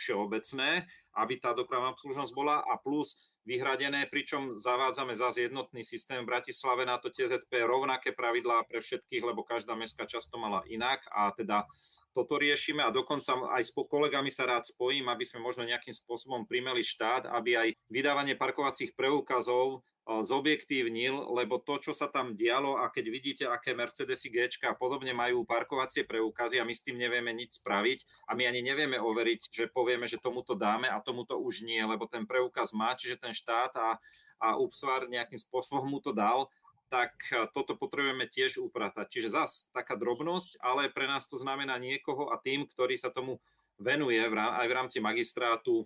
všeobecné, 0.00 0.88
aby 1.18 1.34
tá 1.42 1.52
dopravná 1.52 1.92
obslužnosť 1.92 2.32
bola 2.32 2.62
a 2.62 2.78
plus 2.78 3.18
vyhradené, 3.48 4.04
pričom 4.12 4.60
zavádzame 4.60 5.16
zase 5.16 5.48
jednotný 5.48 5.80
systém 5.80 6.20
v 6.20 6.36
Bratislave 6.36 6.84
na 6.84 7.00
to 7.00 7.08
TZP, 7.08 7.64
rovnaké 7.64 8.12
pravidlá 8.12 8.68
pre 8.68 8.84
všetkých, 8.84 9.24
lebo 9.24 9.40
každá 9.40 9.72
mestská 9.72 10.04
často 10.04 10.36
mala 10.36 10.60
inak 10.68 11.00
a 11.08 11.32
teda 11.32 11.64
toto 12.12 12.36
riešime 12.36 12.84
a 12.84 12.92
dokonca 12.92 13.40
aj 13.56 13.62
s 13.64 13.72
kolegami 13.72 14.28
sa 14.28 14.44
rád 14.44 14.68
spojím, 14.68 15.08
aby 15.08 15.24
sme 15.24 15.40
možno 15.40 15.64
nejakým 15.64 15.96
spôsobom 15.96 16.44
primeli 16.44 16.84
štát, 16.84 17.30
aby 17.32 17.56
aj 17.56 17.68
vydávanie 17.88 18.36
parkovacích 18.36 18.92
preukazov 18.92 19.80
zobjektívnil, 20.08 21.36
lebo 21.36 21.60
to, 21.60 21.76
čo 21.76 21.92
sa 21.92 22.08
tam 22.08 22.32
dialo 22.32 22.80
a 22.80 22.88
keď 22.88 23.04
vidíte, 23.12 23.44
aké 23.44 23.76
Mercedesy 23.76 24.32
G 24.32 24.48
a 24.64 24.72
podobne 24.72 25.12
majú 25.12 25.44
parkovacie 25.44 26.08
preukazy 26.08 26.56
a 26.56 26.64
my 26.64 26.72
s 26.72 26.80
tým 26.80 26.96
nevieme 26.96 27.28
nič 27.36 27.60
spraviť 27.60 28.24
a 28.24 28.32
my 28.32 28.48
ani 28.48 28.64
nevieme 28.64 28.96
overiť, 28.96 29.40
že 29.52 29.64
povieme, 29.68 30.08
že 30.08 30.16
tomuto 30.16 30.56
dáme 30.56 30.88
a 30.88 30.96
tomuto 31.04 31.36
už 31.36 31.60
nie, 31.60 31.84
lebo 31.84 32.08
ten 32.08 32.24
preukaz 32.24 32.72
má, 32.72 32.96
čiže 32.96 33.20
ten 33.20 33.36
štát 33.36 33.76
a, 33.76 34.00
a 34.40 34.48
UPSVAR 34.56 35.12
nejakým 35.12 35.36
spôsobom 35.36 35.84
mu 35.84 36.00
to 36.00 36.16
dal, 36.16 36.48
tak 36.88 37.12
toto 37.52 37.76
potrebujeme 37.76 38.24
tiež 38.24 38.64
upratať. 38.64 39.12
Čiže 39.12 39.36
zas 39.36 39.68
taká 39.76 39.92
drobnosť, 39.92 40.56
ale 40.64 40.88
pre 40.88 41.04
nás 41.04 41.28
to 41.28 41.36
znamená 41.36 41.76
niekoho 41.76 42.32
a 42.32 42.40
tým, 42.40 42.64
ktorý 42.64 42.96
sa 42.96 43.12
tomu 43.12 43.44
venuje 43.76 44.18
aj 44.24 44.66
v 44.66 44.74
rámci 44.74 44.98
magistrátu, 45.04 45.84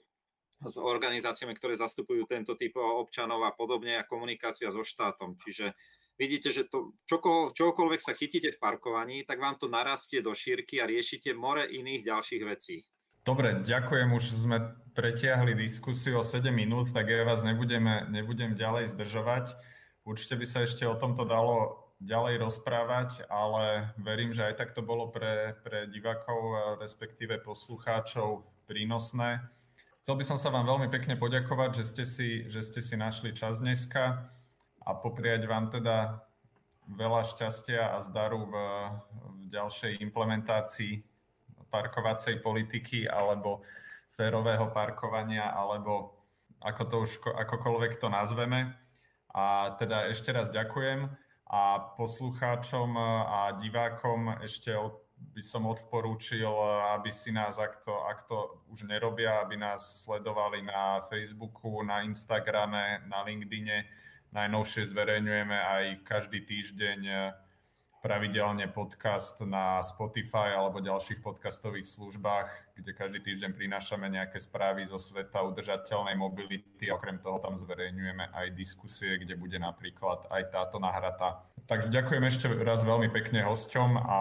s 0.63 0.79
organizáciami, 0.79 1.55
ktoré 1.59 1.75
zastupujú 1.75 2.27
tento 2.31 2.55
typ 2.55 2.79
občanov 2.79 3.43
a 3.43 3.53
podobne 3.53 3.99
a 3.99 4.07
komunikácia 4.07 4.71
so 4.71 4.87
štátom. 4.87 5.35
Čiže 5.39 5.75
vidíte, 6.15 6.55
že 6.55 6.71
to, 6.71 6.95
čoko, 7.05 7.51
čokoľvek 7.51 8.01
sa 8.01 8.15
chytíte 8.15 8.55
v 8.55 8.61
parkovaní, 8.63 9.27
tak 9.27 9.43
vám 9.43 9.59
to 9.59 9.67
narastie 9.67 10.23
do 10.23 10.31
šírky 10.31 10.79
a 10.79 10.87
riešite 10.87 11.35
more 11.35 11.67
iných 11.67 12.07
ďalších 12.07 12.43
vecí. 12.47 12.87
Dobre, 13.23 13.63
ďakujem, 13.63 14.11
už 14.11 14.35
sme 14.35 14.59
pretiahli 14.99 15.55
diskusiu 15.55 16.19
o 16.19 16.27
7 16.27 16.51
minút, 16.51 16.91
tak 16.91 17.07
ja 17.07 17.23
vás 17.23 17.47
nebudeme, 17.47 18.11
nebudem 18.11 18.59
ďalej 18.59 18.99
zdržovať. 18.99 19.55
Určite 20.03 20.35
by 20.35 20.47
sa 20.47 20.67
ešte 20.67 20.83
o 20.91 20.99
tomto 20.99 21.23
dalo 21.23 21.87
ďalej 22.03 22.43
rozprávať, 22.43 23.23
ale 23.31 23.95
verím, 23.95 24.35
že 24.35 24.51
aj 24.51 24.59
tak 24.59 24.75
to 24.75 24.83
bolo 24.83 25.15
pre, 25.15 25.55
pre 25.63 25.87
divákov, 25.87 26.75
respektíve 26.83 27.39
poslucháčov 27.47 28.43
prínosné 28.67 29.39
Chcel 30.03 30.19
by 30.19 30.27
som 30.27 30.35
sa 30.35 30.51
vám 30.51 30.67
veľmi 30.67 30.91
pekne 30.91 31.15
poďakovať, 31.15 31.79
že 31.79 31.85
ste 31.87 32.03
si, 32.03 32.29
že 32.51 32.59
ste 32.67 32.83
si 32.83 32.99
našli 32.99 33.31
čas 33.31 33.63
dneska 33.63 34.35
a 34.83 34.91
popriať 34.99 35.47
vám 35.47 35.71
teda 35.71 36.27
veľa 36.91 37.23
šťastia 37.23 37.95
a 37.95 38.03
zdaru 38.03 38.51
v, 38.51 38.55
v 39.15 39.43
ďalšej 39.55 40.03
implementácii 40.03 41.07
parkovacej 41.71 42.43
politiky 42.43 43.07
alebo 43.07 43.63
férového 44.19 44.75
parkovania, 44.75 45.55
alebo 45.55 46.19
ako 46.59 46.83
to 46.91 46.97
už 47.07 47.11
akokoľvek 47.23 48.03
to 48.03 48.11
nazveme. 48.11 48.75
A 49.31 49.79
teda 49.79 50.11
ešte 50.11 50.35
raz 50.35 50.51
ďakujem 50.51 51.15
a 51.47 51.63
poslucháčom 51.95 52.99
a 52.99 53.55
divákom 53.63 54.35
ešte 54.43 54.75
od, 54.75 54.99
by 55.31 55.43
som 55.43 55.71
odporúčil, 55.71 56.51
aby 56.99 57.15
si 57.15 57.31
nás, 57.31 57.63
ak 57.63 57.87
to, 57.87 57.95
ak 58.11 58.27
to 58.27 58.59
už 58.75 58.85
nerobia, 58.91 59.39
aby 59.41 59.55
nás 59.55 60.03
sledovali 60.03 60.67
na 60.67 61.01
Facebooku, 61.07 61.87
na 61.87 62.03
Instagrame, 62.03 63.07
na 63.07 63.23
LinkedIne. 63.23 63.87
Najnovšie 64.35 64.91
zverejňujeme 64.91 65.55
aj 65.55 65.85
každý 66.03 66.43
týždeň 66.43 67.33
pravidelne 68.03 68.67
podcast 68.67 69.39
na 69.47 69.79
Spotify 69.79 70.59
alebo 70.59 70.83
ďalších 70.83 71.23
podcastových 71.23 71.87
službách, 71.87 72.75
kde 72.75 72.91
každý 72.99 73.23
týždeň 73.23 73.55
prinášame 73.55 74.11
nejaké 74.11 74.43
správy 74.43 74.83
zo 74.91 74.99
sveta 74.99 75.39
udržateľnej 75.47 76.19
mobility. 76.19 76.91
Okrem 76.91 77.23
toho 77.23 77.39
tam 77.39 77.55
zverejňujeme 77.55 78.35
aj 78.35 78.59
diskusie, 78.59 79.23
kde 79.23 79.39
bude 79.39 79.55
napríklad 79.55 80.27
aj 80.35 80.51
táto 80.51 80.83
nahrata. 80.83 81.47
Takže 81.71 81.95
ďakujem 81.95 82.25
ešte 82.27 82.47
raz 82.67 82.83
veľmi 82.83 83.07
pekne 83.15 83.47
hosťom 83.47 83.95
a 84.03 84.19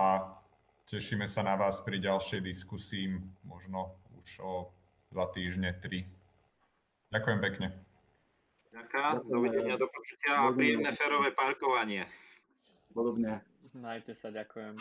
tešíme 0.91 1.23
sa 1.23 1.39
na 1.47 1.55
vás 1.55 1.79
pri 1.79 2.03
ďalšej 2.03 2.43
diskusii, 2.43 3.15
možno 3.47 3.95
už 4.19 4.29
o 4.43 4.53
dva 5.07 5.31
týždne, 5.31 5.71
tri. 5.79 6.03
Ďakujem 7.15 7.39
pekne. 7.39 7.67
Ďakujem, 8.75 9.23
dovidenia, 9.31 9.79
do 9.79 9.87
počutia 9.87 10.43
a 10.43 10.51
príjemné 10.51 10.91
férové 10.91 11.31
parkovanie. 11.31 12.03
Podobne. 12.91 13.39
Majte 13.71 14.11
sa, 14.19 14.35
ďakujem. 14.35 14.75